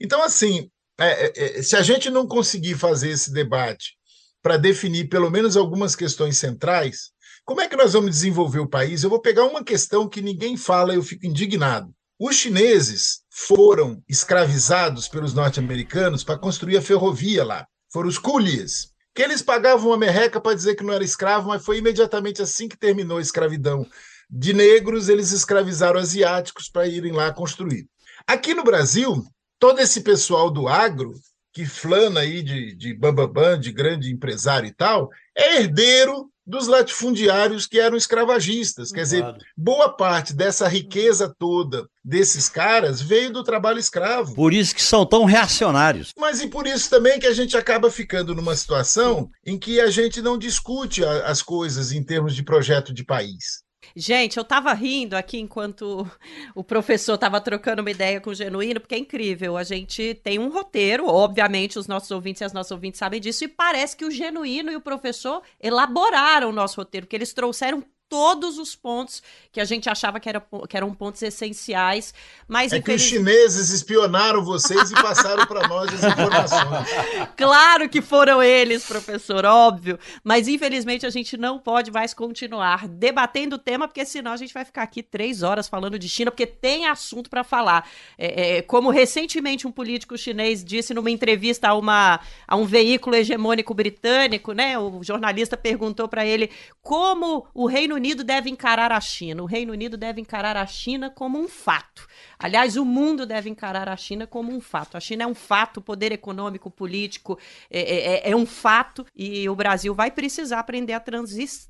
Então, 0.00 0.22
assim, 0.22 0.70
é, 0.98 1.26
é, 1.26 1.58
é 1.58 1.62
se 1.62 1.76
a 1.76 1.82
gente 1.82 2.08
não 2.08 2.26
conseguir 2.26 2.76
fazer 2.76 3.10
esse 3.10 3.32
debate 3.32 3.98
para 4.40 4.56
definir 4.56 5.08
pelo 5.08 5.30
menos 5.30 5.56
algumas 5.56 5.96
questões 5.96 6.38
centrais, 6.38 7.10
como 7.48 7.62
é 7.62 7.66
que 7.66 7.76
nós 7.76 7.94
vamos 7.94 8.10
desenvolver 8.10 8.58
o 8.58 8.68
país? 8.68 9.02
Eu 9.02 9.08
vou 9.08 9.22
pegar 9.22 9.46
uma 9.46 9.64
questão 9.64 10.06
que 10.06 10.20
ninguém 10.20 10.54
fala 10.54 10.94
eu 10.94 11.02
fico 11.02 11.24
indignado. 11.24 11.90
Os 12.20 12.36
chineses 12.36 13.22
foram 13.30 14.02
escravizados 14.06 15.08
pelos 15.08 15.32
norte-americanos 15.32 16.22
para 16.22 16.36
construir 16.36 16.76
a 16.76 16.82
ferrovia 16.82 17.42
lá. 17.42 17.66
Foram 17.90 18.06
os 18.06 18.18
coolies, 18.18 18.90
que 19.14 19.22
eles 19.22 19.40
pagavam 19.40 19.88
uma 19.88 19.96
merreca 19.96 20.38
para 20.38 20.54
dizer 20.54 20.74
que 20.74 20.84
não 20.84 20.92
era 20.92 21.02
escravo, 21.02 21.48
mas 21.48 21.64
foi 21.64 21.78
imediatamente 21.78 22.42
assim 22.42 22.68
que 22.68 22.76
terminou 22.76 23.16
a 23.16 23.22
escravidão 23.22 23.86
de 24.28 24.52
negros, 24.52 25.08
eles 25.08 25.32
escravizaram 25.32 25.98
asiáticos 25.98 26.68
para 26.68 26.86
irem 26.86 27.12
lá 27.12 27.32
construir. 27.32 27.88
Aqui 28.26 28.52
no 28.52 28.62
Brasil, 28.62 29.24
todo 29.58 29.80
esse 29.80 30.02
pessoal 30.02 30.50
do 30.50 30.68
agro 30.68 31.14
que 31.50 31.64
flana 31.64 32.20
aí 32.20 32.42
de, 32.42 32.74
de 32.74 32.92
bambambam, 32.92 33.58
de 33.58 33.72
grande 33.72 34.12
empresário 34.12 34.68
e 34.68 34.74
tal, 34.74 35.08
é 35.34 35.62
herdeiro 35.62 36.30
dos 36.48 36.66
latifundiários 36.66 37.66
que 37.66 37.78
eram 37.78 37.96
escravagistas. 37.96 38.90
Quer 38.90 39.06
claro. 39.06 39.34
dizer, 39.34 39.46
boa 39.54 39.90
parte 39.90 40.32
dessa 40.32 40.66
riqueza 40.66 41.32
toda 41.38 41.86
desses 42.02 42.48
caras 42.48 43.02
veio 43.02 43.30
do 43.30 43.44
trabalho 43.44 43.78
escravo. 43.78 44.34
Por 44.34 44.54
isso 44.54 44.74
que 44.74 44.82
são 44.82 45.04
tão 45.04 45.26
reacionários. 45.26 46.14
Mas 46.16 46.40
e 46.40 46.48
por 46.48 46.66
isso 46.66 46.88
também 46.88 47.20
que 47.20 47.26
a 47.26 47.34
gente 47.34 47.54
acaba 47.54 47.90
ficando 47.90 48.34
numa 48.34 48.56
situação 48.56 49.30
em 49.44 49.58
que 49.58 49.78
a 49.78 49.90
gente 49.90 50.22
não 50.22 50.38
discute 50.38 51.04
as 51.04 51.42
coisas 51.42 51.92
em 51.92 52.02
termos 52.02 52.34
de 52.34 52.42
projeto 52.42 52.94
de 52.94 53.04
país. 53.04 53.62
Gente, 54.00 54.36
eu 54.36 54.44
tava 54.44 54.72
rindo 54.74 55.16
aqui 55.16 55.40
enquanto 55.40 56.08
o 56.54 56.62
professor 56.62 57.18
tava 57.18 57.40
trocando 57.40 57.82
uma 57.82 57.90
ideia 57.90 58.20
com 58.20 58.30
o 58.30 58.34
Genuíno, 58.34 58.78
porque 58.78 58.94
é 58.94 58.98
incrível. 58.98 59.56
A 59.56 59.64
gente 59.64 60.14
tem 60.22 60.38
um 60.38 60.50
roteiro, 60.50 61.08
obviamente, 61.08 61.80
os 61.80 61.88
nossos 61.88 62.12
ouvintes 62.12 62.40
e 62.40 62.44
as 62.44 62.52
nossas 62.52 62.70
ouvintes 62.70 63.00
sabem 63.00 63.20
disso, 63.20 63.42
e 63.42 63.48
parece 63.48 63.96
que 63.96 64.04
o 64.04 64.10
Genuíno 64.10 64.70
e 64.70 64.76
o 64.76 64.80
professor 64.80 65.42
elaboraram 65.60 66.50
o 66.50 66.52
nosso 66.52 66.76
roteiro, 66.76 67.06
porque 67.08 67.16
eles 67.16 67.32
trouxeram 67.32 67.82
todos 68.08 68.58
os 68.58 68.74
pontos 68.74 69.22
que 69.52 69.60
a 69.60 69.64
gente 69.64 69.88
achava 69.88 70.18
que, 70.18 70.28
era, 70.28 70.42
que 70.68 70.76
eram 70.76 70.94
pontos 70.94 71.22
essenciais. 71.22 72.14
Mas, 72.46 72.72
é 72.72 72.78
infeliz... 72.78 73.02
que 73.02 73.06
os 73.06 73.10
chineses 73.10 73.70
espionaram 73.70 74.42
vocês 74.44 74.90
e 74.90 74.94
passaram 74.94 75.46
para 75.46 75.68
nós 75.68 75.92
as 75.92 76.04
informações. 76.04 76.88
claro 77.36 77.88
que 77.88 78.00
foram 78.00 78.42
eles, 78.42 78.84
professor, 78.84 79.44
óbvio. 79.44 79.98
Mas 80.24 80.48
infelizmente 80.48 81.04
a 81.04 81.10
gente 81.10 81.36
não 81.36 81.58
pode 81.58 81.90
mais 81.90 82.14
continuar 82.14 82.88
debatendo 82.88 83.56
o 83.56 83.58
tema, 83.58 83.86
porque 83.86 84.04
senão 84.04 84.32
a 84.32 84.36
gente 84.36 84.54
vai 84.54 84.64
ficar 84.64 84.82
aqui 84.82 85.02
três 85.02 85.42
horas 85.42 85.68
falando 85.68 85.98
de 85.98 86.08
China, 86.08 86.30
porque 86.30 86.46
tem 86.46 86.86
assunto 86.86 87.28
para 87.28 87.44
falar. 87.44 87.88
É, 88.16 88.58
é, 88.58 88.62
como 88.62 88.90
recentemente 88.90 89.66
um 89.66 89.72
político 89.72 90.16
chinês 90.16 90.64
disse 90.64 90.94
numa 90.94 91.10
entrevista 91.10 91.68
a, 91.68 91.74
uma, 91.74 92.20
a 92.46 92.56
um 92.56 92.64
veículo 92.64 93.16
hegemônico 93.16 93.74
britânico, 93.74 94.52
né? 94.52 94.78
O 94.78 95.02
jornalista 95.02 95.56
perguntou 95.56 96.08
para 96.08 96.24
ele 96.24 96.50
como 96.80 97.46
o 97.52 97.66
Reino 97.66 97.97
Unido 97.98 98.24
deve 98.24 98.48
encarar 98.48 98.90
a 98.90 99.00
China. 99.00 99.42
O 99.42 99.46
Reino 99.46 99.72
Unido 99.72 99.96
deve 99.96 100.20
encarar 100.20 100.56
a 100.56 100.66
China 100.66 101.10
como 101.10 101.38
um 101.38 101.46
fato. 101.46 102.06
Aliás, 102.38 102.76
o 102.76 102.84
mundo 102.84 103.26
deve 103.26 103.50
encarar 103.50 103.88
a 103.88 103.96
China 103.96 104.26
como 104.26 104.54
um 104.54 104.60
fato. 104.60 104.96
A 104.96 105.00
China 105.00 105.24
é 105.24 105.26
um 105.26 105.34
fato, 105.34 105.78
o 105.78 105.82
poder 105.82 106.12
econômico, 106.12 106.70
político 106.70 107.38
é, 107.70 107.80
é, 107.80 108.28
é, 108.28 108.30
é 108.30 108.36
um 108.36 108.46
fato 108.46 109.04
e 109.14 109.48
o 109.48 109.54
Brasil 109.54 109.94
vai 109.94 110.10
precisar 110.10 110.60
aprender 110.60 110.94
a 110.94 111.02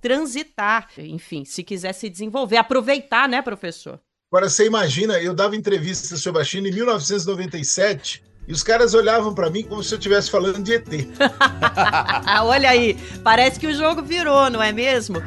transitar, 0.00 0.88
enfim, 0.98 1.44
se 1.44 1.64
quiser 1.64 1.92
se 1.92 2.08
desenvolver, 2.08 2.58
aproveitar, 2.58 3.28
né, 3.28 3.42
professor? 3.42 4.00
Agora, 4.30 4.48
você 4.48 4.66
imagina, 4.66 5.18
eu 5.18 5.34
dava 5.34 5.56
entrevista 5.56 6.16
sobre 6.16 6.42
a 6.42 6.44
China 6.44 6.68
em 6.68 6.72
1997 6.72 8.22
e 8.46 8.52
os 8.52 8.62
caras 8.62 8.94
olhavam 8.94 9.34
para 9.34 9.50
mim 9.50 9.62
como 9.62 9.82
se 9.82 9.94
eu 9.94 9.98
estivesse 9.98 10.30
falando 10.30 10.62
de 10.62 10.74
ET. 10.74 10.88
Olha 12.44 12.70
aí, 12.70 12.96
parece 13.24 13.58
que 13.58 13.66
o 13.66 13.74
jogo 13.74 14.02
virou, 14.02 14.50
não 14.50 14.62
é 14.62 14.72
mesmo? 14.72 15.22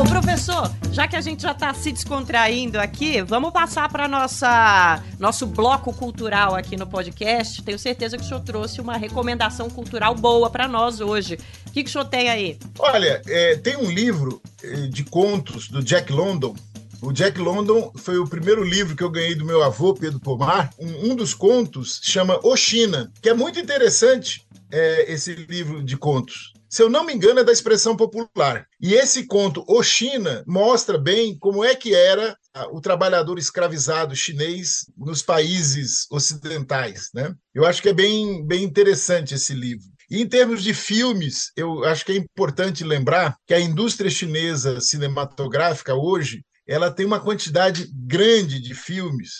Ô 0.00 0.04
professor, 0.04 0.74
já 0.92 1.06
que 1.06 1.14
a 1.14 1.20
gente 1.20 1.42
já 1.42 1.52
está 1.52 1.74
se 1.74 1.92
descontraindo 1.92 2.80
aqui, 2.80 3.20
vamos 3.20 3.52
passar 3.52 3.86
para 3.92 4.08
nossa 4.08 5.04
nosso 5.18 5.46
bloco 5.46 5.92
cultural 5.92 6.54
aqui 6.54 6.74
no 6.74 6.86
podcast. 6.86 7.62
Tenho 7.62 7.78
certeza 7.78 8.16
que 8.16 8.24
o 8.24 8.26
senhor 8.26 8.40
trouxe 8.40 8.80
uma 8.80 8.96
recomendação 8.96 9.68
cultural 9.68 10.14
boa 10.14 10.48
para 10.48 10.66
nós 10.66 11.02
hoje. 11.02 11.38
O 11.66 11.72
que, 11.72 11.82
que 11.84 11.90
o 11.90 11.92
senhor 11.92 12.06
tem 12.06 12.30
aí? 12.30 12.58
Olha, 12.78 13.20
é, 13.26 13.56
tem 13.56 13.76
um 13.76 13.90
livro 13.90 14.40
eh, 14.62 14.86
de 14.86 15.04
contos 15.04 15.68
do 15.68 15.82
Jack 15.82 16.10
London. 16.10 16.56
O 17.02 17.12
Jack 17.12 17.38
London 17.38 17.92
foi 17.94 18.16
o 18.16 18.26
primeiro 18.26 18.64
livro 18.64 18.96
que 18.96 19.04
eu 19.04 19.10
ganhei 19.10 19.34
do 19.34 19.44
meu 19.44 19.62
avô, 19.62 19.92
Pedro 19.92 20.18
Pomar. 20.18 20.70
Um, 20.78 21.10
um 21.10 21.14
dos 21.14 21.34
contos 21.34 22.00
chama 22.02 22.40
O 22.42 22.56
China, 22.56 23.12
que 23.20 23.28
é 23.28 23.34
muito 23.34 23.60
interessante 23.60 24.46
é, 24.72 25.12
esse 25.12 25.34
livro 25.34 25.82
de 25.82 25.98
contos 25.98 26.54
se 26.70 26.82
eu 26.82 26.88
não 26.88 27.04
me 27.04 27.12
engano, 27.12 27.40
é 27.40 27.44
da 27.44 27.50
expressão 27.50 27.96
popular. 27.96 28.64
E 28.80 28.94
esse 28.94 29.26
conto, 29.26 29.64
O 29.66 29.82
China, 29.82 30.44
mostra 30.46 30.96
bem 30.96 31.36
como 31.36 31.64
é 31.64 31.74
que 31.74 31.92
era 31.92 32.36
o 32.70 32.80
trabalhador 32.80 33.40
escravizado 33.40 34.14
chinês 34.14 34.86
nos 34.96 35.20
países 35.20 36.06
ocidentais. 36.12 37.10
Né? 37.12 37.34
Eu 37.52 37.66
acho 37.66 37.82
que 37.82 37.88
é 37.88 37.92
bem, 37.92 38.46
bem 38.46 38.62
interessante 38.62 39.34
esse 39.34 39.52
livro. 39.52 39.84
E 40.08 40.22
em 40.22 40.28
termos 40.28 40.62
de 40.62 40.72
filmes, 40.72 41.50
eu 41.56 41.84
acho 41.84 42.04
que 42.04 42.12
é 42.12 42.16
importante 42.16 42.84
lembrar 42.84 43.36
que 43.46 43.54
a 43.54 43.60
indústria 43.60 44.10
chinesa 44.10 44.80
cinematográfica 44.80 45.94
hoje 45.94 46.44
ela 46.68 46.90
tem 46.90 47.04
uma 47.04 47.18
quantidade 47.18 47.90
grande 47.92 48.60
de 48.60 48.74
filmes, 48.74 49.30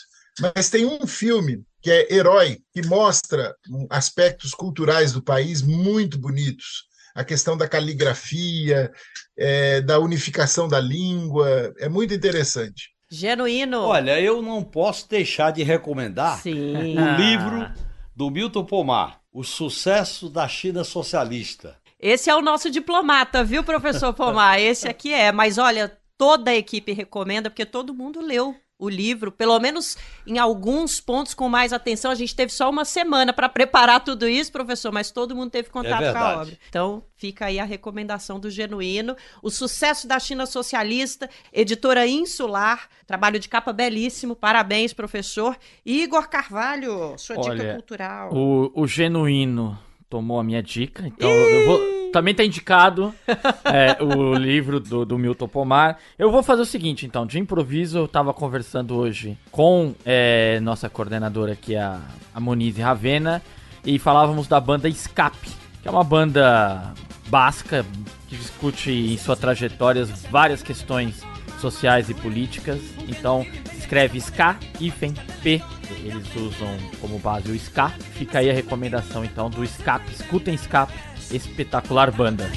mas 0.41 0.68
tem 0.68 0.85
um 0.85 1.07
filme 1.07 1.62
que 1.81 1.91
é 1.91 2.12
Herói, 2.12 2.59
que 2.72 2.85
mostra 2.87 3.55
aspectos 3.89 4.51
culturais 4.51 5.12
do 5.12 5.22
país 5.22 5.62
muito 5.62 6.18
bonitos 6.18 6.89
a 7.14 7.24
questão 7.24 7.56
da 7.56 7.68
caligrafia, 7.68 8.92
é, 9.36 9.80
da 9.80 9.98
unificação 9.98 10.68
da 10.68 10.80
língua. 10.80 11.72
É 11.78 11.88
muito 11.88 12.14
interessante. 12.14 12.90
Genuíno. 13.11 13.80
Olha, 13.80 14.20
eu 14.20 14.40
não 14.40 14.62
posso 14.62 15.08
deixar 15.08 15.50
de 15.50 15.62
recomendar 15.62 16.38
Sim. 16.38 16.96
o 16.96 17.16
livro 17.16 17.68
do 18.14 18.30
Milton 18.30 18.64
Pomar, 18.64 19.20
O 19.32 19.42
Sucesso 19.42 20.28
da 20.28 20.46
China 20.46 20.84
Socialista. 20.84 21.76
Esse 21.98 22.30
é 22.30 22.34
o 22.34 22.40
nosso 22.40 22.70
diplomata, 22.70 23.44
viu, 23.44 23.64
professor 23.64 24.14
Pomar? 24.14 24.61
Esse 24.61 24.88
aqui 24.88 25.12
é. 25.12 25.32
Mas 25.32 25.58
olha, 25.58 25.96
toda 26.16 26.50
a 26.50 26.56
equipe 26.56 26.92
recomenda, 26.92 27.50
porque 27.50 27.66
todo 27.66 27.94
mundo 27.94 28.20
leu 28.20 28.54
o 28.81 28.89
livro, 28.89 29.31
pelo 29.31 29.61
menos 29.61 29.97
em 30.26 30.39
alguns 30.39 30.99
pontos 31.01 31.35
com 31.35 31.49
mais 31.49 31.72
atenção. 31.72 32.11
A 32.11 32.14
gente 32.14 32.35
teve 32.35 32.51
só 32.51 32.68
uma 32.68 32.85
semana 32.85 33.33
para 33.33 33.49
preparar 33.49 34.03
tudo 34.03 34.26
isso, 34.26 34.51
professor, 34.51 34.91
mas 34.91 35.11
todo 35.11 35.37
mundo 35.37 35.51
teve 35.51 35.68
contato 35.68 36.03
é 36.03 36.12
com 36.12 36.18
a 36.18 36.41
obra. 36.41 36.59
Então, 36.68 37.05
fica 37.14 37.47
aí 37.47 37.59
a 37.59 37.64
recomendação 37.64 38.41
do 38.41 38.51
Genuíno. 38.51 39.14
O 39.43 39.51
sucesso 39.51 40.09
da 40.09 40.18
China 40.18 40.47
Socialista, 40.47 41.28
editora 41.53 42.07
insular, 42.07 42.89
trabalho 43.07 43.39
de 43.39 43.49
capa 43.49 43.72
belíssimo. 43.72 44.35
Parabéns, 44.35 44.95
professor. 44.95 45.57
Igor 45.85 46.28
Carvalho, 46.28 47.14
sua 47.18 47.39
Olha, 47.39 47.55
dica 47.55 47.74
cultural. 47.74 48.33
O, 48.33 48.72
o 48.74 48.87
Genuíno 48.87 49.78
tomou 50.09 50.41
a 50.41 50.45
minha 50.45 50.62
dica, 50.62 51.07
então 51.07 51.31
eu 51.31 51.66
vou. 51.66 51.99
Também 52.12 52.34
tá 52.34 52.44
indicado 52.44 53.14
é, 53.64 54.02
o 54.02 54.34
livro 54.34 54.80
do, 54.80 55.04
do, 55.04 55.18
Milton 55.18 55.48
Pomar. 55.48 55.98
Eu 56.18 56.30
vou 56.30 56.42
fazer 56.42 56.62
o 56.62 56.66
seguinte, 56.66 57.06
então, 57.06 57.24
de 57.24 57.38
improviso, 57.38 57.98
eu 57.98 58.08
tava 58.08 58.34
conversando 58.34 58.96
hoje 58.96 59.38
com 59.50 59.94
é, 60.04 60.58
nossa 60.61 60.88
coordenadora 60.88 61.52
aqui, 61.52 61.76
a, 61.76 62.00
a 62.34 62.40
Monize 62.40 62.80
Ravena, 62.80 63.42
e 63.84 63.98
falávamos 63.98 64.48
da 64.48 64.61
banda 64.61 64.88
Escape, 64.88 65.50
que 65.82 65.88
é 65.88 65.90
uma 65.90 66.04
banda 66.04 66.92
basca, 67.28 67.86
que 68.28 68.36
discute 68.36 68.90
em 68.90 69.16
sua 69.16 69.36
trajetória 69.36 70.04
várias 70.30 70.62
questões 70.62 71.22
sociais 71.61 72.11
e 72.11 72.14
políticas. 72.14 72.80
Então, 73.08 73.46
escreve 73.78 74.18
ska, 74.18 74.56
hífen, 74.80 75.14
P. 75.42 75.62
Eles 76.04 76.34
usam 76.34 76.68
como 77.00 77.18
base 77.18 77.50
o 77.50 77.54
ska. 77.54 77.90
Fica 78.14 78.38
aí 78.38 78.50
a 78.50 78.54
recomendação 78.54 79.24
então 79.24 79.50
do 79.50 79.66
Scap. 79.66 80.04
Escutem 80.11 80.56
Scap, 80.56 80.92
espetacular 81.33 82.11
banda. 82.11 82.51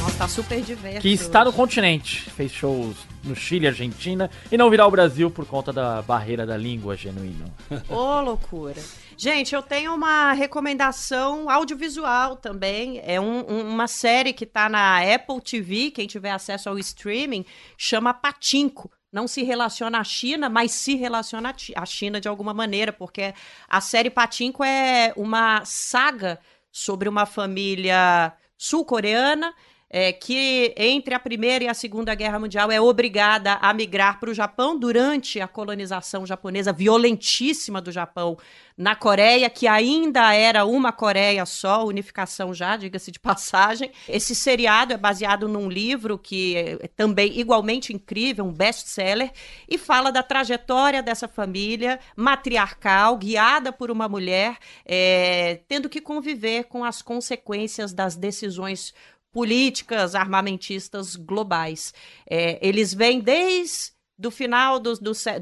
Nossa, 0.00 0.16
tá 0.18 0.28
super 0.28 0.60
diverso. 0.62 1.00
Que 1.00 1.08
está 1.12 1.44
no 1.44 1.52
continente. 1.52 2.30
Fez 2.30 2.52
shows 2.52 2.96
no 3.24 3.34
Chile, 3.34 3.66
Argentina 3.66 4.30
e 4.50 4.56
não 4.56 4.70
virá 4.70 4.84
ao 4.84 4.90
Brasil 4.90 5.30
por 5.30 5.46
conta 5.46 5.72
da 5.72 6.02
barreira 6.02 6.46
da 6.46 6.56
língua 6.56 6.96
genuíno. 6.96 7.44
Ô, 7.88 8.20
loucura. 8.20 8.80
Gente, 9.24 9.54
eu 9.54 9.62
tenho 9.62 9.94
uma 9.94 10.32
recomendação 10.32 11.48
audiovisual 11.48 12.34
também. 12.34 13.00
É 13.04 13.20
um- 13.20 13.48
um- 13.48 13.68
uma 13.68 13.86
série 13.86 14.32
que 14.32 14.44
tá 14.44 14.68
na 14.68 14.98
Apple 15.14 15.40
TV, 15.40 15.92
quem 15.92 16.08
tiver 16.08 16.32
acesso 16.32 16.68
ao 16.68 16.76
streaming, 16.76 17.44
chama 17.78 18.12
Patinco. 18.12 18.90
Não 19.12 19.28
se 19.28 19.44
relaciona 19.44 20.00
à 20.00 20.02
China, 20.02 20.48
mas 20.48 20.72
se 20.72 20.96
relaciona 20.96 21.54
à 21.76 21.86
China 21.86 22.20
de 22.20 22.26
alguma 22.26 22.52
maneira, 22.52 22.92
porque 22.92 23.32
a 23.68 23.80
série 23.80 24.10
Patinco 24.10 24.64
é 24.64 25.12
uma 25.16 25.64
saga 25.64 26.40
sobre 26.72 27.08
uma 27.08 27.24
família 27.24 28.32
sul-coreana 28.58 29.54
é, 29.92 30.10
que 30.10 30.72
entre 30.74 31.14
a 31.14 31.20
Primeira 31.20 31.64
e 31.64 31.68
a 31.68 31.74
Segunda 31.74 32.14
Guerra 32.14 32.38
Mundial 32.38 32.72
é 32.72 32.80
obrigada 32.80 33.58
a 33.60 33.74
migrar 33.74 34.18
para 34.18 34.30
o 34.30 34.34
Japão 34.34 34.78
durante 34.78 35.38
a 35.38 35.46
colonização 35.46 36.24
japonesa 36.24 36.72
violentíssima 36.72 37.78
do 37.78 37.92
Japão 37.92 38.38
na 38.74 38.96
Coreia, 38.96 39.50
que 39.50 39.66
ainda 39.66 40.32
era 40.34 40.64
uma 40.64 40.92
Coreia 40.92 41.44
só, 41.44 41.84
unificação 41.84 42.54
já, 42.54 42.74
diga-se 42.78 43.10
de 43.10 43.20
passagem. 43.20 43.92
Esse 44.08 44.34
seriado 44.34 44.94
é 44.94 44.96
baseado 44.96 45.46
num 45.46 45.68
livro 45.68 46.18
que 46.18 46.56
é 46.56 46.88
também 46.88 47.38
igualmente 47.38 47.92
incrível, 47.92 48.46
um 48.46 48.52
best-seller, 48.52 49.30
e 49.68 49.76
fala 49.76 50.10
da 50.10 50.22
trajetória 50.22 51.02
dessa 51.02 51.28
família 51.28 52.00
matriarcal, 52.16 53.18
guiada 53.18 53.70
por 53.70 53.90
uma 53.90 54.08
mulher, 54.08 54.56
é, 54.86 55.60
tendo 55.68 55.90
que 55.90 56.00
conviver 56.00 56.64
com 56.64 56.82
as 56.82 57.02
consequências 57.02 57.92
das 57.92 58.16
decisões 58.16 58.94
políticas 59.32 60.14
armamentistas 60.14 61.16
globais. 61.16 61.92
É, 62.28 62.58
eles 62.66 62.92
vêm 62.92 63.20
desde 63.20 63.92
do 64.18 64.30
final 64.30 64.78
do, 64.78 64.92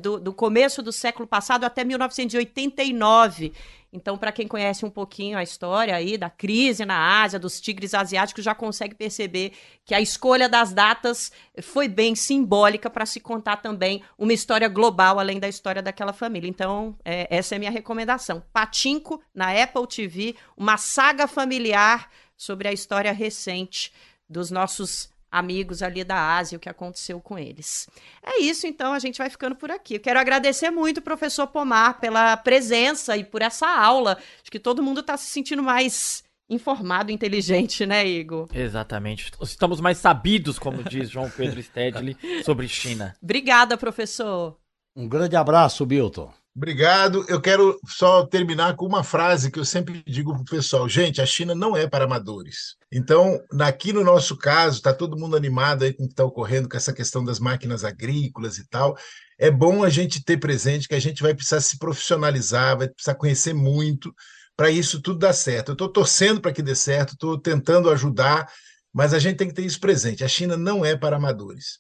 do, 0.01 0.21
do 0.21 0.33
começo 0.33 0.83
do 0.83 0.93
século 0.93 1.29
passado 1.29 1.65
até 1.65 1.85
1989. 1.85 3.53
Então, 3.93 4.17
para 4.17 4.31
quem 4.31 4.47
conhece 4.47 4.87
um 4.87 4.91
pouquinho 4.91 5.37
a 5.37 5.43
história 5.43 5.95
aí 5.95 6.17
da 6.17 6.31
crise 6.31 6.85
na 6.85 7.23
Ásia, 7.23 7.41
dos 7.41 7.61
tigres 7.61 7.93
asiáticos, 7.93 8.45
já 8.45 8.55
consegue 8.55 8.95
perceber 8.95 9.53
que 9.85 9.95
a 9.95 10.01
escolha 10.01 10.49
das 10.49 10.73
datas 10.73 11.33
foi 11.61 11.89
bem 11.89 12.15
simbólica 12.15 12.89
para 12.89 13.05
se 13.05 13.19
contar 13.19 13.57
também 13.57 14.03
uma 14.17 14.33
história 14.33 14.69
global 14.69 15.19
além 15.19 15.41
da 15.41 15.49
história 15.49 15.83
daquela 15.83 16.13
família. 16.13 16.49
Então, 16.49 16.97
é, 17.05 17.27
essa 17.37 17.55
é 17.55 17.57
a 17.57 17.59
minha 17.59 17.71
recomendação. 17.71 18.43
Patinco 18.53 19.21
na 19.35 19.51
Apple 19.51 19.89
TV, 19.89 20.37
uma 20.57 20.77
saga 20.77 21.27
familiar 21.27 22.09
sobre 22.41 22.67
a 22.67 22.73
história 22.73 23.13
recente 23.13 23.93
dos 24.27 24.51
nossos 24.51 25.11
amigos 25.31 25.83
ali 25.83 26.03
da 26.03 26.39
Ásia, 26.39 26.57
o 26.57 26.61
que 26.61 26.71
aconteceu 26.71 27.21
com 27.21 27.39
eles. 27.39 27.87
É 28.23 28.41
isso, 28.41 28.67
então, 28.67 28.95
a 28.95 28.99
gente 28.99 29.19
vai 29.19 29.29
ficando 29.29 29.55
por 29.55 29.71
aqui. 29.71 29.97
Eu 29.97 30.01
quero 30.01 30.19
agradecer 30.19 30.71
muito 30.71 30.99
o 30.99 31.03
professor 31.03 31.47
Pomar 31.47 32.01
pela 32.01 32.39
presença 32.39 33.15
e 33.15 33.25
por 33.25 33.43
essa 33.43 33.69
aula. 33.69 34.19
Acho 34.41 34.51
que 34.51 34.59
todo 34.59 34.83
mundo 34.83 35.01
está 35.01 35.19
se 35.19 35.27
sentindo 35.27 35.63
mais 35.63 36.25
informado, 36.49 37.13
inteligente, 37.13 37.85
né, 37.85 38.07
Igor? 38.07 38.49
Exatamente. 38.55 39.31
Estamos 39.43 39.79
mais 39.79 39.99
sabidos, 39.99 40.59
como 40.59 40.83
diz 40.83 41.11
João 41.11 41.31
Pedro 41.31 41.61
Stedley, 41.63 42.17
sobre 42.43 42.67
China. 42.67 43.15
Obrigada, 43.23 43.77
professor. 43.77 44.57
Um 44.97 45.07
grande 45.07 45.37
abraço, 45.37 45.85
Milton. 45.85 46.33
Obrigado. 46.55 47.25
Eu 47.29 47.41
quero 47.41 47.79
só 47.87 48.27
terminar 48.27 48.75
com 48.75 48.85
uma 48.85 49.05
frase 49.05 49.51
que 49.51 49.59
eu 49.59 49.65
sempre 49.65 50.03
digo 50.07 50.33
para 50.33 50.43
o 50.43 50.45
pessoal: 50.45 50.89
gente, 50.89 51.21
a 51.21 51.27
China 51.27 51.55
não 51.55 51.77
é 51.77 51.87
para 51.87 52.05
amadores. 52.05 52.75
Então, 52.93 53.41
aqui 53.61 53.93
no 53.93 54.03
nosso 54.03 54.37
caso, 54.37 54.79
está 54.79 54.93
todo 54.93 55.17
mundo 55.17 55.37
animado 55.37 55.85
aí 55.85 55.93
com 55.93 56.05
o 56.05 56.07
que 56.07 56.13
está 56.13 56.25
ocorrendo 56.25 56.69
com 56.69 56.77
essa 56.77 56.93
questão 56.93 57.25
das 57.25 57.39
máquinas 57.39 57.85
agrícolas 57.85 58.59
e 58.59 58.69
tal. 58.69 58.97
É 59.39 59.51
bom 59.51 59.85
a 59.85 59.89
gente 59.89 60.25
ter 60.25 60.39
presente 60.39 60.89
que 60.89 60.95
a 60.95 61.01
gente 61.01 61.23
vai 61.23 61.35
precisar 61.35 61.61
se 61.61 61.79
profissionalizar, 61.79 62.77
vai 62.77 62.89
precisar 62.89 63.15
conhecer 63.15 63.55
muito 63.55 64.13
para 64.57 64.71
isso 64.71 65.01
tudo 65.01 65.21
dar 65.21 65.33
certo. 65.33 65.69
Eu 65.71 65.73
estou 65.75 65.89
torcendo 65.89 66.41
para 66.41 66.53
que 66.53 66.63
dê 66.63 66.75
certo, 66.75 67.13
estou 67.13 67.39
tentando 67.39 67.89
ajudar, 67.91 68.47
mas 68.93 69.15
a 69.15 69.19
gente 69.19 69.37
tem 69.37 69.49
que 69.49 69.55
ter 69.55 69.65
isso 69.65 69.81
presente. 69.81 70.25
A 70.25 70.29
China 70.29 70.57
não 70.57 70.85
é 70.85 70.97
para 70.97 71.17
amadores. 71.17 71.79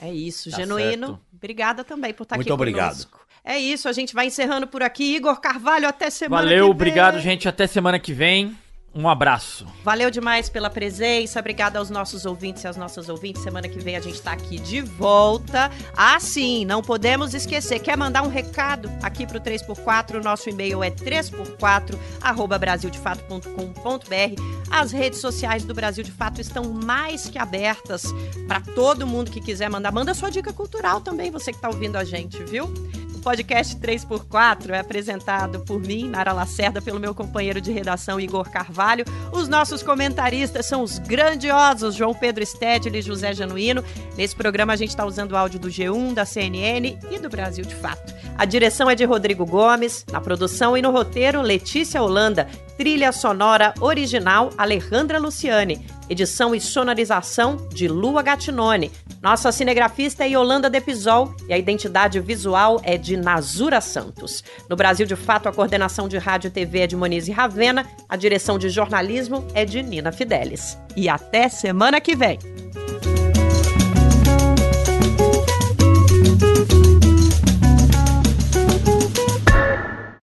É 0.00 0.12
isso, 0.12 0.50
Tá 0.50 0.58
genuíno. 0.58 1.06
certo. 1.06 1.22
Obrigada 1.32 1.84
também 1.84 2.12
por 2.12 2.24
estar 2.24 2.36
Muito 2.36 2.48
aqui 2.48 2.52
obrigado. 2.52 3.06
É 3.48 3.58
isso, 3.58 3.88
a 3.88 3.92
gente 3.92 4.14
vai 4.14 4.26
encerrando 4.26 4.66
por 4.66 4.82
aqui. 4.82 5.16
Igor 5.16 5.40
Carvalho, 5.40 5.88
até 5.88 6.10
semana 6.10 6.42
que 6.42 6.48
Valeu, 6.50 6.64
vem. 6.66 6.70
obrigado, 6.70 7.18
gente. 7.18 7.48
Até 7.48 7.66
semana 7.66 7.98
que 7.98 8.12
vem. 8.12 8.54
Um 8.94 9.08
abraço. 9.08 9.66
Valeu 9.82 10.10
demais 10.10 10.50
pela 10.50 10.68
presença. 10.68 11.40
Obrigada 11.40 11.78
aos 11.78 11.88
nossos 11.88 12.26
ouvintes 12.26 12.64
e 12.64 12.68
às 12.68 12.76
nossas 12.76 13.08
ouvintes. 13.08 13.42
Semana 13.42 13.66
que 13.66 13.78
vem 13.78 13.96
a 13.96 14.00
gente 14.00 14.20
tá 14.20 14.32
aqui 14.32 14.58
de 14.58 14.82
volta. 14.82 15.70
Ah, 15.96 16.20
sim, 16.20 16.66
não 16.66 16.82
podemos 16.82 17.32
esquecer. 17.32 17.78
Quer 17.78 17.96
mandar 17.96 18.22
um 18.22 18.28
recado 18.28 18.90
aqui 19.02 19.26
pro 19.26 19.40
3x4? 19.40 20.22
Nosso 20.22 20.50
e-mail 20.50 20.82
é 20.82 20.90
3x4 20.90 21.98
arroba 22.20 22.58
brasildefato.com.br. 22.58 24.42
As 24.70 24.92
redes 24.92 25.20
sociais 25.20 25.64
do 25.64 25.72
Brasil 25.74 26.04
de 26.04 26.12
Fato 26.12 26.40
estão 26.40 26.64
mais 26.64 27.28
que 27.30 27.38
abertas 27.38 28.02
para 28.46 28.60
todo 28.60 29.06
mundo 29.06 29.30
que 29.30 29.40
quiser 29.40 29.70
mandar. 29.70 29.90
Manda 29.92 30.12
sua 30.12 30.30
dica 30.30 30.52
cultural 30.52 31.00
também, 31.00 31.30
você 31.30 31.52
que 31.52 31.60
tá 31.60 31.68
ouvindo 31.68 31.96
a 31.96 32.04
gente, 32.04 32.42
viu? 32.44 32.72
O 33.18 33.20
podcast 33.20 33.76
3x4 33.76 34.70
é 34.70 34.78
apresentado 34.78 35.58
por 35.64 35.80
mim, 35.80 36.08
Nara 36.08 36.32
Lacerda, 36.32 36.80
pelo 36.80 37.00
meu 37.00 37.12
companheiro 37.12 37.60
de 37.60 37.72
redação 37.72 38.20
Igor 38.20 38.48
Carvalho. 38.48 39.04
Os 39.32 39.48
nossos 39.48 39.82
comentaristas 39.82 40.66
são 40.66 40.84
os 40.84 41.00
grandiosos 41.00 41.96
João 41.96 42.14
Pedro 42.14 42.46
Stedley 42.46 43.00
e 43.00 43.02
José 43.02 43.34
Januíno. 43.34 43.82
Nesse 44.16 44.36
programa 44.36 44.72
a 44.72 44.76
gente 44.76 44.90
está 44.90 45.04
usando 45.04 45.36
áudio 45.36 45.58
do 45.58 45.68
G1, 45.68 46.14
da 46.14 46.24
CNN 46.24 46.96
e 47.10 47.18
do 47.18 47.28
Brasil 47.28 47.64
de 47.64 47.74
Fato. 47.74 48.14
A 48.38 48.44
direção 48.44 48.88
é 48.88 48.94
de 48.94 49.04
Rodrigo 49.04 49.44
Gomes, 49.44 50.06
na 50.12 50.20
produção 50.20 50.76
e 50.76 50.80
no 50.80 50.92
roteiro 50.92 51.42
Letícia 51.42 52.00
Holanda, 52.00 52.48
trilha 52.78 53.10
sonora 53.10 53.74
original 53.80 54.50
Alejandra 54.56 55.18
Luciani. 55.18 55.84
Edição 56.08 56.54
e 56.54 56.60
sonorização 56.60 57.68
de 57.74 57.88
Lua 57.88 58.22
Gatinone. 58.22 58.90
Nossa 59.20 59.50
cinegrafista 59.50 60.24
é 60.24 60.28
Yolanda 60.28 60.70
Depisol 60.70 61.34
e 61.48 61.52
a 61.52 61.58
identidade 61.58 62.20
visual 62.20 62.80
é 62.84 62.96
de 62.96 63.16
Nazura 63.16 63.80
Santos. 63.80 64.44
No 64.70 64.76
Brasil 64.76 65.04
de 65.04 65.16
Fato, 65.16 65.48
a 65.48 65.52
coordenação 65.52 66.08
de 66.08 66.16
rádio 66.16 66.48
e 66.48 66.50
TV 66.52 66.78
é 66.78 66.86
de 66.86 66.96
Monize 66.96 67.32
Ravena, 67.32 67.84
a 68.08 68.16
direção 68.16 68.58
de 68.58 68.70
jornalismo 68.70 69.46
é 69.52 69.64
de 69.64 69.82
Nina 69.82 70.12
Fidelis. 70.12 70.78
E 70.96 71.08
até 71.08 71.48
semana 71.48 72.00
que 72.00 72.14
vem! 72.14 72.38